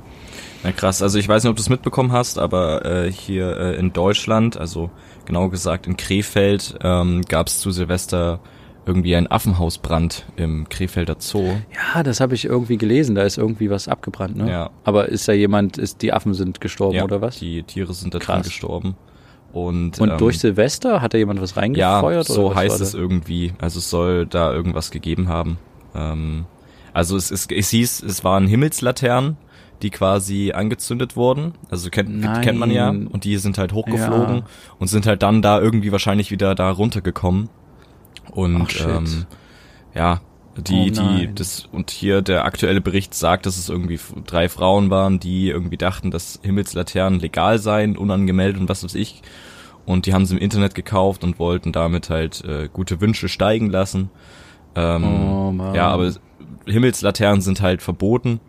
Na 0.62 0.70
krass, 0.70 1.02
also 1.02 1.18
ich 1.18 1.28
weiß 1.28 1.42
nicht, 1.42 1.50
ob 1.50 1.56
du 1.56 1.62
es 1.62 1.68
mitbekommen 1.68 2.12
hast, 2.12 2.38
aber 2.38 2.84
äh, 2.84 3.10
hier 3.10 3.56
äh, 3.56 3.76
in 3.76 3.92
Deutschland, 3.92 4.56
also 4.56 4.90
genau 5.32 5.48
gesagt 5.48 5.86
in 5.86 5.96
Krefeld, 5.96 6.74
ähm, 6.82 7.22
gab 7.26 7.46
es 7.46 7.58
zu 7.58 7.70
Silvester 7.70 8.38
irgendwie 8.84 9.16
einen 9.16 9.28
Affenhausbrand 9.28 10.26
im 10.36 10.68
Krefelder 10.68 11.16
Zoo. 11.20 11.54
Ja, 11.94 12.02
das 12.02 12.20
habe 12.20 12.34
ich 12.34 12.44
irgendwie 12.44 12.76
gelesen, 12.76 13.14
da 13.14 13.22
ist 13.22 13.38
irgendwie 13.38 13.70
was 13.70 13.88
abgebrannt, 13.88 14.36
ne? 14.36 14.50
Ja. 14.50 14.70
Aber 14.84 15.08
ist 15.08 15.26
da 15.26 15.32
jemand, 15.32 15.78
ist 15.78 16.02
die 16.02 16.12
Affen 16.12 16.34
sind 16.34 16.60
gestorben 16.60 16.96
ja, 16.96 17.04
oder 17.04 17.22
was? 17.22 17.38
Die 17.38 17.62
Tiere 17.62 17.94
sind 17.94 18.12
da 18.12 18.18
drin 18.18 18.42
gestorben. 18.42 18.94
Und, 19.54 19.98
und 20.00 20.10
ähm, 20.10 20.18
durch 20.18 20.38
Silvester 20.38 21.00
hat 21.00 21.14
da 21.14 21.18
jemand 21.18 21.40
was 21.40 21.56
reingefeuert? 21.56 22.28
Ja, 22.28 22.34
so 22.34 22.54
heißt 22.54 22.80
es 22.82 22.92
irgendwie. 22.92 23.54
Also 23.58 23.78
es 23.78 23.88
soll 23.88 24.26
da 24.26 24.52
irgendwas 24.52 24.90
gegeben 24.90 25.28
haben. 25.28 25.56
Ähm, 25.94 26.44
also 26.92 27.16
es, 27.16 27.30
es, 27.30 27.46
es 27.46 27.70
hieß, 27.70 28.02
es 28.02 28.22
waren 28.22 28.46
Himmelslaternen 28.46 29.38
die 29.82 29.90
quasi 29.90 30.52
angezündet 30.52 31.16
wurden. 31.16 31.54
Also 31.70 31.90
kennt, 31.90 32.22
kennt 32.42 32.58
man 32.58 32.70
ja. 32.70 32.88
Und 32.88 33.24
die 33.24 33.36
sind 33.36 33.58
halt 33.58 33.72
hochgeflogen 33.72 34.38
ja. 34.38 34.44
und 34.78 34.86
sind 34.86 35.06
halt 35.06 35.22
dann 35.22 35.42
da 35.42 35.60
irgendwie 35.60 35.92
wahrscheinlich 35.92 36.30
wieder 36.30 36.54
da 36.54 36.70
runtergekommen. 36.70 37.48
Und 38.30 38.62
Ach, 38.62 38.86
ähm, 38.86 39.26
ja, 39.94 40.20
die, 40.56 40.90
oh 40.90 41.02
die, 41.02 41.34
das, 41.34 41.68
und 41.72 41.90
hier 41.90 42.22
der 42.22 42.44
aktuelle 42.44 42.80
Bericht 42.80 43.14
sagt, 43.14 43.46
dass 43.46 43.58
es 43.58 43.68
irgendwie 43.68 43.98
drei 44.26 44.48
Frauen 44.48 44.90
waren, 44.90 45.18
die 45.18 45.48
irgendwie 45.48 45.76
dachten, 45.76 46.10
dass 46.10 46.38
Himmelslaternen 46.42 47.20
legal 47.20 47.58
seien, 47.58 47.96
unangemeldet 47.96 48.60
und 48.60 48.68
was 48.68 48.84
weiß 48.84 48.94
ich. 48.94 49.22
Und 49.84 50.06
die 50.06 50.14
haben 50.14 50.26
sie 50.26 50.36
im 50.36 50.40
Internet 50.40 50.74
gekauft 50.74 51.24
und 51.24 51.38
wollten 51.38 51.72
damit 51.72 52.08
halt 52.08 52.44
äh, 52.44 52.68
gute 52.72 53.00
Wünsche 53.00 53.28
steigen 53.28 53.68
lassen. 53.68 54.10
Ähm, 54.76 55.04
oh, 55.04 55.74
ja, 55.74 55.88
aber 55.88 56.12
Himmelslaternen 56.66 57.40
sind 57.40 57.60
halt 57.60 57.82
verboten 57.82 58.40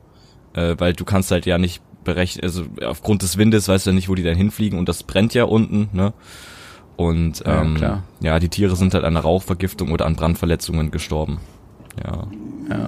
äh, 0.53 0.75
weil 0.77 0.93
du 0.93 1.05
kannst 1.05 1.31
halt 1.31 1.45
ja 1.45 1.57
nicht 1.57 1.81
berechnen, 2.03 2.43
also 2.43 2.63
aufgrund 2.85 3.21
des 3.21 3.37
Windes 3.37 3.67
weißt 3.67 3.85
du 3.85 3.91
ja 3.91 3.95
nicht, 3.95 4.09
wo 4.09 4.15
die 4.15 4.23
dann 4.23 4.35
hinfliegen 4.35 4.77
und 4.77 4.89
das 4.89 5.03
brennt 5.03 5.33
ja 5.33 5.45
unten, 5.45 5.89
ne? 5.93 6.13
Und 6.95 7.41
ähm, 7.45 7.77
ja, 7.81 8.03
ja, 8.19 8.39
die 8.39 8.49
Tiere 8.49 8.75
sind 8.75 8.93
halt 8.93 9.03
an 9.03 9.13
einer 9.13 9.21
Rauchvergiftung 9.21 9.91
oder 9.91 10.05
an 10.05 10.15
Brandverletzungen 10.15 10.91
gestorben. 10.91 11.39
Ja. 12.03 12.27
Ja. 12.69 12.85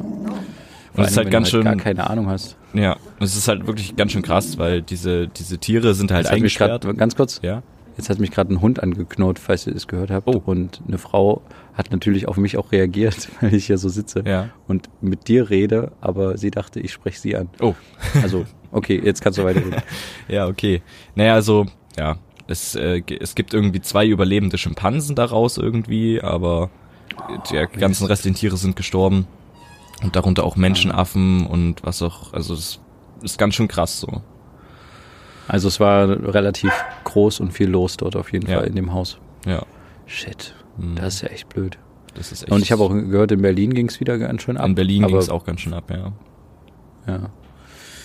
Und 0.95 1.03
es 1.03 1.11
ist 1.11 1.17
halt 1.17 1.31
ganz 1.31 1.47
halt 1.47 1.51
schön. 1.51 1.63
gar 1.63 1.75
keine 1.75 2.09
Ahnung 2.09 2.27
hast. 2.27 2.55
Ja, 2.73 2.97
es 3.19 3.35
ist 3.35 3.47
halt 3.47 3.67
wirklich 3.67 3.95
ganz 3.95 4.11
schön 4.11 4.21
krass, 4.21 4.57
weil 4.57 4.81
diese 4.81 5.27
diese 5.27 5.57
Tiere 5.57 5.93
sind 5.93 6.11
halt 6.11 6.27
eingesperrt. 6.27 6.83
Grad, 6.83 6.97
ganz 6.97 7.15
kurz. 7.15 7.39
Ja. 7.41 7.63
Jetzt 7.97 8.09
hat 8.09 8.19
mich 8.19 8.31
gerade 8.31 8.53
ein 8.53 8.61
Hund 8.61 8.83
angeknurrt, 8.83 9.39
falls 9.39 9.67
ihr 9.67 9.75
es 9.75 9.87
gehört 9.87 10.11
habt. 10.11 10.27
Oh. 10.27 10.41
Und 10.45 10.81
eine 10.87 10.97
Frau 10.97 11.41
hat 11.75 11.91
natürlich 11.91 12.27
auf 12.27 12.37
mich 12.37 12.57
auch 12.57 12.71
reagiert, 12.71 13.29
weil 13.41 13.53
ich 13.53 13.67
hier 13.67 13.77
so 13.77 13.89
sitze 13.89 14.23
ja. 14.25 14.49
und 14.67 14.89
mit 15.01 15.27
dir 15.27 15.49
rede, 15.49 15.91
aber 16.01 16.37
sie 16.37 16.51
dachte, 16.51 16.79
ich 16.79 16.91
spreche 16.91 17.19
sie 17.19 17.35
an. 17.35 17.49
Oh. 17.59 17.75
Also, 18.21 18.45
okay, 18.71 18.99
jetzt 19.03 19.21
kannst 19.21 19.37
du 19.37 19.43
weiterreden. 19.43 19.81
ja, 20.27 20.47
okay. 20.47 20.81
Naja, 21.15 21.33
also, 21.33 21.65
ja, 21.97 22.17
es, 22.47 22.75
äh, 22.75 23.01
es 23.19 23.35
gibt 23.35 23.53
irgendwie 23.53 23.81
zwei 23.81 24.07
überlebende 24.07 24.57
Schimpansen 24.57 25.15
daraus 25.15 25.57
irgendwie, 25.57 26.21
aber 26.21 26.69
die 27.51 27.79
ganzen 27.79 28.05
restlichen 28.07 28.35
Tiere 28.35 28.57
sind 28.57 28.75
gestorben. 28.75 29.27
Und 30.03 30.15
darunter 30.15 30.43
auch 30.43 30.57
Menschenaffen 30.57 31.47
und 31.47 31.83
was 31.83 32.01
auch, 32.01 32.33
also 32.33 32.53
es 32.53 32.81
ist 33.21 33.37
ganz 33.37 33.55
schön 33.55 33.69
krass 33.69 34.01
so. 34.01 34.21
Also 35.47 35.67
es 35.67 35.79
war 35.79 36.09
relativ 36.09 36.71
groß 37.05 37.39
und 37.39 37.53
viel 37.53 37.69
los 37.69 37.95
dort 37.97 38.15
auf 38.15 38.33
jeden 38.33 38.49
ja. 38.49 38.57
Fall 38.57 38.67
in 38.67 38.75
dem 38.75 38.93
Haus. 38.93 39.17
Ja. 39.45 39.63
Shit, 40.05 40.53
mhm. 40.77 40.95
das 40.95 41.15
ist 41.15 41.21
ja 41.21 41.29
echt 41.29 41.49
blöd. 41.49 41.77
Das 42.13 42.31
ist 42.31 42.43
echt 42.43 42.51
und 42.51 42.61
ich 42.61 42.71
habe 42.71 42.83
auch 42.83 42.89
gehört, 42.89 43.31
in 43.31 43.41
Berlin 43.41 43.73
ging 43.73 43.87
es 43.87 43.99
wieder 43.99 44.17
ganz 44.17 44.41
schön 44.41 44.57
ab. 44.57 44.67
In 44.67 44.75
Berlin 44.75 45.07
ging 45.07 45.17
es 45.17 45.29
auch 45.29 45.45
ganz 45.45 45.61
schön 45.61 45.73
ab, 45.73 45.91
ja. 45.91 46.13
Ja. 47.07 47.29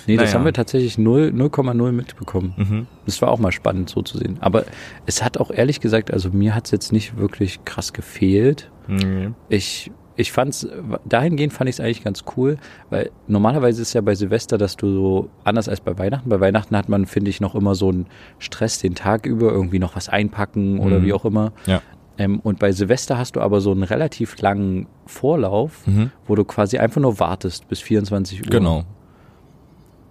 Nee, 0.07 0.17
das 0.17 0.35
haben 0.35 0.45
wir 0.45 0.53
tatsächlich 0.53 0.97
0,0 0.97 1.93
mitbekommen. 1.93 2.55
Mhm. 2.57 2.87
Das 3.07 3.23
war 3.23 3.31
auch 3.31 3.39
mal 3.39 3.53
spannend 3.53 3.91
so 3.91 4.03
zu 4.03 4.19
sehen. 4.19 4.39
Aber 4.41 4.65
es 5.07 5.23
hat 5.23 5.39
auch 5.39 5.51
ehrlich 5.51 5.81
gesagt, 5.81 6.13
also 6.13 6.31
mir 6.31 6.55
hat 6.55 6.65
es 6.67 6.71
jetzt 6.73 6.93
nicht 6.93 7.17
wirklich 7.17 7.65
krass 7.65 7.93
gefehlt. 7.93 8.71
Mhm. 8.89 9.35
Ich 9.49 9.93
ich 10.17 10.33
fand's, 10.33 10.69
dahingehend 11.07 11.53
fand 11.53 11.71
ich 11.71 11.77
es 11.77 11.81
eigentlich 11.81 12.05
ganz 12.05 12.25
cool, 12.37 12.59
weil 12.91 13.11
normalerweise 13.27 13.81
ist 13.81 13.89
es 13.89 13.95
ja 13.95 14.03
bei 14.03 14.15
Silvester, 14.15 14.59
dass 14.59 14.77
du 14.77 14.93
so, 14.93 15.31
anders 15.45 15.69
als 15.69 15.81
bei 15.81 15.97
Weihnachten, 15.99 16.29
bei 16.29 16.41
Weihnachten 16.41 16.77
hat 16.77 16.89
man, 16.91 17.07
finde 17.07 17.31
ich, 17.31 17.41
noch 17.41 17.55
immer 17.55 17.75
so 17.75 17.89
einen 17.89 18.07
Stress 18.39 18.79
den 18.81 18.95
Tag 18.95 19.25
über, 19.25 19.51
irgendwie 19.51 19.79
noch 19.79 19.97
was 19.97 20.09
einpacken 20.11 20.79
oder 20.79 20.99
mhm. 20.99 21.05
wie 21.07 21.13
auch 21.15 21.25
immer. 21.25 21.53
Ja. 21.67 21.81
Ähm, 22.21 22.39
und 22.41 22.59
bei 22.59 22.71
Silvester 22.71 23.17
hast 23.17 23.37
du 23.37 23.41
aber 23.41 23.63
so 23.63 23.71
einen 23.71 23.83
relativ 23.83 24.39
langen 24.43 24.87
Vorlauf, 25.07 25.87
mhm. 25.87 26.11
wo 26.27 26.35
du 26.35 26.45
quasi 26.45 26.77
einfach 26.77 27.01
nur 27.01 27.19
wartest 27.19 27.67
bis 27.69 27.81
24 27.81 28.43
Uhr. 28.43 28.51
Genau. 28.51 28.85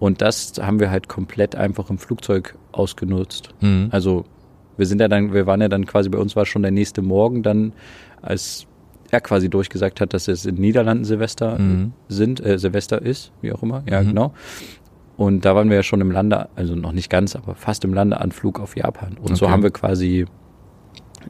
Und 0.00 0.20
das 0.20 0.54
haben 0.60 0.80
wir 0.80 0.90
halt 0.90 1.06
komplett 1.06 1.54
einfach 1.54 1.88
im 1.88 1.98
Flugzeug 1.98 2.56
ausgenutzt. 2.72 3.50
Mhm. 3.60 3.90
Also 3.92 4.24
wir 4.76 4.86
sind 4.86 5.00
ja 5.00 5.06
dann, 5.06 5.32
wir 5.32 5.46
waren 5.46 5.60
ja 5.60 5.68
dann 5.68 5.86
quasi, 5.86 6.08
bei 6.08 6.18
uns 6.18 6.34
war 6.34 6.46
schon 6.46 6.62
der 6.62 6.72
nächste 6.72 7.00
Morgen 7.00 7.44
dann, 7.44 7.74
als 8.22 8.66
er 9.12 9.20
quasi 9.20 9.48
durchgesagt 9.48 10.00
hat, 10.00 10.12
dass 10.12 10.26
es 10.26 10.46
in 10.46 10.56
Niederlanden 10.56 11.04
Silvester 11.04 11.60
mhm. 11.60 11.92
sind, 12.08 12.44
äh, 12.44 12.58
Silvester 12.58 13.00
ist, 13.00 13.30
wie 13.40 13.52
auch 13.52 13.62
immer, 13.62 13.84
ja 13.88 14.02
mhm. 14.02 14.08
genau. 14.08 14.34
Und 15.16 15.44
da 15.44 15.54
waren 15.54 15.68
wir 15.68 15.76
ja 15.76 15.82
schon 15.84 16.00
im 16.00 16.10
Lande, 16.10 16.48
also 16.56 16.74
noch 16.74 16.92
nicht 16.92 17.10
ganz, 17.10 17.36
aber 17.36 17.54
fast 17.54 17.84
im 17.84 17.94
Landeanflug 17.94 18.58
auf 18.58 18.74
Japan. 18.74 19.16
Und 19.18 19.26
okay. 19.26 19.34
so 19.36 19.50
haben 19.50 19.62
wir 19.62 19.70
quasi 19.70 20.26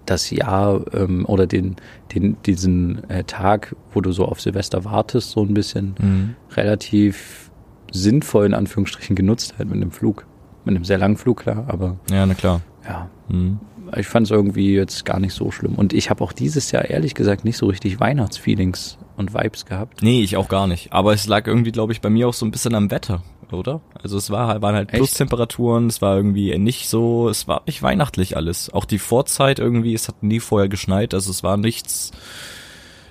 das 0.06 0.30
Jahr 0.30 0.82
ähm, 0.94 1.26
oder 1.26 1.46
den, 1.46 1.76
den, 2.14 2.36
diesen 2.46 3.08
äh, 3.10 3.24
Tag, 3.24 3.74
wo 3.92 4.00
du 4.00 4.12
so 4.12 4.24
auf 4.26 4.40
Silvester 4.40 4.84
wartest, 4.84 5.30
so 5.30 5.42
ein 5.42 5.54
bisschen 5.54 5.94
mhm. 6.00 6.34
relativ 6.52 7.50
sinnvoll 7.92 8.46
in 8.46 8.54
Anführungsstrichen 8.54 9.16
genutzt 9.16 9.54
halt 9.58 9.68
mit 9.68 9.76
einem 9.76 9.90
Flug. 9.90 10.26
Mit 10.64 10.76
einem 10.76 10.84
sehr 10.84 10.98
langen 10.98 11.16
Flug, 11.16 11.40
klar, 11.40 11.64
aber. 11.68 11.96
Ja, 12.10 12.26
na 12.26 12.34
klar. 12.34 12.60
Ja. 12.86 13.08
Mhm 13.28 13.60
ich 13.96 14.06
fand 14.06 14.26
es 14.26 14.30
irgendwie 14.30 14.74
jetzt 14.74 15.04
gar 15.04 15.18
nicht 15.18 15.34
so 15.34 15.50
schlimm. 15.50 15.74
Und 15.74 15.92
ich 15.92 16.10
habe 16.10 16.22
auch 16.22 16.32
dieses 16.32 16.70
Jahr 16.70 16.84
ehrlich 16.84 17.14
gesagt 17.14 17.44
nicht 17.44 17.56
so 17.56 17.66
richtig 17.66 18.00
Weihnachtsfeelings 18.00 18.98
und 19.16 19.34
Vibes 19.34 19.66
gehabt. 19.66 20.02
Nee, 20.02 20.22
ich 20.22 20.36
auch 20.36 20.48
gar 20.48 20.66
nicht. 20.66 20.92
Aber 20.92 21.12
es 21.12 21.26
lag 21.26 21.46
irgendwie, 21.46 21.72
glaube 21.72 21.92
ich, 21.92 22.00
bei 22.00 22.10
mir 22.10 22.28
auch 22.28 22.34
so 22.34 22.46
ein 22.46 22.50
bisschen 22.50 22.74
am 22.74 22.90
Wetter, 22.90 23.22
oder? 23.52 23.80
Also 24.02 24.16
es 24.16 24.30
war, 24.30 24.60
waren 24.62 24.74
halt 24.74 24.88
Plustemperaturen, 24.88 25.86
es 25.86 26.02
war 26.02 26.16
irgendwie 26.16 26.56
nicht 26.58 26.88
so, 26.88 27.28
es 27.28 27.48
war 27.48 27.62
nicht 27.66 27.82
weihnachtlich 27.82 28.36
alles. 28.36 28.72
Auch 28.72 28.84
die 28.84 28.98
Vorzeit 28.98 29.58
irgendwie, 29.58 29.94
es 29.94 30.08
hat 30.08 30.22
nie 30.22 30.40
vorher 30.40 30.68
geschneit, 30.68 31.14
also 31.14 31.30
es 31.30 31.42
war 31.42 31.56
nichts 31.56 32.12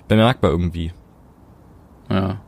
bemerkbar 0.08 0.50
irgendwie. 0.50 0.92
Ja. 2.10 2.40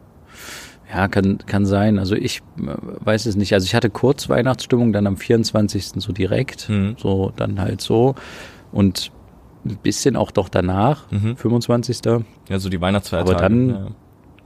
Ja, 0.92 1.08
kann, 1.08 1.38
kann 1.46 1.64
sein. 1.64 1.98
Also 1.98 2.14
ich 2.14 2.42
äh, 2.58 2.74
weiß 3.00 3.24
es 3.26 3.34
nicht. 3.34 3.54
Also 3.54 3.64
ich 3.64 3.74
hatte 3.74 3.88
kurz 3.88 4.28
Weihnachtsstimmung, 4.28 4.92
dann 4.92 5.06
am 5.06 5.16
24. 5.16 5.86
so 5.96 6.12
direkt. 6.12 6.68
Mhm. 6.68 6.96
So, 6.98 7.32
dann 7.34 7.60
halt 7.60 7.80
so. 7.80 8.14
Und 8.72 9.10
ein 9.64 9.78
bisschen 9.78 10.16
auch 10.16 10.30
doch 10.30 10.48
danach, 10.48 11.10
mhm. 11.10 11.36
25. 11.36 12.00
Ja, 12.48 12.58
so 12.58 12.68
die 12.68 12.80
Weihnachtsfeiertage. 12.80 13.36
Aber 13.36 13.42
dann, 13.42 13.68
ja. 13.70 13.86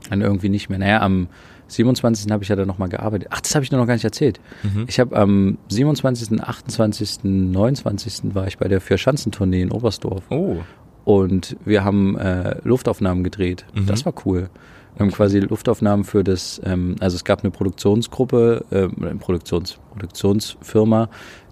dann 0.09 0.21
irgendwie 0.21 0.49
nicht 0.49 0.69
mehr. 0.69 0.79
Naja, 0.79 1.01
am 1.01 1.27
27. 1.67 2.31
habe 2.31 2.43
ich 2.43 2.49
ja 2.49 2.55
dann 2.55 2.67
nochmal 2.67 2.89
gearbeitet. 2.89 3.29
Ach, 3.31 3.41
das 3.41 3.55
habe 3.55 3.63
ich 3.63 3.69
dir 3.69 3.77
noch 3.77 3.87
gar 3.87 3.93
nicht 3.93 4.03
erzählt. 4.03 4.39
Mhm. 4.63 4.85
Ich 4.87 4.99
habe 4.99 5.15
am 5.15 5.57
27., 5.69 6.41
28., 6.41 7.23
29. 7.23 8.35
war 8.35 8.47
ich 8.47 8.57
bei 8.57 8.67
der 8.67 8.81
Vier-Schanzentournee 8.81 9.61
in 9.61 9.71
Oberstdorf. 9.71 10.23
Oh. 10.29 10.57
Und 11.05 11.55
wir 11.63 11.83
haben 11.83 12.17
äh, 12.17 12.57
Luftaufnahmen 12.63 13.23
gedreht. 13.23 13.65
Mhm. 13.73 13.85
Das 13.85 14.05
war 14.05 14.13
cool. 14.25 14.49
Wir 14.95 15.05
haben 15.05 15.11
quasi 15.11 15.39
Luftaufnahmen 15.39 16.05
für 16.05 16.23
das, 16.23 16.59
ähm, 16.65 16.95
also 16.99 17.15
es 17.15 17.23
gab 17.23 17.43
eine 17.43 17.51
Produktionsgruppe, 17.51 18.65
äh, 18.71 18.87
eine 18.99 19.15
Produktions, 19.15 19.77
Produktionsfirma, 19.91 21.09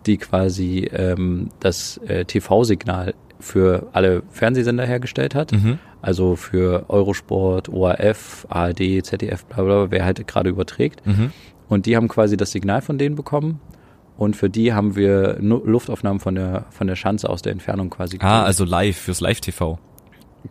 die 0.08 0.18
quasi 0.18 0.90
ähm, 0.92 1.50
das 1.60 1.98
äh, 2.08 2.26
TV-Signal 2.26 3.14
für 3.40 3.88
alle 3.94 4.24
Fernsehsender 4.32 4.86
hergestellt 4.86 5.36
hat. 5.36 5.52
Mhm. 5.52 5.80
Also 6.06 6.36
für 6.36 6.86
Eurosport, 6.88 7.68
ORF, 7.68 8.46
ARD, 8.48 9.04
ZDF, 9.04 9.44
bla 9.46 9.64
bla, 9.64 9.90
wer 9.90 10.06
halt 10.06 10.28
gerade 10.28 10.52
überträgt. 10.52 11.04
Mhm. 11.04 11.32
Und 11.68 11.88
die 11.88 11.96
haben 11.96 12.08
quasi 12.10 12.38
das 12.38 12.52
Signal 12.52 12.84
von 12.84 13.00
denen 13.00 13.16
bekommen. 13.16 13.60
Und 14.16 14.36
für 14.36 14.48
die 14.48 14.72
haben 14.72 14.96
wir 14.96 15.40
Luftaufnahmen 15.40 16.20
von 16.20 16.36
der, 16.36 16.68
von 16.70 16.86
der 16.86 16.96
Schanze 16.96 17.28
aus 17.28 17.42
der 17.42 17.54
Entfernung 17.54 17.90
quasi. 17.90 18.20
Ah, 18.22 18.44
also 18.44 18.66
live, 18.66 18.96
fürs 18.96 19.20
Live-TV. 19.20 19.80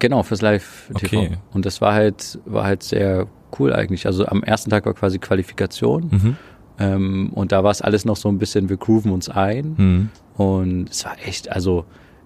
Genau, 0.01 0.25
fürs 0.25 0.43
Live-TV. 0.43 1.19
Okay. 1.21 1.39
Und 1.53 1.65
das 1.65 1.81
war 1.81 1.95
halt, 1.95 2.41
war 2.47 2.65
halt 2.65 2.83
sehr 2.83 3.29
cool 3.57 3.73
eigentlich. 3.73 4.07
Also 4.07 4.27
am 4.27 4.43
ersten 4.43 4.71
Tag 4.71 4.87
war 4.87 4.95
quasi 4.95 5.21
Qualifikation. 5.21 6.09
Mhm. 6.11 6.37
Ähm, 6.81 7.31
und 7.33 7.53
da 7.53 7.63
war 7.63 7.71
es 7.71 7.81
alles 7.81 8.05
noch 8.05 8.17
so 8.17 8.29
ein 8.29 8.39
bisschen, 8.39 8.69
wir 8.71 8.77
grooven 8.77 9.13
uns 9.13 9.29
ein. 9.29 9.75
Mhm. 9.77 10.11
Und 10.37 10.91
es 10.91 11.05
war 11.05 11.15
echt, 11.25 11.53
also, 11.53 11.85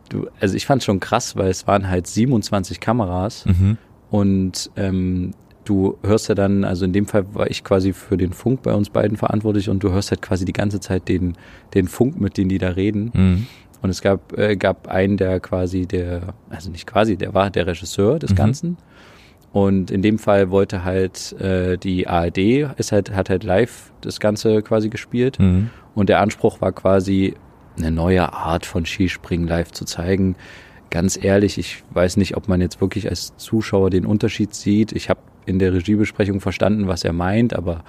du, 0.08 0.28
also 0.40 0.54
ich 0.56 0.66
fand 0.66 0.82
es 0.82 0.86
schon 0.86 1.00
krass, 1.00 1.36
weil 1.36 1.50
es 1.50 1.66
waren 1.66 1.88
halt 1.88 2.06
27 2.06 2.80
Kameras. 2.80 3.44
Mhm. 3.46 3.78
Und 4.10 4.70
ähm, 4.76 5.32
du 5.64 5.98
hörst 6.02 6.28
ja 6.28 6.34
dann, 6.34 6.64
also 6.64 6.84
in 6.84 6.92
dem 6.92 7.06
Fall 7.06 7.34
war 7.34 7.50
ich 7.50 7.62
quasi 7.62 7.92
für 7.92 8.16
den 8.16 8.32
Funk 8.32 8.62
bei 8.62 8.74
uns 8.74 8.90
beiden 8.90 9.16
verantwortlich 9.16 9.68
und 9.68 9.82
du 9.82 9.90
hörst 9.90 10.10
halt 10.10 10.22
quasi 10.22 10.44
die 10.44 10.52
ganze 10.52 10.80
Zeit 10.80 11.08
den, 11.08 11.36
den 11.74 11.88
Funk, 11.88 12.20
mit 12.20 12.38
dem 12.38 12.48
die 12.48 12.58
da 12.58 12.70
reden. 12.70 13.10
Mhm. 13.14 13.46
Und 13.80 13.90
es 13.90 14.02
gab, 14.02 14.36
äh, 14.36 14.56
gab 14.56 14.88
einen, 14.88 15.16
der 15.16 15.40
quasi 15.40 15.86
der, 15.86 16.34
also 16.50 16.70
nicht 16.70 16.86
quasi, 16.86 17.16
der 17.16 17.34
war 17.34 17.50
der 17.50 17.66
Regisseur 17.66 18.18
des 18.18 18.30
mhm. 18.30 18.36
Ganzen. 18.36 18.76
Und 19.52 19.90
in 19.90 20.02
dem 20.02 20.18
Fall 20.18 20.50
wollte 20.50 20.84
halt 20.84 21.32
äh, 21.40 21.78
die 21.78 22.06
ARD, 22.06 22.38
ist 22.76 22.92
halt, 22.92 23.14
hat 23.14 23.30
halt 23.30 23.44
live 23.44 23.92
das 24.00 24.20
Ganze 24.20 24.62
quasi 24.62 24.88
gespielt. 24.88 25.38
Mhm. 25.38 25.70
Und 25.94 26.08
der 26.08 26.20
Anspruch 26.20 26.60
war 26.60 26.72
quasi, 26.72 27.34
eine 27.78 27.90
neue 27.90 28.32
Art 28.32 28.66
von 28.66 28.86
Skispringen 28.86 29.48
live 29.48 29.72
zu 29.72 29.84
zeigen. 29.84 30.36
Ganz 30.90 31.22
ehrlich, 31.22 31.58
ich 31.58 31.82
weiß 31.90 32.16
nicht, 32.16 32.36
ob 32.36 32.48
man 32.48 32.60
jetzt 32.60 32.80
wirklich 32.80 33.08
als 33.08 33.36
Zuschauer 33.36 33.90
den 33.90 34.06
Unterschied 34.06 34.54
sieht. 34.54 34.92
Ich 34.92 35.10
habe 35.10 35.20
in 35.46 35.58
der 35.58 35.72
Regiebesprechung 35.72 36.40
verstanden, 36.40 36.88
was 36.88 37.04
er 37.04 37.12
meint, 37.12 37.54
aber 37.54 37.84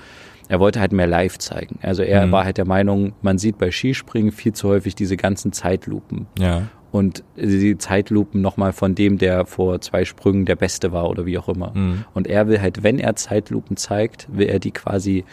er 0.49 0.59
wollte 0.59 0.79
halt 0.79 0.91
mehr 0.91 1.07
live 1.07 1.37
zeigen. 1.37 1.77
Also 1.81 2.01
er 2.01 2.25
mhm. 2.25 2.31
war 2.31 2.43
halt 2.43 2.57
der 2.57 2.65
Meinung, 2.65 3.13
man 3.21 3.37
sieht 3.37 3.57
bei 3.57 3.71
Skispringen 3.71 4.31
viel 4.31 4.53
zu 4.53 4.67
häufig 4.67 4.95
diese 4.95 5.15
ganzen 5.15 5.53
Zeitlupen. 5.53 6.25
Ja. 6.39 6.63
Und 6.91 7.23
die 7.35 7.77
Zeitlupen 7.77 8.41
nochmal 8.41 8.73
von 8.73 8.95
dem, 8.95 9.19
der 9.19 9.45
vor 9.45 9.79
zwei 9.79 10.05
Sprüngen 10.05 10.45
der 10.45 10.55
Beste 10.55 10.91
war 10.91 11.07
oder 11.07 11.27
wie 11.27 11.37
auch 11.37 11.47
immer. 11.47 11.71
Mhm. 11.75 12.03
Und 12.15 12.25
er 12.25 12.47
will 12.47 12.59
halt, 12.59 12.81
wenn 12.81 12.97
er 12.97 13.15
Zeitlupen 13.15 13.77
zeigt, 13.77 14.27
will 14.31 14.47
er 14.47 14.57
die 14.57 14.71
quasi 14.71 15.23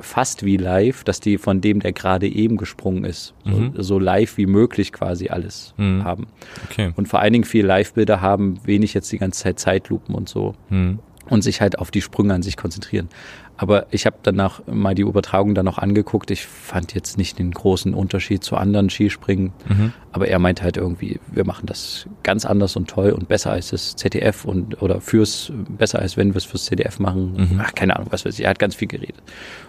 fast 0.00 0.44
wie 0.44 0.56
live, 0.56 1.04
dass 1.04 1.20
die 1.20 1.38
von 1.38 1.60
dem, 1.60 1.80
der 1.80 1.92
gerade 1.92 2.28
eben 2.28 2.56
gesprungen 2.56 3.04
ist, 3.04 3.34
mhm. 3.44 3.72
so, 3.74 3.82
so, 3.82 3.98
live 3.98 4.36
wie 4.36 4.46
möglich 4.46 4.92
quasi 4.92 5.28
alles 5.28 5.74
mhm. 5.76 6.04
haben. 6.04 6.26
Okay. 6.70 6.92
Und 6.96 7.08
vor 7.08 7.20
allen 7.20 7.32
Dingen 7.32 7.44
viel 7.44 7.66
Live-Bilder 7.66 8.20
haben, 8.20 8.60
wenig 8.64 8.94
jetzt 8.94 9.10
die 9.12 9.18
ganze 9.18 9.42
Zeit 9.42 9.58
Zeitlupen 9.58 10.14
und 10.14 10.28
so. 10.28 10.54
Mhm. 10.70 10.98
Und 11.28 11.42
sich 11.42 11.60
halt 11.60 11.78
auf 11.78 11.90
die 11.90 12.02
Sprünge 12.02 12.34
an 12.34 12.42
sich 12.42 12.56
konzentrieren. 12.56 13.08
Aber 13.60 13.86
ich 13.90 14.06
habe 14.06 14.16
danach 14.22 14.62
mal 14.66 14.94
die 14.94 15.02
Übertragung 15.02 15.56
dann 15.56 15.64
noch 15.64 15.78
angeguckt. 15.78 16.30
Ich 16.30 16.46
fand 16.46 16.94
jetzt 16.94 17.18
nicht 17.18 17.40
den 17.40 17.50
großen 17.50 17.92
Unterschied 17.92 18.44
zu 18.44 18.56
anderen 18.56 18.88
Skispringen. 18.88 19.52
Mhm. 19.68 19.92
Aber 20.12 20.28
er 20.28 20.38
meint 20.38 20.62
halt 20.62 20.76
irgendwie, 20.76 21.18
wir 21.26 21.44
machen 21.44 21.66
das 21.66 22.06
ganz 22.22 22.44
anders 22.44 22.76
und 22.76 22.88
toll 22.88 23.10
und 23.10 23.26
besser 23.26 23.50
als 23.50 23.70
das 23.70 23.96
ZDF 23.96 24.44
und 24.44 24.80
oder 24.80 25.00
fürs 25.00 25.52
besser 25.76 25.98
als 25.98 26.16
wenn 26.16 26.34
wir 26.34 26.36
es 26.36 26.44
fürs 26.44 26.66
ZDF 26.66 27.00
machen. 27.00 27.32
Mhm. 27.36 27.60
Ach, 27.60 27.74
keine 27.74 27.96
Ahnung, 27.96 28.08
was 28.10 28.24
weiß 28.24 28.38
ich. 28.38 28.44
Er 28.44 28.50
hat 28.50 28.60
ganz 28.60 28.76
viel 28.76 28.86
geredet. 28.86 29.22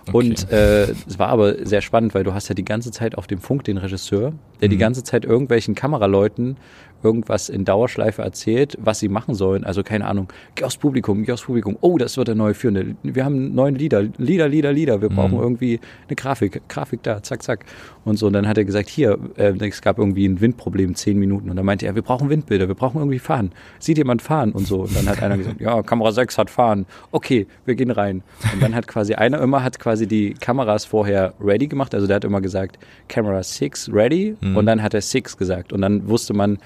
Okay. 0.08 0.16
Und 0.16 0.52
äh, 0.52 0.92
es 0.92 1.18
war 1.18 1.30
aber 1.30 1.66
sehr 1.66 1.82
spannend, 1.82 2.14
weil 2.14 2.24
du 2.24 2.36
hast 2.36 2.48
ja 2.48 2.54
die 2.54 2.66
ganze 2.66 2.92
Zeit 2.92 3.18
auf 3.18 3.26
dem 3.26 3.40
Funk 3.40 3.64
den 3.64 3.78
Regisseur, 3.78 4.34
der 4.62 4.68
mhm. 4.68 4.72
die 4.72 4.78
ganze 4.78 5.04
Zeit 5.04 5.26
irgendwelchen 5.26 5.74
Kameraleuten 5.74 6.58
irgendwas 7.04 7.50
in 7.50 7.66
Dauerschleife 7.66 8.22
erzählt, 8.22 8.78
was 8.80 9.00
sie 9.00 9.10
machen 9.10 9.36
sollen. 9.36 9.64
Also 9.64 9.84
keine 9.84 10.06
Ahnung, 10.06 10.28
geh 10.56 10.64
aufs 10.64 10.78
Publikum, 10.78 11.24
geh 11.24 11.32
aufs 11.32 11.44
Publikum. 11.44 11.78
Oh, 11.82 11.98
das 11.98 12.18
wird 12.18 12.28
der 12.28 12.36
neue 12.36 12.54
Führende. 12.54 12.96
Wir 13.04 13.26
haben 13.26 13.54
neuen 13.54 13.76
Lieder, 13.76 14.04
Lieder, 14.18 14.48
Lieder, 14.48 14.74
Lieder. 14.74 15.02
Wir 15.02 15.10
brauchen 15.10 15.36
mhm. 15.36 15.44
irgendwie 15.44 15.80
eine 16.08 16.16
Grafik, 16.16 16.62
Grafik 16.68 17.04
da, 17.04 17.24
zack, 17.24 17.44
zack. 17.44 17.66
Und 18.06 18.18
so, 18.18 18.28
und 18.28 18.34
dann 18.34 18.48
hat 18.48 18.58
er 18.58 18.66
gesagt, 18.66 18.90
hier, 18.90 19.18
äh, 19.38 19.54
es 19.68 19.82
gab 19.82 19.98
irgendwie 19.98 20.28
ein 20.28 20.42
Windproblem, 20.42 20.96
zehn 20.96 21.18
Minuten. 21.18 21.50
Und 21.50 21.56
dann 21.56 21.66
meinte 21.66 21.86
er, 21.86 21.96
wir 21.96 22.02
brauchen 22.02 22.30
Windbilder, 22.30 22.68
wir 22.68 22.76
brauchen 22.76 23.00
irgendwie 23.00 23.20
fahren. 23.20 23.52
Sieht 23.80 23.98
jemand 23.98 24.22
fahren? 24.22 24.52
Und 24.52 24.68
so. 24.68 24.82
Und 24.82 24.96
dann 24.96 25.08
hat 25.08 25.22
einer 25.22 25.38
gesagt, 25.38 25.62
ja, 25.62 25.82
Kamera 25.84 26.12
6 26.12 26.38
hat 26.38 26.50
fahren. 26.50 26.86
Okay, 27.12 27.48
wir 27.66 27.76
gehen 27.76 27.92
rein. 27.92 28.24
Und 28.54 28.62
dann 28.62 28.76
hat 28.76 28.88
quasi 28.88 29.14
einer 29.14 29.40
immer 29.42 29.64
hat 29.64 29.80
quasi 29.80 30.08
die 30.08 30.34
Kameras 30.34 30.86
vorher 30.86 31.34
ready 31.40 31.68
gemacht. 31.68 31.94
Also 31.94 32.08
der 32.08 32.18
hat 32.18 32.24
immer 32.24 32.42
gesagt, 32.42 32.80
Camera 33.08 33.42
6 33.42 33.92
ready. 33.94 34.36
Mhm. 34.42 34.58
Und 34.58 34.66
dann 34.66 34.82
hat 34.82 34.94
er 34.94 35.02
6 35.02 35.38
gesagt. 35.38 35.74
Und 35.74 35.82
dann 35.82 36.08
wusste 36.08 36.34
man, 36.34 36.58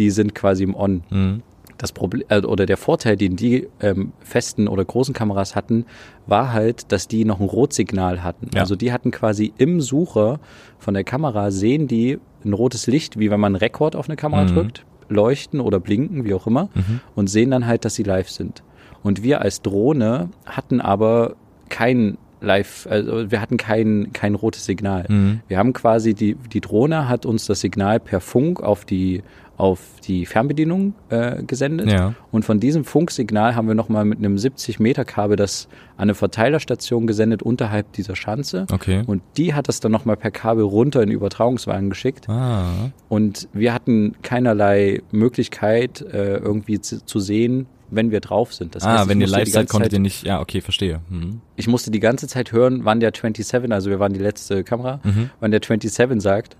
die 0.00 0.10
sind 0.10 0.34
quasi 0.34 0.64
im 0.64 0.74
On. 0.74 1.02
Mhm. 1.10 1.42
das 1.78 1.92
Problem 1.92 2.26
äh, 2.28 2.40
oder 2.40 2.66
der 2.66 2.76
Vorteil, 2.76 3.16
den 3.16 3.36
die 3.36 3.68
ähm, 3.80 4.12
festen 4.20 4.68
oder 4.68 4.84
großen 4.84 5.14
Kameras 5.14 5.54
hatten, 5.54 5.86
war 6.26 6.52
halt, 6.52 6.90
dass 6.92 7.08
die 7.08 7.24
noch 7.24 7.40
ein 7.40 7.46
Rotsignal 7.46 8.22
hatten. 8.22 8.50
Ja. 8.54 8.60
Also 8.62 8.76
die 8.76 8.92
hatten 8.92 9.10
quasi 9.10 9.52
im 9.56 9.80
Sucher 9.80 10.40
von 10.78 10.94
der 10.94 11.04
Kamera 11.04 11.50
sehen 11.50 11.86
die 11.86 12.18
ein 12.44 12.52
rotes 12.52 12.86
Licht, 12.86 13.18
wie 13.18 13.30
wenn 13.30 13.40
man 13.40 13.54
Rekord 13.56 13.96
auf 13.96 14.08
eine 14.08 14.16
Kamera 14.16 14.42
mhm. 14.44 14.48
drückt, 14.48 14.84
leuchten 15.08 15.60
oder 15.60 15.80
blinken, 15.80 16.24
wie 16.24 16.34
auch 16.34 16.46
immer, 16.46 16.70
mhm. 16.74 17.00
und 17.14 17.28
sehen 17.28 17.50
dann 17.50 17.66
halt, 17.66 17.84
dass 17.84 17.94
sie 17.94 18.02
live 18.02 18.30
sind. 18.30 18.62
Und 19.02 19.22
wir 19.22 19.40
als 19.40 19.62
Drohne 19.62 20.30
hatten 20.46 20.80
aber 20.80 21.36
kein 21.68 22.18
live, 22.40 22.86
also 22.90 23.30
wir 23.30 23.40
hatten 23.40 23.56
kein, 23.56 24.12
kein 24.12 24.34
rotes 24.34 24.64
Signal. 24.64 25.06
Mhm. 25.08 25.40
Wir 25.48 25.58
haben 25.58 25.72
quasi 25.72 26.14
die, 26.14 26.34
die 26.34 26.60
Drohne 26.60 27.08
hat 27.08 27.26
uns 27.26 27.46
das 27.46 27.60
Signal 27.60 28.00
per 28.00 28.20
Funk 28.20 28.60
auf 28.62 28.84
die, 28.84 29.22
auf 29.60 29.80
die 30.06 30.24
Fernbedienung 30.24 30.94
äh, 31.10 31.42
gesendet. 31.42 31.90
Ja. 31.90 32.14
Und 32.32 32.44
von 32.44 32.60
diesem 32.60 32.84
Funksignal 32.84 33.54
haben 33.54 33.68
wir 33.68 33.74
nochmal 33.74 34.04
mit 34.04 34.18
einem 34.18 34.38
70 34.38 34.80
Meter 34.80 35.04
Kabel 35.04 35.36
das 35.36 35.68
an 35.96 36.04
eine 36.04 36.14
Verteilerstation 36.14 37.06
gesendet 37.06 37.42
unterhalb 37.42 37.92
dieser 37.92 38.16
Schanze. 38.16 38.66
Okay. 38.72 39.02
Und 39.06 39.22
die 39.36 39.52
hat 39.52 39.68
das 39.68 39.80
dann 39.80 39.92
nochmal 39.92 40.16
per 40.16 40.30
Kabel 40.30 40.64
runter 40.64 41.02
in 41.02 41.10
den 41.10 41.16
Übertragungswagen 41.16 41.90
geschickt. 41.90 42.28
Ah. 42.28 42.90
Und 43.08 43.48
wir 43.52 43.74
hatten 43.74 44.14
keinerlei 44.22 45.02
Möglichkeit, 45.12 46.00
äh, 46.00 46.36
irgendwie 46.38 46.80
zu, 46.80 47.04
zu 47.04 47.20
sehen, 47.20 47.66
wenn 47.90 48.10
wir 48.10 48.20
drauf 48.20 48.54
sind. 48.54 48.74
Das 48.74 48.84
ah, 48.84 49.00
heißt, 49.00 49.08
wenn 49.08 49.20
ihr 49.20 49.26
live 49.26 49.48
seid, 49.48 49.68
konntet 49.68 49.92
ihr 49.92 49.98
nicht, 49.98 50.24
ja, 50.24 50.40
okay, 50.40 50.62
verstehe. 50.62 51.00
Mhm. 51.10 51.40
Ich 51.56 51.68
musste 51.68 51.90
die 51.90 52.00
ganze 52.00 52.28
Zeit 52.28 52.52
hören, 52.52 52.84
wann 52.84 53.00
der 53.00 53.12
27, 53.14 53.70
also 53.70 53.90
wir 53.90 54.00
waren 54.00 54.12
die 54.12 54.20
letzte 54.20 54.64
Kamera, 54.64 55.00
mhm. 55.02 55.30
wann 55.40 55.50
der 55.50 55.60
27 55.60 56.22
sagt. 56.22 56.56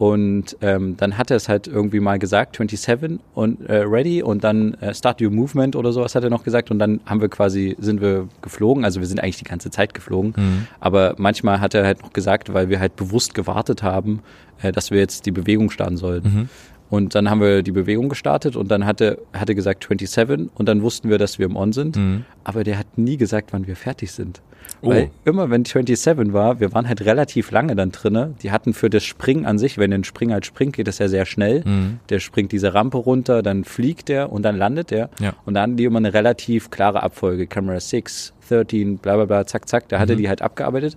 Und 0.00 0.56
ähm, 0.62 0.96
dann 0.96 1.18
hat 1.18 1.30
er 1.30 1.36
es 1.36 1.50
halt 1.50 1.66
irgendwie 1.66 2.00
mal 2.00 2.18
gesagt, 2.18 2.56
27 2.56 3.20
und 3.34 3.68
äh, 3.68 3.82
ready 3.82 4.22
und 4.22 4.42
dann 4.42 4.72
äh, 4.80 4.94
start 4.94 5.20
your 5.20 5.30
movement 5.30 5.76
oder 5.76 5.92
sowas 5.92 6.14
hat 6.14 6.24
er 6.24 6.30
noch 6.30 6.42
gesagt 6.42 6.70
und 6.70 6.78
dann 6.78 7.00
haben 7.04 7.20
wir 7.20 7.28
quasi, 7.28 7.76
sind 7.78 8.00
wir 8.00 8.26
geflogen, 8.40 8.86
also 8.86 9.00
wir 9.00 9.06
sind 9.06 9.20
eigentlich 9.20 9.36
die 9.36 9.44
ganze 9.44 9.68
Zeit 9.68 9.92
geflogen, 9.92 10.32
mhm. 10.34 10.66
aber 10.80 11.16
manchmal 11.18 11.60
hat 11.60 11.74
er 11.74 11.84
halt 11.84 12.00
noch 12.00 12.14
gesagt, 12.14 12.54
weil 12.54 12.70
wir 12.70 12.80
halt 12.80 12.96
bewusst 12.96 13.34
gewartet 13.34 13.82
haben, 13.82 14.22
äh, 14.62 14.72
dass 14.72 14.90
wir 14.90 14.98
jetzt 14.98 15.26
die 15.26 15.32
Bewegung 15.32 15.70
starten 15.70 15.98
sollten. 15.98 16.28
Mhm. 16.28 16.48
Und 16.90 17.14
dann 17.14 17.30
haben 17.30 17.40
wir 17.40 17.62
die 17.62 17.72
Bewegung 17.72 18.08
gestartet 18.08 18.56
und 18.56 18.70
dann 18.70 18.84
hatte, 18.84 19.18
hatte 19.32 19.54
gesagt 19.54 19.84
27 19.88 20.50
und 20.54 20.68
dann 20.68 20.82
wussten 20.82 21.08
wir, 21.08 21.18
dass 21.18 21.38
wir 21.38 21.46
im 21.46 21.56
On 21.56 21.72
sind. 21.72 21.96
Mhm. 21.96 22.24
Aber 22.44 22.64
der 22.64 22.78
hat 22.78 22.98
nie 22.98 23.16
gesagt, 23.16 23.52
wann 23.52 23.66
wir 23.66 23.76
fertig 23.76 24.12
sind. 24.12 24.42
Oh. 24.82 24.90
Weil 24.90 25.10
immer 25.24 25.50
wenn 25.50 25.64
27 25.64 26.32
war, 26.32 26.58
wir 26.60 26.72
waren 26.72 26.88
halt 26.88 27.04
relativ 27.04 27.50
lange 27.50 27.76
dann 27.76 27.92
drinne. 27.92 28.34
Die 28.42 28.50
hatten 28.50 28.72
für 28.72 28.90
das 28.90 29.04
Springen 29.04 29.46
an 29.46 29.58
sich, 29.58 29.78
wenn 29.78 29.92
ein 29.92 30.04
Springer 30.04 30.34
halt 30.34 30.46
springt, 30.46 30.76
geht 30.76 30.88
das 30.88 30.98
ja 30.98 31.08
sehr 31.08 31.26
schnell. 31.26 31.62
Mhm. 31.64 32.00
Der 32.08 32.18
springt 32.18 32.52
diese 32.52 32.74
Rampe 32.74 32.98
runter, 32.98 33.42
dann 33.42 33.64
fliegt 33.64 34.08
der 34.08 34.32
und 34.32 34.42
dann 34.42 34.56
landet 34.56 34.90
der. 34.90 35.10
Ja. 35.20 35.34
Und 35.44 35.54
dann 35.54 35.62
hatten 35.62 35.76
die 35.76 35.84
immer 35.84 35.98
eine 35.98 36.12
relativ 36.12 36.70
klare 36.70 37.02
Abfolge. 37.02 37.46
Camera 37.46 37.78
6, 37.78 38.32
13, 38.48 38.98
bla 38.98 39.16
bla 39.16 39.24
bla, 39.26 39.46
zack, 39.46 39.68
zack. 39.68 39.88
Da 39.88 39.96
mhm. 39.96 40.00
hatte 40.00 40.16
die 40.16 40.28
halt 40.28 40.42
abgearbeitet. 40.42 40.96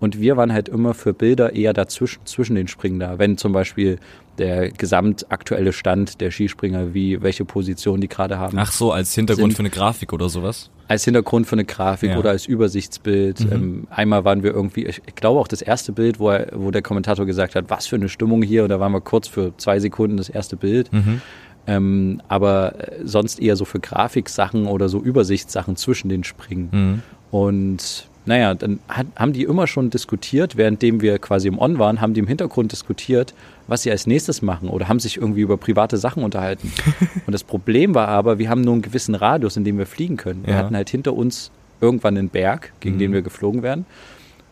Und 0.00 0.20
wir 0.20 0.36
waren 0.36 0.52
halt 0.52 0.68
immer 0.68 0.94
für 0.94 1.12
Bilder 1.12 1.54
eher 1.54 1.72
dazwischen, 1.72 2.20
zwischen 2.24 2.54
den 2.54 2.68
Springen 2.68 3.00
da. 3.00 3.18
Wenn 3.18 3.36
zum 3.36 3.52
Beispiel 3.52 3.98
der 4.38 4.70
gesamtaktuelle 4.70 5.72
Stand 5.72 6.20
der 6.20 6.30
Skispringer, 6.30 6.94
wie 6.94 7.20
welche 7.22 7.44
Position 7.44 8.00
die 8.00 8.08
gerade 8.08 8.38
haben. 8.38 8.56
Ach 8.58 8.70
so, 8.70 8.92
als 8.92 9.14
Hintergrund 9.14 9.52
sind, 9.52 9.56
für 9.56 9.62
eine 9.62 9.70
Grafik 9.70 10.12
oder 10.12 10.28
sowas? 10.28 10.70
Als 10.86 11.04
Hintergrund 11.04 11.46
für 11.46 11.56
eine 11.56 11.64
Grafik 11.64 12.10
ja. 12.10 12.18
oder 12.18 12.30
als 12.30 12.46
Übersichtsbild. 12.46 13.40
Mhm. 13.40 13.52
Ähm, 13.52 13.86
einmal 13.90 14.24
waren 14.24 14.42
wir 14.44 14.52
irgendwie, 14.52 14.86
ich, 14.86 15.02
ich, 15.04 15.14
glaube 15.16 15.40
auch 15.40 15.48
das 15.48 15.60
erste 15.60 15.92
Bild, 15.92 16.20
wo, 16.20 16.30
er, 16.30 16.52
wo 16.54 16.70
der 16.70 16.82
Kommentator 16.82 17.26
gesagt 17.26 17.56
hat, 17.56 17.68
was 17.68 17.88
für 17.88 17.96
eine 17.96 18.08
Stimmung 18.08 18.42
hier. 18.42 18.62
Und 18.62 18.68
da 18.68 18.78
waren 18.78 18.92
wir 18.92 19.00
kurz 19.00 19.26
für 19.26 19.56
zwei 19.56 19.80
Sekunden 19.80 20.16
das 20.16 20.28
erste 20.28 20.56
Bild. 20.56 20.92
Mhm. 20.92 21.20
Ähm, 21.66 22.22
aber 22.28 22.74
äh, 22.78 23.00
sonst 23.04 23.40
eher 23.40 23.56
so 23.56 23.64
für 23.64 23.80
Grafiksachen 23.80 24.66
oder 24.66 24.88
so 24.88 25.00
Übersichtssachen 25.00 25.76
zwischen 25.76 26.08
den 26.08 26.24
Springen. 26.24 26.68
Mhm. 26.70 27.02
Und 27.30 28.07
naja, 28.28 28.54
dann 28.54 28.78
hat, 28.88 29.06
haben 29.16 29.32
die 29.32 29.44
immer 29.44 29.66
schon 29.66 29.88
diskutiert, 29.88 30.56
währenddem 30.58 31.00
wir 31.00 31.18
quasi 31.18 31.48
im 31.48 31.58
On 31.58 31.78
waren, 31.78 32.02
haben 32.02 32.12
die 32.12 32.20
im 32.20 32.26
Hintergrund 32.26 32.70
diskutiert, 32.72 33.32
was 33.66 33.82
sie 33.82 33.90
als 33.90 34.06
nächstes 34.06 34.42
machen 34.42 34.68
oder 34.68 34.86
haben 34.86 35.00
sich 35.00 35.16
irgendwie 35.16 35.40
über 35.40 35.56
private 35.56 35.96
Sachen 35.96 36.22
unterhalten. 36.22 36.70
Und 37.26 37.32
das 37.32 37.42
Problem 37.42 37.94
war 37.94 38.08
aber, 38.08 38.38
wir 38.38 38.50
haben 38.50 38.60
nur 38.60 38.74
einen 38.74 38.82
gewissen 38.82 39.14
Radius, 39.14 39.56
in 39.56 39.64
dem 39.64 39.78
wir 39.78 39.86
fliegen 39.86 40.18
können. 40.18 40.44
Wir 40.44 40.52
ja. 40.52 40.58
hatten 40.58 40.76
halt 40.76 40.90
hinter 40.90 41.14
uns 41.14 41.50
irgendwann 41.80 42.18
einen 42.18 42.28
Berg, 42.28 42.72
gegen 42.80 42.96
mhm. 42.96 43.00
den 43.00 43.12
wir 43.14 43.22
geflogen 43.22 43.62
wären. 43.62 43.86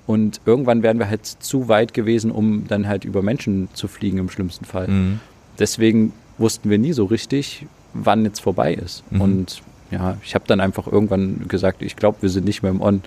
Und 0.06 0.40
irgendwann 0.46 0.82
wären 0.82 0.98
wir 0.98 1.10
halt 1.10 1.26
zu 1.26 1.68
weit 1.68 1.92
gewesen, 1.92 2.30
um 2.30 2.66
dann 2.68 2.88
halt 2.88 3.04
über 3.04 3.20
Menschen 3.20 3.68
zu 3.74 3.88
fliegen 3.88 4.16
im 4.16 4.30
schlimmsten 4.30 4.64
Fall. 4.64 4.88
Mhm. 4.88 5.20
Deswegen 5.58 6.14
wussten 6.38 6.70
wir 6.70 6.78
nie 6.78 6.94
so 6.94 7.04
richtig, 7.04 7.66
wann 7.92 8.24
jetzt 8.24 8.40
vorbei 8.40 8.72
ist. 8.72 9.04
Mhm. 9.10 9.20
Und 9.20 9.62
ja, 9.90 10.16
ich 10.24 10.34
habe 10.34 10.44
dann 10.46 10.60
einfach 10.60 10.86
irgendwann 10.86 11.46
gesagt, 11.46 11.82
ich 11.82 11.96
glaube, 11.96 12.22
wir 12.22 12.30
sind 12.30 12.46
nicht 12.46 12.62
mehr 12.62 12.70
im 12.72 12.80
On. 12.80 13.02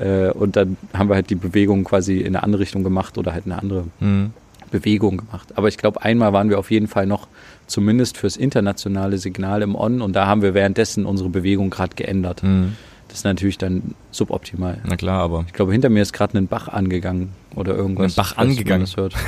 Äh, 0.00 0.30
und 0.30 0.56
dann 0.56 0.76
haben 0.94 1.08
wir 1.08 1.14
halt 1.14 1.30
die 1.30 1.34
Bewegung 1.34 1.84
quasi 1.84 2.18
in 2.18 2.28
eine 2.28 2.42
andere 2.42 2.62
Richtung 2.62 2.82
gemacht 2.82 3.18
oder 3.18 3.32
halt 3.32 3.46
eine 3.46 3.58
andere 3.58 3.84
mhm. 4.00 4.32
Bewegung 4.70 5.18
gemacht. 5.18 5.56
Aber 5.56 5.68
ich 5.68 5.76
glaube, 5.76 6.02
einmal 6.02 6.32
waren 6.32 6.48
wir 6.48 6.58
auf 6.58 6.70
jeden 6.70 6.88
Fall 6.88 7.06
noch 7.06 7.28
zumindest 7.66 8.16
fürs 8.16 8.36
internationale 8.36 9.18
Signal 9.18 9.62
im 9.62 9.74
On 9.74 10.00
und 10.00 10.14
da 10.14 10.26
haben 10.26 10.42
wir 10.42 10.54
währenddessen 10.54 11.06
unsere 11.06 11.28
Bewegung 11.28 11.70
gerade 11.70 11.94
geändert. 11.94 12.42
Mhm. 12.42 12.76
Das 13.08 13.18
ist 13.18 13.24
natürlich 13.24 13.58
dann 13.58 13.94
suboptimal. 14.12 14.78
Na 14.86 14.96
klar, 14.96 15.20
aber. 15.20 15.44
Ich 15.46 15.52
glaube, 15.52 15.72
hinter 15.72 15.88
mir 15.88 16.00
ist 16.00 16.12
gerade 16.12 16.38
ein 16.38 16.46
Bach 16.46 16.68
angegangen 16.68 17.30
oder 17.56 17.74
irgendwas. 17.74 18.12
Ein 18.12 18.16
Bach 18.16 18.36
angegangen? 18.36 18.82
Das 18.82 18.96
hört. 18.96 19.14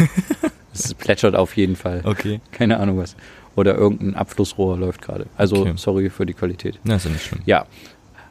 Es 0.74 0.94
plätschert 0.94 1.36
auf 1.36 1.54
jeden 1.56 1.76
Fall. 1.76 2.00
Okay. 2.04 2.40
Keine 2.50 2.78
Ahnung 2.80 2.96
was. 2.96 3.14
Oder 3.56 3.74
irgendein 3.74 4.14
Abflussrohr 4.14 4.78
läuft 4.78 5.02
gerade. 5.02 5.26
Also, 5.36 5.56
okay. 5.56 5.74
sorry 5.76 6.08
für 6.08 6.24
die 6.24 6.32
Qualität. 6.32 6.78
Ja, 6.84 6.96
ist 6.96 7.04
ja 7.04 7.10
nicht 7.10 7.24
schlimm. 7.26 7.42
Ja, 7.44 7.66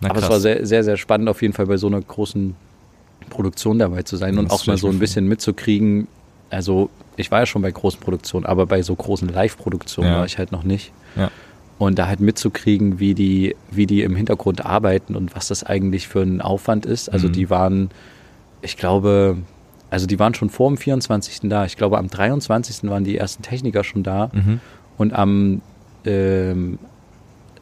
aber 0.02 0.20
es 0.20 0.30
war 0.30 0.40
sehr, 0.40 0.66
sehr, 0.66 0.84
sehr 0.84 0.98
spannend, 0.98 1.30
auf 1.30 1.42
jeden 1.42 1.54
Fall 1.54 1.68
bei 1.68 1.78
so 1.78 1.88
einer 1.88 2.02
großen 2.02 2.56
Produktion 3.30 3.80
dabei 3.80 4.04
zu 4.04 4.18
sein 4.18 4.38
und 4.38 4.52
auch 4.52 4.66
mal 4.68 4.78
so 4.78 4.88
ein 4.88 5.00
bisschen 5.00 5.28
mitzukriegen. 5.28 6.08
Also, 6.50 6.90
ich 7.16 7.32
war 7.32 7.40
ja 7.40 7.46
schon 7.46 7.62
bei 7.62 7.72
großen 7.72 8.00
Produktionen, 8.00 8.46
aber 8.46 8.66
bei 8.66 8.82
so 8.82 8.96
großen 8.96 9.30
Live-Produktionen 9.30 10.12
ja. 10.12 10.18
war 10.18 10.26
ich 10.26 10.38
halt 10.38 10.52
noch 10.52 10.64
nicht. 10.64 10.92
Ja. 11.16 11.32
Und 11.78 11.98
da 11.98 12.08
halt 12.08 12.20
mitzukriegen, 12.20 13.00
wie 13.00 13.16
die, 13.16 13.56
wie 13.72 13.88
die 13.88 14.04
im 14.04 14.16
Hintergrund 14.16 14.66
arbeiten 14.66 15.16
und 15.16 15.36
was 15.36 15.48
das 15.48 15.64
eigentlich 15.64 16.08
für 16.08 16.22
ein 16.22 16.42
Aufwand 16.42 16.86
ist. 16.86 17.10
Also, 17.10 17.28
mhm. 17.28 17.34
die 17.34 17.50
waren, 17.50 17.90
ich 18.62 18.78
glaube, 18.78 19.38
also 19.92 20.08
die 20.08 20.20
waren 20.20 20.34
schon 20.34 20.50
vor 20.50 20.70
dem 20.70 20.78
24. 20.78 21.50
da. 21.50 21.66
Ich 21.66 21.78
glaube, 21.78 21.98
am 21.98 22.08
23. 22.08 22.90
waren 22.90 23.04
die 23.04 23.18
ersten 23.18 23.44
Techniker 23.44 23.84
schon 23.84 24.04
da. 24.04 24.32
Mhm. 24.34 24.60
Und 24.98 25.14
am, 25.14 25.62
ähm, 26.06 26.80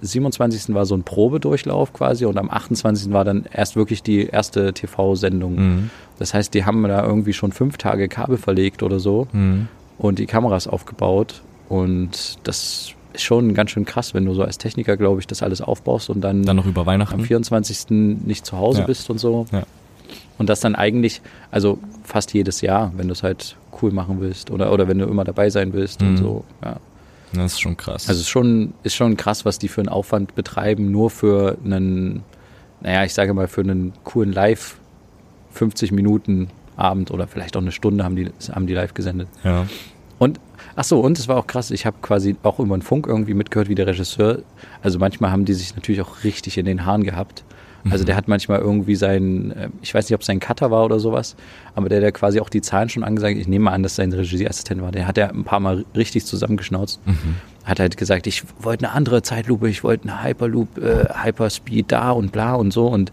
27. 0.01 0.73
war 0.73 0.85
so 0.85 0.95
ein 0.95 1.03
Probedurchlauf 1.03 1.93
quasi 1.93 2.25
und 2.25 2.37
am 2.37 2.49
28. 2.49 3.11
war 3.11 3.25
dann 3.25 3.45
erst 3.51 3.75
wirklich 3.75 4.03
die 4.03 4.25
erste 4.27 4.73
TV-Sendung. 4.73 5.55
Mhm. 5.55 5.89
Das 6.17 6.33
heißt, 6.33 6.53
die 6.53 6.65
haben 6.65 6.83
da 6.83 7.05
irgendwie 7.05 7.33
schon 7.33 7.51
fünf 7.51 7.77
Tage 7.77 8.07
Kabel 8.07 8.37
verlegt 8.37 8.83
oder 8.83 8.99
so 8.99 9.27
mhm. 9.31 9.67
und 9.97 10.19
die 10.19 10.25
Kameras 10.25 10.67
aufgebaut 10.67 11.41
und 11.67 12.37
das 12.43 12.93
ist 13.13 13.23
schon 13.23 13.53
ganz 13.53 13.71
schön 13.71 13.85
krass, 13.85 14.13
wenn 14.13 14.25
du 14.25 14.33
so 14.33 14.43
als 14.43 14.57
Techniker, 14.57 14.97
glaube 14.97 15.19
ich, 15.19 15.27
das 15.27 15.43
alles 15.43 15.61
aufbaust 15.61 16.09
und 16.09 16.21
dann, 16.21 16.43
dann 16.43 16.55
noch 16.55 16.65
über 16.65 16.85
Weihnachten 16.85 17.15
am 17.15 17.25
24. 17.25 17.89
nicht 17.89 18.45
zu 18.45 18.57
Hause 18.57 18.81
ja. 18.81 18.85
bist 18.85 19.09
und 19.09 19.19
so. 19.19 19.45
Ja. 19.51 19.63
Und 20.37 20.47
das 20.49 20.61
dann 20.61 20.75
eigentlich, 20.75 21.21
also 21.51 21.79
fast 22.03 22.33
jedes 22.33 22.61
Jahr, 22.61 22.93
wenn 22.95 23.07
du 23.07 23.13
es 23.13 23.23
halt 23.23 23.57
cool 23.81 23.91
machen 23.91 24.21
willst 24.21 24.51
oder, 24.51 24.71
oder 24.71 24.87
wenn 24.87 24.97
du 24.97 25.05
immer 25.05 25.25
dabei 25.25 25.49
sein 25.49 25.73
willst 25.73 26.01
mhm. 26.01 26.07
und 26.07 26.17
so. 26.17 26.43
Ja. 26.63 26.77
Das 27.34 27.53
ist 27.53 27.61
schon 27.61 27.77
krass. 27.77 28.07
Also 28.07 28.19
es 28.19 28.21
ist 28.21 28.30
schon, 28.30 28.73
ist 28.84 28.95
schon 28.95 29.17
krass, 29.17 29.45
was 29.45 29.59
die 29.59 29.67
für 29.67 29.82
einen 29.82 29.89
Aufwand 29.89 30.36
betreiben, 30.36 30.91
nur 30.91 31.09
für 31.09 31.57
einen, 31.63 32.23
naja, 32.82 33.03
ich 33.03 33.13
sage 33.13 33.34
mal, 33.34 33.47
für 33.47 33.61
einen 33.61 33.93
coolen 34.03 34.32
Live 34.32 34.77
50 35.51 35.91
Minuten 35.91 36.49
Abend 36.75 37.11
oder 37.11 37.27
vielleicht 37.27 37.57
auch 37.57 37.61
eine 37.61 37.71
Stunde 37.71 38.03
haben 38.03 38.15
die, 38.15 38.32
haben 38.51 38.65
die 38.65 38.73
live 38.73 38.93
gesendet. 38.93 39.27
Ja. 39.43 39.67
Und, 40.17 40.39
ach 40.75 40.84
so, 40.84 40.99
und 40.99 41.19
es 41.19 41.27
war 41.27 41.38
auch 41.38 41.47
krass, 41.47 41.71
ich 41.71 41.86
habe 41.86 41.97
quasi 42.01 42.36
auch 42.43 42.59
über 42.59 42.77
den 42.77 42.82
Funk 42.82 43.05
irgendwie 43.07 43.34
mitgehört, 43.34 43.69
wie 43.69 43.75
der 43.75 43.88
Regisseur, 43.88 44.39
also 44.82 44.97
manchmal 44.99 45.32
haben 45.32 45.45
die 45.45 45.53
sich 45.53 45.75
natürlich 45.75 46.01
auch 46.01 46.23
richtig 46.23 46.57
in 46.57 46.65
den 46.65 46.86
Haaren 46.86 47.03
gehabt. 47.03 47.43
Also 47.89 48.03
der 48.03 48.15
hat 48.15 48.27
manchmal 48.27 48.59
irgendwie 48.59 48.95
sein, 48.95 49.51
äh, 49.51 49.69
ich 49.82 49.93
weiß 49.93 50.05
nicht, 50.05 50.15
ob 50.15 50.21
es 50.21 50.27
sein 50.27 50.39
Cutter 50.39 50.71
war 50.71 50.86
oder 50.86 50.99
sowas, 50.99 51.36
aber 51.75 51.89
der, 51.89 51.99
der 51.99 52.11
quasi 52.11 52.39
auch 52.39 52.49
die 52.49 52.61
Zahlen 52.61 52.89
schon 52.89 53.03
angesagt, 53.03 53.38
ich 53.38 53.47
nehme 53.47 53.65
mal 53.65 53.71
an, 53.71 53.84
dass 53.84 53.95
sein 53.95 54.11
Regieassistent 54.11 54.82
war, 54.82 54.91
der 54.91 55.07
hat 55.07 55.17
ja 55.17 55.27
ein 55.27 55.43
paar 55.43 55.59
Mal 55.59 55.86
richtig 55.95 56.25
zusammengeschnauzt. 56.25 56.99
Mhm. 57.05 57.36
Hat 57.63 57.80
halt 57.80 57.97
gesagt, 57.97 58.27
ich 58.27 58.43
wollte 58.59 58.86
eine 58.86 58.95
andere 58.95 59.21
Zeitlupe, 59.21 59.69
ich 59.69 59.84
wollte 59.84 60.09
eine 60.09 60.23
Hyperloop, 60.23 60.77
äh, 60.77 61.05
Hyperspeed 61.23 61.91
da 61.91 62.11
und 62.11 62.32
bla 62.32 62.55
und 62.55 62.71
so 62.71 62.88
und 62.88 63.11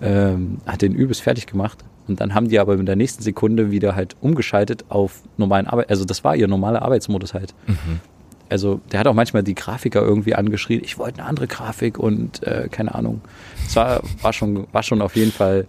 ähm, 0.00 0.58
hat 0.66 0.82
den 0.82 0.94
übelst 0.94 1.22
fertig 1.22 1.46
gemacht. 1.46 1.78
Und 2.06 2.20
dann 2.20 2.34
haben 2.34 2.48
die 2.48 2.58
aber 2.58 2.74
in 2.74 2.86
der 2.86 2.96
nächsten 2.96 3.22
Sekunde 3.22 3.70
wieder 3.70 3.94
halt 3.94 4.16
umgeschaltet 4.20 4.86
auf 4.88 5.20
normalen 5.36 5.66
Arbeit, 5.66 5.90
also 5.90 6.04
das 6.04 6.24
war 6.24 6.34
ihr 6.34 6.48
normaler 6.48 6.82
Arbeitsmodus 6.82 7.34
halt. 7.34 7.54
Mhm 7.66 8.00
also 8.48 8.80
der 8.92 9.00
hat 9.00 9.06
auch 9.06 9.14
manchmal 9.14 9.42
die 9.42 9.54
Grafiker 9.54 10.02
irgendwie 10.02 10.34
angeschrien, 10.34 10.80
ich 10.82 10.98
wollte 10.98 11.20
eine 11.20 11.28
andere 11.28 11.46
Grafik 11.46 11.98
und 11.98 12.42
äh, 12.42 12.68
keine 12.70 12.94
Ahnung. 12.94 13.20
Es 13.66 13.76
war, 13.76 14.02
war, 14.22 14.32
schon, 14.32 14.66
war 14.72 14.82
schon 14.82 15.02
auf 15.02 15.16
jeden 15.16 15.32
Fall 15.32 15.66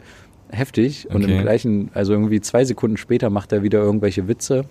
heftig. 0.52 1.08
Und 1.10 1.24
okay. 1.24 1.38
im 1.38 1.42
gleichen, 1.42 1.92
also 1.94 2.14
irgendwie 2.14 2.42
zwei 2.42 2.66
Sekunden 2.66 2.98
später 2.98 3.30
macht 3.30 3.52
er 3.52 3.64
wieder 3.64 3.80
irgendwelche 3.80 4.28
Witze 4.28 4.66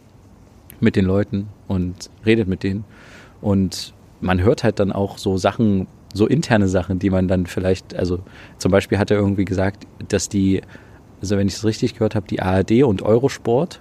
mit 0.81 0.97
den 0.97 1.05
Leuten 1.05 1.49
und 1.67 2.11
redet 2.25 2.49
mit 2.49 2.63
denen. 2.63 2.85
Und 3.41 3.95
man 4.21 4.43
hört 4.43 4.65
halt 4.65 4.81
dann 4.81 4.93
auch 4.93 5.19
so 5.19 5.37
Sachen, 5.37 5.87
so 6.13 6.27
interne 6.27 6.69
Sachen, 6.69 6.99
die 6.99 7.11
man 7.11 7.29
dann 7.29 7.47
vielleicht, 7.47 7.95
also 7.95 8.21
zum 8.59 8.73
Beispiel 8.73 8.99
hat 8.99 9.11
er 9.11 9.19
irgendwie 9.19 9.45
gesagt, 9.45 9.87
dass 10.09 10.29
die, 10.29 10.63
also 11.21 11.37
wenn 11.37 11.47
ich 11.47 11.55
es 11.55 11.65
richtig 11.65 11.95
gehört 11.95 12.15
habe, 12.15 12.27
die 12.27 12.41
ARD 12.41 12.83
und 12.83 13.03
Eurosport 13.03 13.81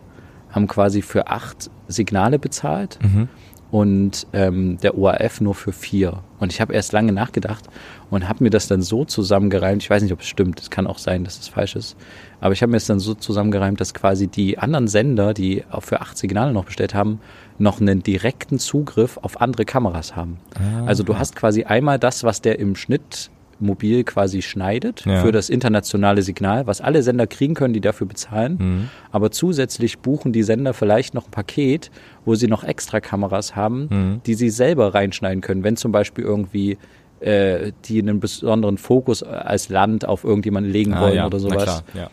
haben 0.51 0.67
quasi 0.67 1.01
für 1.01 1.27
acht 1.27 1.69
Signale 1.87 2.39
bezahlt. 2.39 2.99
Mhm 3.01 3.29
und 3.71 4.27
ähm, 4.33 4.77
der 4.77 4.97
ORF 4.97 5.41
nur 5.41 5.55
für 5.55 5.71
vier. 5.71 6.23
Und 6.39 6.53
ich 6.53 6.61
habe 6.61 6.73
erst 6.73 6.93
lange 6.93 7.11
nachgedacht 7.11 7.65
und 8.09 8.29
habe 8.29 8.43
mir 8.43 8.49
das 8.49 8.67
dann 8.67 8.81
so 8.81 9.05
zusammengereimt, 9.05 9.83
ich 9.83 9.89
weiß 9.89 10.03
nicht, 10.03 10.13
ob 10.13 10.21
es 10.21 10.27
stimmt, 10.27 10.59
es 10.61 10.69
kann 10.69 10.87
auch 10.87 10.99
sein, 10.99 11.23
dass 11.23 11.39
es 11.39 11.47
falsch 11.47 11.75
ist, 11.75 11.97
aber 12.39 12.53
ich 12.53 12.61
habe 12.61 12.71
mir 12.71 12.77
es 12.77 12.85
dann 12.85 12.99
so 12.99 13.13
zusammengereimt, 13.13 13.81
dass 13.81 13.93
quasi 13.93 14.27
die 14.27 14.57
anderen 14.57 14.87
Sender, 14.87 15.33
die 15.33 15.63
auch 15.69 15.83
für 15.83 16.01
acht 16.01 16.17
Signale 16.17 16.53
noch 16.53 16.65
bestellt 16.65 16.93
haben, 16.93 17.19
noch 17.57 17.81
einen 17.81 18.03
direkten 18.03 18.59
Zugriff 18.59 19.17
auf 19.21 19.41
andere 19.41 19.65
Kameras 19.65 20.15
haben. 20.15 20.37
Ah. 20.55 20.85
Also 20.85 21.03
du 21.03 21.17
hast 21.17 21.35
quasi 21.35 21.63
einmal 21.63 21.99
das, 21.99 22.23
was 22.23 22.41
der 22.41 22.59
im 22.59 22.75
Schnitt 22.75 23.31
mobil 23.59 24.03
quasi 24.03 24.41
schneidet 24.41 25.05
ja. 25.05 25.21
für 25.21 25.31
das 25.31 25.49
internationale 25.49 26.21
Signal, 26.21 26.67
was 26.67 26.81
alle 26.81 27.03
Sender 27.03 27.27
kriegen 27.27 27.53
können, 27.53 27.73
die 27.73 27.81
dafür 27.81 28.07
bezahlen. 28.07 28.57
Mhm. 28.59 28.89
Aber 29.11 29.31
zusätzlich 29.31 29.99
buchen 29.99 30.33
die 30.33 30.43
Sender 30.43 30.73
vielleicht 30.73 31.13
noch 31.13 31.25
ein 31.25 31.31
Paket, 31.31 31.91
wo 32.25 32.35
sie 32.35 32.47
noch 32.47 32.63
extra 32.63 32.99
Kameras 32.99 33.55
haben, 33.55 33.87
mhm. 33.89 34.21
die 34.25 34.35
sie 34.35 34.49
selber 34.49 34.93
reinschneiden 34.93 35.41
können. 35.41 35.63
Wenn 35.63 35.77
zum 35.77 35.91
Beispiel 35.91 36.23
irgendwie 36.23 36.77
äh, 37.19 37.71
die 37.85 38.01
einen 38.01 38.19
besonderen 38.19 38.77
Fokus 38.77 39.23
als 39.23 39.69
Land 39.69 40.05
auf 40.05 40.23
irgendjemanden 40.23 40.71
legen 40.71 40.93
ah, 40.93 41.01
wollen 41.01 41.15
ja. 41.15 41.25
oder 41.25 41.39
sowas. 41.39 41.63
Klar, 41.63 41.83
ja 41.93 42.09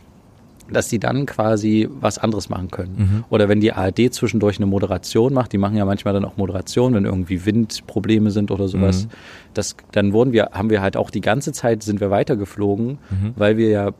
dass 0.70 0.88
die 0.88 0.98
dann 0.98 1.26
quasi 1.26 1.88
was 2.00 2.18
anderes 2.18 2.48
machen 2.48 2.70
können. 2.70 2.94
Mhm. 2.96 3.24
Oder 3.30 3.48
wenn 3.48 3.60
die 3.60 3.72
ARD 3.72 4.12
zwischendurch 4.12 4.56
eine 4.56 4.66
Moderation 4.66 5.32
macht, 5.34 5.52
die 5.52 5.58
machen 5.58 5.76
ja 5.76 5.84
manchmal 5.84 6.14
dann 6.14 6.24
auch 6.24 6.36
Moderation, 6.36 6.94
wenn 6.94 7.04
irgendwie 7.04 7.44
Windprobleme 7.44 8.30
sind 8.30 8.50
oder 8.50 8.68
sowas. 8.68 9.04
Mhm. 9.04 9.10
Das, 9.54 9.76
dann 9.92 10.12
wurden 10.12 10.32
wir, 10.32 10.50
haben 10.52 10.70
wir 10.70 10.80
halt 10.80 10.96
auch 10.96 11.10
die 11.10 11.20
ganze 11.20 11.52
Zeit 11.52 11.82
sind 11.82 12.00
wir 12.00 12.10
weitergeflogen, 12.10 12.98
mhm. 13.10 13.34
weil 13.36 13.56
wir 13.56 13.68
ja 13.68 13.90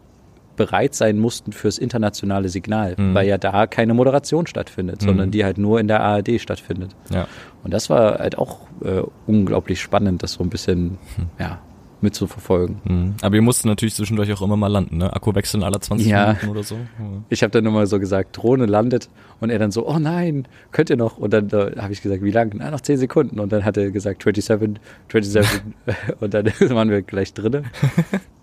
bereit 0.57 0.95
sein 0.95 1.19
mussten 1.19 1.53
fürs 1.53 1.79
internationale 1.79 2.49
Signal, 2.49 2.95
mhm. 2.97 3.15
weil 3.15 3.27
ja 3.27 3.39
da 3.39 3.67
keine 3.67 3.95
Moderation 3.95 4.47
stattfindet, 4.47 5.03
sondern 5.03 5.29
mhm. 5.29 5.33
die 5.33 5.45
halt 5.45 5.59
nur 5.59 5.81
in 5.81 5.89
der 5.89 6.01
ARD 6.01 6.41
stattfindet. 6.41 6.95
Ja. 7.13 7.27
Und 7.63 7.75
das 7.75 7.91
war 7.91 8.19
halt 8.19 8.39
auch 8.39 8.61
äh, 8.85 9.03
unglaublich 9.27 9.81
spannend, 9.81 10.23
das 10.23 10.33
so 10.33 10.45
ein 10.45 10.51
bisschen, 10.51 10.99
hm. 11.17 11.27
ja, 11.39 11.61
mitzuverfolgen. 12.05 12.77
Mhm. 12.85 13.15
Aber 13.23 13.35
ihr 13.35 13.43
musst 13.43 13.67
natürlich 13.67 13.95
zwischendurch 13.95 14.33
auch 14.33 14.43
immer 14.43 14.57
mal 14.57 14.69
landen, 14.69 14.99
ne? 14.99 15.13
Akku 15.13 15.35
wechseln 15.35 15.65
alle 15.65 15.81
20 15.81 16.07
ja. 16.07 16.27
Minuten 16.29 16.49
oder 16.49 16.63
so. 16.63 16.77
Mhm. 16.77 17.25
Ich 17.31 17.43
habe 17.43 17.51
dann 17.51 17.67
immer 17.67 17.87
so 17.87 17.99
gesagt, 17.99 18.37
Drohne 18.37 18.67
landet 18.67 19.09
und 19.41 19.51
er 19.51 19.59
dann 19.59 19.73
so, 19.73 19.89
oh 19.89 19.99
nein, 19.99 20.47
könnt 20.71 20.91
ihr 20.91 20.97
noch? 20.97 21.19
Und 21.19 21.33
dann 21.33 21.49
äh, 21.51 21.81
habe 21.81 21.93
ich 21.93 22.03
gesagt, 22.03 22.23
wie 22.23 22.31
lange? 22.31 22.53
Na, 22.55 22.71
noch 22.71 22.81
10 22.81 22.99
Sekunden. 22.99 23.41
Und 23.41 23.53
dann 23.53 23.65
hat 23.65 23.77
er 23.77 23.91
gesagt, 23.91 24.23
27, 24.23 24.81
27. 25.11 25.63
und 26.21 26.33
dann 26.33 26.47
waren 26.71 26.91
wir 26.91 27.03
gleich 27.03 27.35
drinnen. 27.35 27.67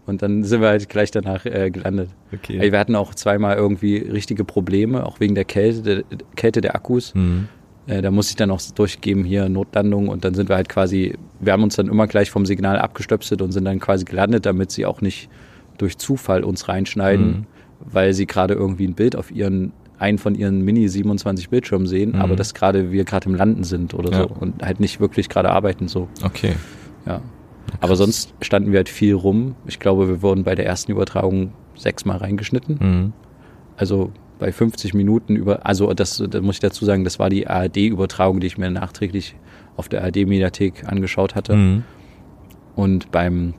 Und 0.06 0.22
dann 0.22 0.44
sind 0.44 0.62
wir 0.62 0.70
halt 0.70 0.90
gleich 0.90 1.12
danach 1.12 1.46
äh, 1.46 1.70
gelandet. 1.70 2.10
Okay. 2.34 2.72
Wir 2.72 2.80
hatten 2.80 2.96
auch 2.96 3.16
zweimal 3.16 3.56
irgendwie 3.56 3.98
richtige 3.98 4.44
Probleme, 4.44 5.06
auch 5.06 5.20
wegen 5.20 5.36
der 5.36 5.46
Kälte, 5.46 5.82
der, 5.82 6.04
Kälte 6.36 6.62
der 6.62 6.76
Akkus. 6.76 7.14
Mhm. 7.14 7.48
Äh, 7.92 8.02
da 8.02 8.10
muss 8.10 8.30
ich 8.30 8.38
dann 8.38 8.50
auch 8.52 8.62
durchgeben, 8.74 9.26
hier 9.26 9.50
Notlandung 9.50 10.08
und 10.08 10.24
dann 10.24 10.34
sind 10.34 10.48
wir 10.48 10.56
halt 10.56 10.70
quasi, 10.70 11.16
wir 11.42 11.52
haben 11.52 11.64
uns 11.64 11.76
dann 11.76 11.88
immer 11.88 12.08
gleich 12.08 12.32
vom 12.32 12.46
Signal 12.46 12.80
abgestöpselt 12.80 13.42
und 13.42 13.52
sind 13.52 13.66
dann 13.66 13.82
quasi 13.82 14.06
gelandet, 14.06 14.46
damit 14.46 14.72
sie 14.72 14.86
auch 14.86 15.02
nicht 15.02 15.30
durch 15.78 15.98
Zufall 15.98 16.46
uns 16.46 16.70
reinschneiden, 16.70 17.28
mhm. 17.28 17.46
weil 17.80 18.14
sie 18.14 18.28
gerade 18.28 18.54
irgendwie 18.54 18.88
ein 18.88 18.94
Bild 18.94 19.18
auf 19.18 19.30
ihren 19.30 19.74
einen 20.00 20.18
von 20.18 20.36
ihren 20.36 20.62
Mini 20.62 20.88
27 20.88 21.50
Bildschirmen 21.50 21.86
sehen, 21.86 22.14
mhm. 22.14 22.22
aber 22.22 22.36
dass 22.38 22.54
gerade 22.54 22.92
wir 22.92 23.04
gerade 23.04 23.28
im 23.30 23.36
Landen 23.36 23.66
sind 23.66 23.94
oder 23.94 24.12
ja. 24.12 24.18
so 24.20 24.36
und 24.40 24.64
halt 24.64 24.80
nicht 24.80 25.02
wirklich 25.02 25.28
gerade 25.28 25.52
arbeiten 25.52 25.90
so. 25.90 26.08
Okay. 26.24 26.54
Ja. 27.06 27.22
Aber 27.82 27.98
sonst 27.98 28.34
standen 28.42 28.72
wir 28.72 28.80
halt 28.80 28.90
viel 28.90 29.14
rum. 29.14 29.56
Ich 29.68 29.80
glaube, 29.80 30.08
wir 30.08 30.22
wurden 30.22 30.44
bei 30.44 30.56
der 30.56 30.66
ersten 30.66 30.94
Übertragung 30.94 31.52
sechsmal 31.76 32.18
reingeschnitten. 32.18 32.78
Mhm. 32.80 33.14
Also 33.76 34.12
bei 34.42 34.52
50 34.52 34.96
Minuten 34.96 35.36
über, 35.36 35.68
also 35.68 35.94
das, 35.94 36.18
das 36.18 36.42
muss 36.42 36.56
ich 36.56 36.62
dazu 36.62 36.84
sagen, 36.84 37.04
das 37.04 37.20
war 37.20 37.30
die 37.30 37.48
ARD-Übertragung, 37.48 38.40
die 38.40 38.48
ich 38.48 38.58
mir 38.58 38.72
nachträglich 38.72 39.36
auf 39.78 39.88
der 39.88 40.04
ARD-Mediathek 40.04 40.84
angeschaut 40.88 41.36
hatte. 41.36 41.56
Mhm. 41.56 41.84
Und 42.76 43.12
beim 43.12 43.54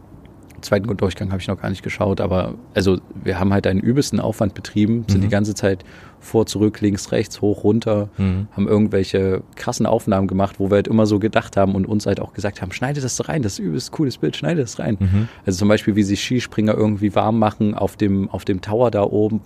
zweiten 0.63 0.95
Durchgang 0.97 1.31
habe 1.31 1.41
ich 1.41 1.49
noch 1.49 1.61
gar 1.61 1.71
nicht 1.71 1.83
geschaut, 1.83 2.21
aber 2.21 2.55
also 2.75 2.99
wir 3.23 3.39
haben 3.39 3.53
halt 3.53 3.67
einen 3.67 3.81
übelsten 3.81 4.21
Aufwand 4.21 4.55
betrieben, 4.55 5.05
sind 5.09 5.19
mhm. 5.19 5.25
die 5.25 5.29
ganze 5.29 5.55
Zeit 5.55 5.85
vor, 6.21 6.47
zurück, 6.47 6.81
links, 6.81 7.11
rechts, 7.13 7.41
hoch, 7.41 7.65
runter, 7.65 8.09
mhm. 8.17 8.47
haben 8.53 8.69
irgendwelche 8.69 9.43
krassen 9.57 9.87
Aufnahmen 9.87 10.29
gemacht, 10.29 10.61
wo 10.61 10.71
wir 10.71 10.77
halt 10.77 10.89
immer 10.89 11.07
so 11.07 11.19
gedacht 11.19 11.57
haben 11.57 11.75
und 11.75 11.87
uns 11.87 12.07
halt 12.07 12.21
auch 12.21 12.33
gesagt 12.33 12.63
haben, 12.63 12.73
schneide 12.73 13.01
das 13.01 13.29
rein, 13.29 13.43
das 13.43 13.55
ist 13.55 13.59
übelst 13.59 13.93
cooles 13.93 14.19
Bild, 14.19 14.37
schneide 14.37 14.61
das 14.61 14.79
rein. 14.79 14.97
Mhm. 15.01 15.29
Also 15.45 15.59
zum 15.59 15.69
Beispiel, 15.69 15.97
wie 15.97 16.05
sich 16.05 16.23
Skispringer 16.23 16.75
irgendwie 16.75 17.15
warm 17.15 17.39
machen 17.39 17.75
auf 17.75 17.97
dem, 17.97 18.31
auf 18.31 18.45
dem 18.45 18.61
Tower 18.61 18.91
da 18.91 19.03
oben 19.03 19.41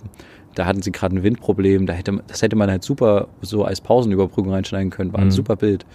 da 0.57 0.65
hatten 0.65 0.81
sie 0.81 0.91
gerade 0.91 1.15
ein 1.15 1.23
Windproblem, 1.23 1.85
da 1.85 1.93
hätte, 1.93 2.19
das 2.25 2.41
hätte 2.41 2.55
man 2.55 2.69
halt 2.69 2.83
super 2.83 3.27
so 3.41 3.63
als 3.63 3.79
Pausenüberbrückung 3.79 4.51
reinschneiden 4.51 4.89
können, 4.89 5.13
war 5.13 5.19
ein 5.19 5.27
mhm. 5.27 5.31
super 5.31 5.55
Bild. 5.55 5.85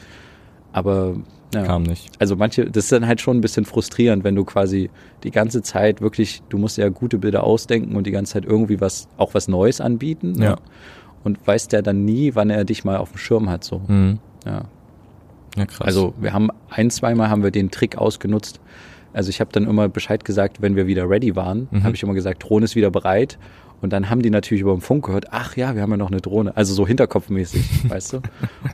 Aber 0.73 1.17
ja. 1.55 1.65
Kam 1.65 1.83
nicht. 1.83 2.11
Also 2.19 2.37
manche, 2.37 2.65
das 2.65 2.85
ist 2.85 2.93
dann 2.93 3.07
halt 3.07 3.21
schon 3.21 3.39
ein 3.39 3.41
bisschen 3.41 3.65
frustrierend, 3.65 4.25
wenn 4.25 4.35
du 4.35 4.45
quasi 4.45 4.91
die 5.23 5.31
ganze 5.31 5.63
Zeit 5.63 6.01
wirklich, 6.01 6.43
du 6.49 6.59
musst 6.59 6.79
ja 6.79 6.89
gute 6.89 7.19
Bilder 7.19 7.45
ausdenken 7.45 7.95
und 7.97 8.07
die 8.07 8.11
ganze 8.11 8.33
Zeit 8.33 8.45
irgendwie 8.45 8.81
was, 8.81 9.09
auch 9.19 9.35
was 9.35 9.49
Neues 9.49 9.81
anbieten. 9.81 10.33
Ne? 10.33 10.45
Ja. 10.45 10.57
Und 11.25 11.47
weißt 11.47 11.73
ja 11.73 11.83
dann 11.83 12.05
nie, 12.05 12.35
wann 12.35 12.51
er 12.51 12.65
dich 12.65 12.85
mal 12.85 12.97
auf 12.97 13.11
dem 13.11 13.19
Schirm 13.19 13.51
hat, 13.51 13.65
so. 13.65 13.83
Mhm. 13.87 14.19
Ja. 14.47 14.63
Ja, 15.57 15.67
krass. 15.67 15.87
Also 15.87 16.15
wir 16.19 16.33
haben 16.33 16.49
ein, 16.71 16.91
zweimal 16.91 17.29
haben 17.29 17.43
wir 17.43 17.51
den 17.51 17.71
Trick 17.71 17.99
ausgenutzt. 17.99 18.61
Also 19.13 19.29
ich 19.29 19.41
habe 19.41 19.51
dann 19.53 19.69
immer 19.69 19.89
Bescheid 19.89 20.25
gesagt, 20.25 20.63
wenn 20.63 20.77
wir 20.77 20.87
wieder 20.87 21.09
ready 21.09 21.37
waren, 21.37 21.69
mhm. 21.71 21.85
habe 21.85 21.95
ich 21.95 22.03
immer 22.03 22.15
gesagt, 22.15 22.43
Drohne 22.43 22.65
ist 22.65 22.75
wieder 22.75 22.91
bereit. 22.91 23.39
Und 23.83 23.93
dann 23.93 24.09
haben 24.09 24.23
die 24.23 24.31
natürlich 24.31 24.63
über 24.63 24.73
den 24.73 24.81
Funk 24.81 25.07
gehört, 25.07 25.27
ach 25.33 25.57
ja, 25.57 25.75
wir 25.75 25.83
haben 25.83 25.91
ja 25.91 25.97
noch 25.97 26.11
eine 26.11 26.21
Drohne. 26.21 26.57
Also 26.57 26.73
so 26.73 26.87
hinterkopfmäßig, 26.87 27.65
weißt 27.91 28.15
du? 28.15 28.17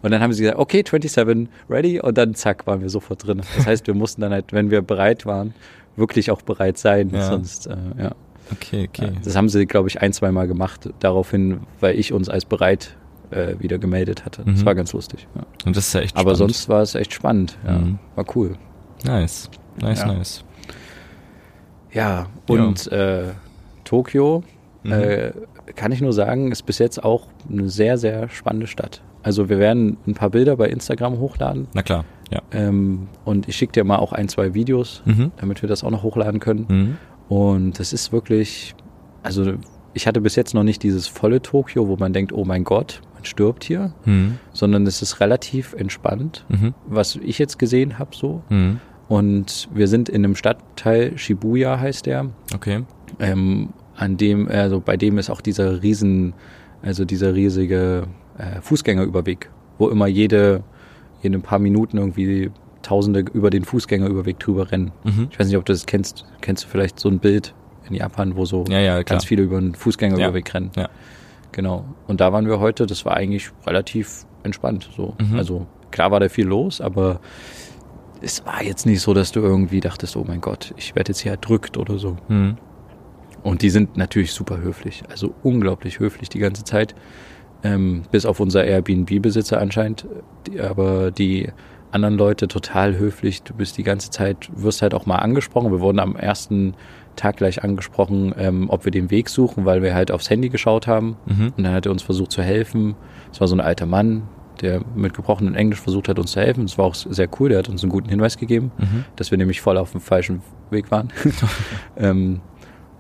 Und 0.02 0.10
dann 0.10 0.20
haben 0.20 0.32
sie 0.32 0.42
gesagt, 0.42 0.58
okay, 0.58 0.84
27, 0.88 1.48
ready. 1.68 2.00
Und 2.00 2.16
dann 2.18 2.34
zack, 2.34 2.66
waren 2.66 2.82
wir 2.82 2.90
sofort 2.90 3.26
drin. 3.26 3.42
Das 3.56 3.66
heißt, 3.66 3.86
wir 3.86 3.94
mussten 3.94 4.20
dann 4.20 4.32
halt, 4.32 4.52
wenn 4.52 4.70
wir 4.70 4.82
bereit 4.82 5.26
waren, 5.26 5.54
wirklich 5.96 6.30
auch 6.30 6.42
bereit 6.42 6.78
sein. 6.78 7.10
Ja. 7.10 7.22
Sonst, 7.22 7.66
äh, 7.66 7.76
ja. 7.98 8.12
Okay, 8.52 8.88
okay. 8.88 9.12
Das 9.24 9.34
haben 9.34 9.48
sie, 9.48 9.66
glaube 9.66 9.88
ich, 9.88 10.00
ein, 10.00 10.12
zwei 10.12 10.30
Mal 10.30 10.46
gemacht, 10.46 10.90
daraufhin, 11.00 11.60
weil 11.80 11.98
ich 11.98 12.12
uns 12.12 12.28
als 12.28 12.44
bereit 12.44 12.96
äh, 13.30 13.54
wieder 13.58 13.78
gemeldet 13.78 14.24
hatte. 14.24 14.42
Mhm. 14.42 14.54
Das 14.54 14.64
war 14.64 14.74
ganz 14.74 14.92
lustig. 14.92 15.26
Ja. 15.34 15.42
Und 15.66 15.76
das 15.76 15.88
ist 15.88 15.92
ja 15.94 16.00
echt 16.00 16.16
Aber 16.16 16.34
spannend. 16.34 16.54
sonst 16.54 16.68
war 16.68 16.82
es 16.82 16.94
echt 16.94 17.12
spannend. 17.12 17.58
Ja. 17.66 17.78
Mhm. 17.78 17.98
War 18.14 18.24
cool. 18.36 18.56
Nice. 19.04 19.50
Nice, 19.80 20.00
ja. 20.00 20.06
nice. 20.06 20.44
Ja, 21.92 22.26
und 22.46 22.90
äh, 22.92 23.28
Tokio 23.84 24.42
Mhm. 24.82 24.92
Äh, 24.92 25.32
kann 25.74 25.92
ich 25.92 26.00
nur 26.00 26.12
sagen, 26.12 26.52
ist 26.52 26.62
bis 26.62 26.78
jetzt 26.78 27.02
auch 27.02 27.26
eine 27.50 27.68
sehr, 27.68 27.98
sehr 27.98 28.28
spannende 28.28 28.66
Stadt. 28.66 29.02
Also 29.22 29.48
wir 29.48 29.58
werden 29.58 29.98
ein 30.06 30.14
paar 30.14 30.30
Bilder 30.30 30.56
bei 30.56 30.68
Instagram 30.68 31.18
hochladen. 31.18 31.68
Na 31.74 31.82
klar, 31.82 32.04
ja. 32.30 32.40
Ähm, 32.52 33.08
und 33.24 33.48
ich 33.48 33.56
schicke 33.56 33.72
dir 33.72 33.84
mal 33.84 33.96
auch 33.96 34.12
ein, 34.12 34.28
zwei 34.28 34.54
Videos, 34.54 35.02
mhm. 35.04 35.32
damit 35.36 35.62
wir 35.62 35.68
das 35.68 35.84
auch 35.84 35.90
noch 35.90 36.02
hochladen 36.02 36.40
können. 36.40 36.66
Mhm. 36.68 36.96
Und 37.28 37.78
das 37.78 37.92
ist 37.92 38.12
wirklich, 38.12 38.74
also 39.22 39.54
ich 39.94 40.06
hatte 40.06 40.20
bis 40.20 40.36
jetzt 40.36 40.54
noch 40.54 40.62
nicht 40.62 40.82
dieses 40.82 41.08
volle 41.08 41.42
Tokio, 41.42 41.88
wo 41.88 41.96
man 41.96 42.12
denkt, 42.12 42.32
oh 42.32 42.44
mein 42.44 42.64
Gott, 42.64 43.02
man 43.14 43.24
stirbt 43.24 43.64
hier, 43.64 43.92
mhm. 44.04 44.38
sondern 44.52 44.86
es 44.86 45.02
ist 45.02 45.20
relativ 45.20 45.74
entspannt, 45.74 46.44
mhm. 46.48 46.74
was 46.86 47.16
ich 47.16 47.38
jetzt 47.38 47.58
gesehen 47.58 47.98
habe 47.98 48.14
so. 48.14 48.42
Mhm. 48.48 48.80
Und 49.08 49.68
wir 49.72 49.88
sind 49.88 50.08
in 50.08 50.24
einem 50.24 50.36
Stadtteil, 50.36 51.16
Shibuya 51.16 51.80
heißt 51.80 52.06
der. 52.06 52.26
Okay. 52.54 52.84
Ähm, 53.18 53.70
an 53.98 54.16
dem, 54.16 54.48
also 54.48 54.80
bei 54.80 54.96
dem 54.96 55.18
ist 55.18 55.28
auch 55.28 55.40
dieser 55.40 55.82
riesen, 55.82 56.34
also 56.82 57.04
dieser 57.04 57.34
riesige 57.34 58.06
äh, 58.38 58.60
Fußgängerüberweg, 58.60 59.50
wo 59.78 59.88
immer 59.88 60.06
jede, 60.06 60.62
jede 61.22 61.38
paar 61.40 61.58
Minuten 61.58 61.98
irgendwie 61.98 62.50
Tausende 62.80 63.20
über 63.20 63.50
den 63.50 63.64
Fußgängerüberweg 63.64 64.38
drüber 64.38 64.70
rennen. 64.70 64.92
Mhm. 65.02 65.28
Ich 65.30 65.38
weiß 65.38 65.48
nicht, 65.48 65.56
ob 65.56 65.64
du 65.64 65.72
das 65.72 65.84
kennst. 65.84 66.24
Kennst 66.40 66.64
du 66.64 66.68
vielleicht 66.68 67.00
so 67.00 67.08
ein 67.08 67.18
Bild 67.18 67.52
in 67.88 67.96
Japan, 67.96 68.36
wo 68.36 68.44
so 68.44 68.64
ja, 68.68 68.78
ja, 68.78 69.02
ganz 69.02 69.24
viele 69.24 69.42
über 69.42 69.60
den 69.60 69.74
Fußgängerüberweg 69.74 70.48
ja. 70.48 70.52
rennen? 70.54 70.70
Ja. 70.76 70.88
Genau. 71.50 71.84
Und 72.06 72.20
da 72.20 72.32
waren 72.32 72.46
wir 72.46 72.60
heute. 72.60 72.86
Das 72.86 73.04
war 73.04 73.16
eigentlich 73.16 73.50
relativ 73.66 74.24
entspannt. 74.44 74.88
So, 74.96 75.16
mhm. 75.18 75.36
also 75.36 75.66
klar 75.90 76.12
war 76.12 76.20
da 76.20 76.28
viel 76.28 76.46
los, 76.46 76.80
aber 76.80 77.20
es 78.22 78.46
war 78.46 78.62
jetzt 78.62 78.86
nicht 78.86 79.00
so, 79.00 79.12
dass 79.12 79.32
du 79.32 79.40
irgendwie 79.40 79.80
dachtest, 79.80 80.16
oh 80.16 80.24
mein 80.26 80.40
Gott, 80.40 80.72
ich 80.76 80.94
werde 80.94 81.10
jetzt 81.10 81.20
hier 81.20 81.32
erdrückt 81.32 81.76
oder 81.76 81.98
so. 81.98 82.16
Mhm. 82.28 82.58
Und 83.42 83.62
die 83.62 83.70
sind 83.70 83.96
natürlich 83.96 84.32
super 84.32 84.58
höflich, 84.58 85.02
also 85.08 85.34
unglaublich 85.42 86.00
höflich 86.00 86.28
die 86.28 86.38
ganze 86.38 86.64
Zeit. 86.64 86.94
Ähm, 87.64 88.02
bis 88.12 88.24
auf 88.24 88.38
unser 88.38 88.64
Airbnb-Besitzer 88.64 89.60
anscheinend. 89.60 90.06
Die, 90.46 90.60
aber 90.60 91.10
die 91.10 91.48
anderen 91.90 92.16
Leute 92.16 92.48
total 92.48 92.96
höflich. 92.98 93.42
Du 93.42 93.54
bist 93.54 93.78
die 93.78 93.82
ganze 93.82 94.10
Zeit, 94.10 94.48
wirst 94.54 94.82
halt 94.82 94.94
auch 94.94 95.06
mal 95.06 95.16
angesprochen. 95.16 95.72
Wir 95.72 95.80
wurden 95.80 95.98
am 95.98 96.16
ersten 96.16 96.74
Tag 97.16 97.36
gleich 97.36 97.64
angesprochen, 97.64 98.34
ähm, 98.38 98.70
ob 98.70 98.84
wir 98.84 98.92
den 98.92 99.10
Weg 99.10 99.28
suchen, 99.28 99.64
weil 99.64 99.82
wir 99.82 99.94
halt 99.94 100.10
aufs 100.10 100.30
Handy 100.30 100.48
geschaut 100.48 100.86
haben. 100.86 101.16
Mhm. 101.26 101.52
Und 101.56 101.64
dann 101.64 101.74
hat 101.74 101.86
er 101.86 101.92
uns 101.92 102.02
versucht 102.02 102.30
zu 102.30 102.42
helfen. 102.42 102.94
Es 103.32 103.40
war 103.40 103.48
so 103.48 103.56
ein 103.56 103.60
alter 103.60 103.86
Mann, 103.86 104.22
der 104.60 104.82
mit 104.94 105.14
gebrochenem 105.14 105.54
Englisch 105.54 105.80
versucht 105.80 106.08
hat, 106.08 106.18
uns 106.18 106.32
zu 106.32 106.40
helfen. 106.40 106.66
Das 106.66 106.78
war 106.78 106.84
auch 106.86 106.94
sehr 106.94 107.28
cool, 107.38 107.48
der 107.48 107.58
hat 107.58 107.68
uns 107.68 107.82
einen 107.82 107.90
guten 107.90 108.08
Hinweis 108.08 108.38
gegeben, 108.38 108.70
mhm. 108.78 109.04
dass 109.16 109.30
wir 109.30 109.38
nämlich 109.38 109.60
voll 109.60 109.78
auf 109.78 109.92
dem 109.92 110.00
falschen 110.00 110.42
Weg 110.70 110.90
waren. 110.90 111.12
ähm, 111.96 112.40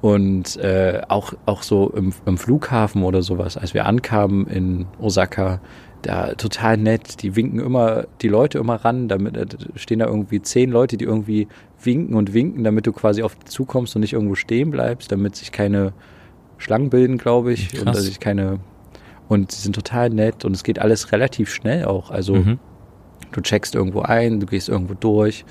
und 0.00 0.56
äh, 0.58 1.02
auch, 1.08 1.32
auch 1.46 1.62
so 1.62 1.90
im, 1.90 2.12
im 2.24 2.38
Flughafen 2.38 3.02
oder 3.02 3.22
sowas, 3.22 3.56
als 3.56 3.74
wir 3.74 3.86
ankamen 3.86 4.46
in 4.46 4.86
Osaka, 5.00 5.60
da 6.02 6.34
total 6.34 6.76
nett. 6.76 7.22
Die 7.22 7.34
winken 7.34 7.58
immer 7.58 8.06
die 8.22 8.28
Leute 8.28 8.58
immer 8.58 8.76
ran, 8.76 9.08
damit 9.08 9.36
äh, 9.36 9.46
stehen 9.74 9.98
da 9.98 10.06
irgendwie 10.06 10.40
zehn 10.40 10.70
Leute, 10.70 10.96
die 10.96 11.04
irgendwie 11.04 11.48
winken 11.82 12.14
und 12.14 12.32
winken, 12.32 12.64
damit 12.64 12.86
du 12.86 12.92
quasi 12.92 13.22
auf 13.22 13.34
die 13.34 13.44
zukommst 13.46 13.96
und 13.96 14.00
nicht 14.00 14.12
irgendwo 14.12 14.36
stehen 14.36 14.70
bleibst, 14.70 15.10
damit 15.10 15.36
sich 15.36 15.50
keine 15.50 15.92
Schlangen 16.58 16.90
bilden, 16.90 17.18
glaube 17.18 17.52
ich, 17.52 17.70
Krass. 17.70 17.80
und 17.80 17.86
dass 17.88 18.04
sich 18.04 18.20
keine 18.20 18.60
und 19.28 19.52
sie 19.52 19.60
sind 19.60 19.74
total 19.74 20.10
nett 20.10 20.44
und 20.44 20.54
es 20.54 20.64
geht 20.64 20.78
alles 20.78 21.12
relativ 21.12 21.52
schnell 21.52 21.84
auch. 21.84 22.10
Also 22.10 22.34
mhm. 22.34 22.58
du 23.32 23.40
checkst 23.40 23.74
irgendwo 23.74 24.00
ein, 24.00 24.40
du 24.40 24.46
gehst 24.46 24.68
irgendwo 24.68 24.94
durch. 24.94 25.44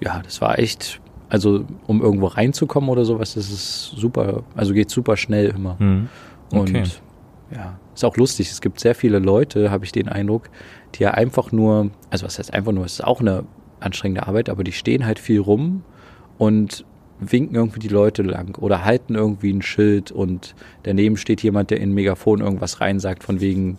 Ja, 0.00 0.20
das 0.22 0.40
war 0.40 0.58
echt, 0.58 1.00
also 1.28 1.64
um 1.86 2.00
irgendwo 2.00 2.26
reinzukommen 2.26 2.88
oder 2.88 3.04
sowas, 3.04 3.34
das 3.34 3.50
ist 3.50 3.92
super, 3.96 4.44
also 4.56 4.72
geht 4.72 4.90
super 4.90 5.16
schnell 5.16 5.50
immer. 5.50 5.76
Mhm. 5.78 6.08
Okay. 6.52 6.78
Und 6.78 7.02
ja, 7.50 7.78
ist 7.94 8.04
auch 8.04 8.16
lustig. 8.16 8.50
Es 8.50 8.60
gibt 8.60 8.80
sehr 8.80 8.94
viele 8.94 9.18
Leute, 9.18 9.70
habe 9.70 9.84
ich 9.84 9.92
den 9.92 10.08
Eindruck, 10.08 10.50
die 10.94 11.02
ja 11.02 11.12
einfach 11.12 11.52
nur, 11.52 11.90
also 12.10 12.26
was 12.26 12.38
heißt 12.38 12.52
einfach 12.52 12.72
nur, 12.72 12.84
es 12.84 12.94
ist 12.94 13.04
auch 13.04 13.20
eine 13.20 13.44
anstrengende 13.80 14.26
Arbeit, 14.26 14.48
aber 14.48 14.64
die 14.64 14.72
stehen 14.72 15.06
halt 15.06 15.18
viel 15.18 15.40
rum 15.40 15.82
und 16.36 16.84
winken 17.20 17.56
irgendwie 17.56 17.80
die 17.80 17.88
Leute 17.88 18.22
lang 18.22 18.56
oder 18.58 18.84
halten 18.84 19.14
irgendwie 19.14 19.52
ein 19.52 19.62
Schild 19.62 20.12
und 20.12 20.54
daneben 20.84 21.16
steht 21.16 21.42
jemand, 21.42 21.70
der 21.70 21.80
in 21.80 21.90
ein 21.90 21.94
Megafon 21.94 22.40
irgendwas 22.40 22.80
reinsagt 22.80 23.24
von 23.24 23.40
wegen, 23.40 23.78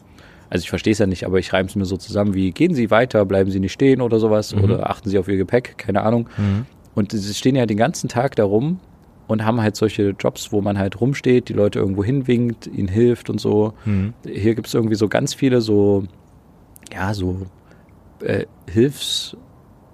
also 0.49 0.63
ich 0.63 0.69
verstehe 0.69 0.91
es 0.91 0.99
ja 0.99 1.05
nicht, 1.05 1.25
aber 1.25 1.39
ich 1.39 1.53
reibe 1.53 1.69
es 1.69 1.75
mir 1.75 1.85
so 1.85 1.95
zusammen 1.97 2.33
wie, 2.33 2.51
gehen 2.51 2.73
Sie 2.73 2.91
weiter, 2.91 3.25
bleiben 3.25 3.49
Sie 3.49 3.59
nicht 3.59 3.73
stehen 3.73 4.01
oder 4.01 4.19
sowas 4.19 4.53
mhm. 4.53 4.63
oder 4.63 4.89
achten 4.89 5.09
Sie 5.09 5.17
auf 5.17 5.27
Ihr 5.27 5.37
Gepäck, 5.37 5.77
keine 5.77 6.01
Ahnung. 6.01 6.27
Mhm. 6.37 6.65
Und 6.99 7.13
sie 7.13 7.33
stehen 7.33 7.55
ja 7.55 7.65
den 7.65 7.77
ganzen 7.77 8.09
Tag 8.09 8.35
da 8.35 8.43
rum 8.43 8.79
und 9.27 9.45
haben 9.45 9.61
halt 9.61 9.77
solche 9.77 10.09
Jobs, 10.19 10.51
wo 10.51 10.59
man 10.59 10.77
halt 10.77 10.99
rumsteht, 10.99 11.47
die 11.47 11.53
Leute 11.53 11.79
irgendwo 11.79 12.03
hinwinkt, 12.03 12.67
ihnen 12.67 12.89
hilft 12.89 13.29
und 13.29 13.39
so. 13.39 13.73
Mhm. 13.85 14.13
Hier 14.25 14.53
gibt 14.53 14.67
es 14.67 14.73
irgendwie 14.73 14.95
so 14.95 15.07
ganz 15.07 15.33
viele 15.33 15.61
so, 15.61 16.03
ja, 16.93 17.13
so 17.13 17.47
äh, 18.21 18.45
Hilfs- 18.69 19.37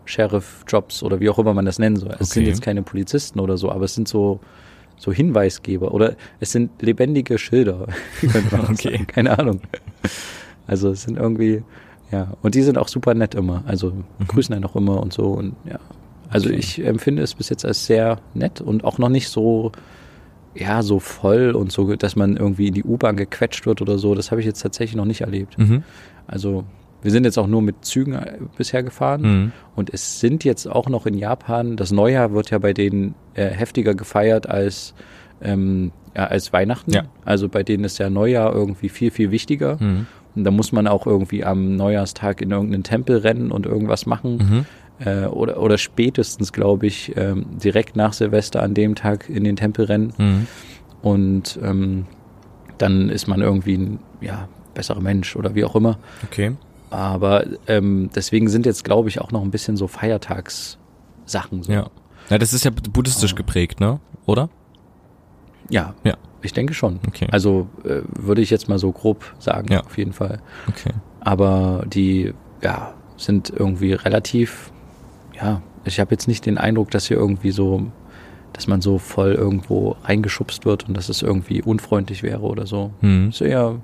Sheriff-Jobs 0.05 1.03
oder 1.03 1.19
wie 1.19 1.29
auch 1.29 1.37
immer 1.37 1.53
man 1.53 1.65
das 1.65 1.79
nennen 1.79 1.95
soll. 1.95 2.11
Es 2.11 2.31
okay. 2.31 2.39
sind 2.39 2.45
jetzt 2.45 2.61
keine 2.61 2.81
Polizisten 2.81 3.39
oder 3.39 3.57
so, 3.57 3.71
aber 3.71 3.85
es 3.85 3.93
sind 3.93 4.07
so, 4.07 4.39
so 4.97 5.11
Hinweisgeber 5.11 5.93
oder 5.93 6.15
es 6.39 6.51
sind 6.51 6.81
lebendige 6.81 7.37
Schilder, 7.37 7.87
könnte 8.21 8.55
man 8.55 8.71
okay. 8.71 8.93
sagen. 8.93 9.07
Keine 9.07 9.37
Ahnung. 9.37 9.61
Also 10.67 10.89
es 10.89 11.03
sind 11.03 11.17
irgendwie, 11.17 11.63
ja, 12.11 12.33
und 12.41 12.55
die 12.55 12.61
sind 12.61 12.77
auch 12.77 12.87
super 12.87 13.13
nett 13.13 13.35
immer. 13.35 13.63
Also 13.67 13.91
mhm. 13.91 14.27
grüßen 14.27 14.55
einen 14.55 14.65
auch 14.65 14.75
immer 14.75 15.01
und 15.01 15.13
so 15.13 15.33
und 15.33 15.55
ja. 15.65 15.79
Also 16.29 16.49
okay. 16.49 16.57
ich 16.57 16.83
empfinde 16.83 17.21
es 17.21 17.35
bis 17.35 17.49
jetzt 17.49 17.65
als 17.65 17.85
sehr 17.85 18.19
nett 18.33 18.61
und 18.61 18.83
auch 18.83 18.97
noch 18.97 19.09
nicht 19.09 19.29
so, 19.29 19.71
ja, 20.55 20.81
so 20.81 20.99
voll 20.99 21.51
und 21.51 21.71
so, 21.71 21.95
dass 21.95 22.15
man 22.15 22.37
irgendwie 22.37 22.67
in 22.67 22.73
die 22.73 22.83
U-Bahn 22.83 23.17
gequetscht 23.17 23.65
wird 23.65 23.81
oder 23.81 23.97
so. 23.97 24.15
Das 24.15 24.31
habe 24.31 24.41
ich 24.41 24.47
jetzt 24.47 24.61
tatsächlich 24.61 24.95
noch 24.95 25.05
nicht 25.05 25.21
erlebt. 25.21 25.57
Mhm. 25.57 25.83
Also 26.27 26.63
wir 27.01 27.11
sind 27.11 27.23
jetzt 27.23 27.37
auch 27.37 27.47
nur 27.47 27.61
mit 27.61 27.85
Zügen 27.85 28.13
äh, 28.13 28.39
bisher 28.57 28.81
gefahren 28.81 29.21
mhm. 29.21 29.51
und 29.75 29.93
es 29.93 30.19
sind 30.19 30.43
jetzt 30.43 30.67
auch 30.67 30.89
noch 30.89 31.05
in 31.05 31.13
Japan, 31.13 31.75
das 31.75 31.91
Neujahr 31.91 32.33
wird 32.33 32.49
ja 32.49 32.57
bei 32.57 32.73
denen 32.73 33.13
äh, 33.35 33.45
heftiger 33.45 33.93
gefeiert 33.93 34.49
als, 34.49 34.95
ähm, 35.39 35.91
ja, 36.15 36.25
als 36.25 36.51
Weihnachten. 36.51 36.91
Ja. 36.91 37.03
Also 37.23 37.47
bei 37.47 37.61
denen 37.61 37.83
ist 37.83 37.99
ja 37.99 38.09
Neujahr 38.09 38.53
irgendwie 38.53 38.89
viel, 38.89 39.11
viel 39.11 39.29
wichtiger. 39.29 39.77
Mhm. 39.79 40.07
Und 40.35 40.43
da 40.43 40.51
muss 40.51 40.71
man 40.71 40.87
auch 40.87 41.05
irgendwie 41.05 41.45
am 41.45 41.75
Neujahrstag 41.75 42.41
in 42.41 42.51
irgendeinen 42.51 42.83
Tempel 42.83 43.17
rennen 43.17 43.51
und 43.51 43.65
irgendwas 43.65 44.05
machen. 44.05 44.37
Mhm. 44.37 44.65
Äh, 44.99 45.25
oder, 45.25 45.59
oder 45.59 45.77
spätestens, 45.77 46.53
glaube 46.53 46.87
ich, 46.87 47.15
ähm, 47.17 47.45
direkt 47.61 47.95
nach 47.95 48.13
Silvester 48.13 48.63
an 48.63 48.73
dem 48.73 48.95
Tag 48.95 49.29
in 49.29 49.43
den 49.43 49.55
Tempel 49.55 49.85
rennen. 49.85 50.13
Mhm. 50.17 50.47
Und 51.01 51.59
ähm, 51.61 52.05
dann 52.77 53.09
ist 53.09 53.27
man 53.27 53.41
irgendwie 53.41 53.77
ein 53.77 53.99
ja, 54.21 54.47
besserer 54.73 55.01
Mensch 55.01 55.35
oder 55.35 55.55
wie 55.55 55.65
auch 55.65 55.75
immer. 55.75 55.97
Okay. 56.23 56.55
Aber 56.89 57.45
ähm, 57.67 58.09
deswegen 58.15 58.47
sind 58.47 58.65
jetzt, 58.65 58.83
glaube 58.83 59.09
ich, 59.09 59.19
auch 59.19 59.31
noch 59.31 59.41
ein 59.41 59.51
bisschen 59.51 59.75
so 59.75 59.87
Feiertagssachen. 59.87 61.63
So. 61.63 61.71
Ja. 61.71 61.89
ja, 62.29 62.37
das 62.37 62.53
ist 62.53 62.63
ja 62.63 62.71
buddhistisch 62.71 63.33
oh. 63.33 63.35
geprägt, 63.35 63.79
ne? 63.79 63.99
Oder? 64.25 64.49
Ja. 65.69 65.93
Ja. 66.03 66.15
Ich 66.41 66.53
denke 66.53 66.73
schon. 66.73 66.99
Okay. 67.07 67.27
Also 67.31 67.67
äh, 67.83 68.01
würde 68.07 68.41
ich 68.41 68.49
jetzt 68.49 68.69
mal 68.69 68.77
so 68.77 68.91
grob 68.91 69.33
sagen, 69.39 69.73
ja. 69.73 69.83
auf 69.83 69.97
jeden 69.97 70.13
Fall. 70.13 70.41
Okay. 70.69 70.91
Aber 71.19 71.83
die, 71.87 72.33
ja, 72.61 72.93
sind 73.17 73.49
irgendwie 73.49 73.93
relativ, 73.93 74.71
ja, 75.45 75.61
ich 75.83 75.99
habe 75.99 76.11
jetzt 76.11 76.27
nicht 76.27 76.45
den 76.45 76.57
Eindruck, 76.57 76.91
dass 76.91 77.07
hier 77.07 77.17
irgendwie 77.17 77.51
so, 77.51 77.91
dass 78.53 78.67
man 78.67 78.81
so 78.81 78.97
voll 78.97 79.33
irgendwo 79.33 79.95
reingeschubst 80.03 80.65
wird 80.65 80.87
und 80.87 80.95
dass 80.95 81.09
es 81.09 81.21
irgendwie 81.21 81.61
unfreundlich 81.61 82.23
wäre 82.23 82.41
oder 82.41 82.65
so. 82.65 82.91
Mhm. 83.01 83.29
Ist 83.29 83.41
eher 83.41 83.79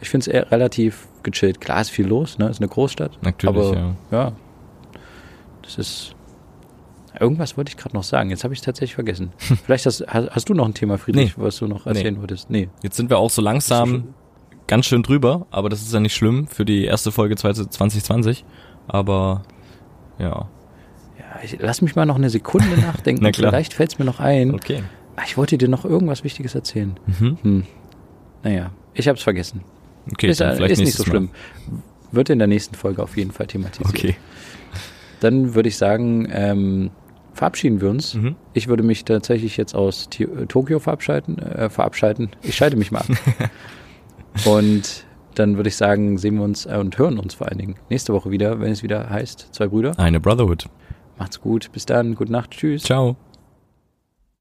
ich 0.00 0.10
finde 0.10 0.22
es 0.22 0.28
eher 0.28 0.50
relativ 0.50 1.08
gechillt. 1.22 1.60
Klar 1.60 1.80
ist 1.80 1.90
viel 1.90 2.06
los, 2.06 2.38
ne? 2.38 2.48
Ist 2.48 2.60
eine 2.60 2.68
Großstadt. 2.68 3.18
Natürlich, 3.22 3.56
aber, 3.56 3.76
ja. 3.76 3.94
ja. 4.10 4.32
Das 5.62 5.78
ist. 5.78 6.14
Irgendwas 7.18 7.56
wollte 7.56 7.70
ich 7.70 7.76
gerade 7.76 7.96
noch 7.96 8.04
sagen. 8.04 8.30
Jetzt 8.30 8.44
habe 8.44 8.54
ich 8.54 8.60
es 8.60 8.64
tatsächlich 8.64 8.94
vergessen. 8.94 9.32
Vielleicht 9.38 9.86
hast, 9.86 10.06
hast, 10.06 10.48
du 10.48 10.54
noch 10.54 10.66
ein 10.66 10.74
Thema, 10.74 10.98
Friedrich, 10.98 11.36
nee. 11.36 11.42
was 11.42 11.56
du 11.56 11.66
noch 11.66 11.86
erzählen 11.86 12.14
nee. 12.14 12.20
wolltest. 12.20 12.48
Nee. 12.48 12.68
Jetzt 12.82 12.96
sind 12.96 13.10
wir 13.10 13.18
auch 13.18 13.30
so 13.30 13.42
langsam 13.42 14.14
ganz 14.68 14.86
schön 14.86 15.02
drüber, 15.02 15.46
aber 15.50 15.68
das 15.68 15.82
ist 15.82 15.92
ja 15.92 15.98
nicht 15.98 16.14
schlimm 16.14 16.46
für 16.46 16.64
die 16.64 16.84
erste 16.84 17.10
Folge 17.10 17.34
2020. 17.34 18.44
Aber 18.86 19.42
ja. 20.20 20.48
Ich, 21.42 21.58
lass 21.60 21.82
mich 21.82 21.96
mal 21.96 22.06
noch 22.06 22.16
eine 22.16 22.30
Sekunde 22.30 22.76
nachdenken. 22.80 23.32
Vielleicht 23.34 23.74
fällt 23.74 23.92
es 23.92 23.98
mir 23.98 24.04
noch 24.04 24.20
ein. 24.20 24.54
Okay. 24.54 24.82
Ah, 25.16 25.22
ich 25.26 25.36
wollte 25.36 25.58
dir 25.58 25.68
noch 25.68 25.84
irgendwas 25.84 26.24
Wichtiges 26.24 26.54
erzählen. 26.54 26.98
Mhm. 27.06 27.38
Hm. 27.42 27.62
Naja, 28.42 28.70
ich 28.94 29.08
habe 29.08 29.16
es 29.16 29.22
vergessen. 29.22 29.62
Okay, 30.12 30.28
ist, 30.28 30.40
dann 30.40 30.56
vielleicht 30.56 30.72
ist 30.72 30.80
nicht 30.80 30.94
so 30.94 31.04
schlimm. 31.04 31.30
Mal. 31.66 31.82
Wird 32.12 32.30
in 32.30 32.38
der 32.38 32.48
nächsten 32.48 32.74
Folge 32.74 33.02
auf 33.02 33.16
jeden 33.16 33.32
Fall 33.32 33.46
thematisiert. 33.46 33.88
Okay. 33.88 34.16
Dann 35.20 35.54
würde 35.54 35.68
ich 35.68 35.76
sagen, 35.76 36.28
ähm, 36.30 36.90
verabschieden 37.34 37.80
wir 37.80 37.90
uns. 37.90 38.14
Mhm. 38.14 38.36
Ich 38.54 38.68
würde 38.68 38.82
mich 38.82 39.04
tatsächlich 39.04 39.56
jetzt 39.56 39.74
aus 39.74 40.08
T 40.08 40.26
Tokio 40.46 40.78
verabschieden, 40.78 41.38
äh, 41.38 41.68
verabschieden. 41.68 42.30
Ich 42.42 42.54
schalte 42.56 42.76
mich 42.76 42.90
mal 42.90 43.00
ab. 43.00 43.08
und 44.46 45.04
dann 45.34 45.56
würde 45.56 45.68
ich 45.68 45.76
sagen, 45.76 46.18
sehen 46.18 46.36
wir 46.36 46.44
uns 46.44 46.66
äh, 46.66 46.76
und 46.78 46.98
hören 46.98 47.18
uns 47.18 47.34
vor 47.34 47.48
allen 47.48 47.58
Dingen 47.58 47.76
nächste 47.90 48.12
Woche 48.12 48.30
wieder, 48.30 48.60
wenn 48.60 48.72
es 48.72 48.82
wieder 48.82 49.10
heißt, 49.10 49.48
zwei 49.52 49.68
Brüder. 49.68 49.98
Eine 49.98 50.20
Brotherhood. 50.20 50.66
Macht's 51.18 51.40
gut. 51.40 51.70
Bis 51.72 51.86
dann. 51.86 52.14
Gute 52.14 52.32
Nacht. 52.32 52.52
Tschüss. 52.52 52.82
Ciao. 52.82 53.16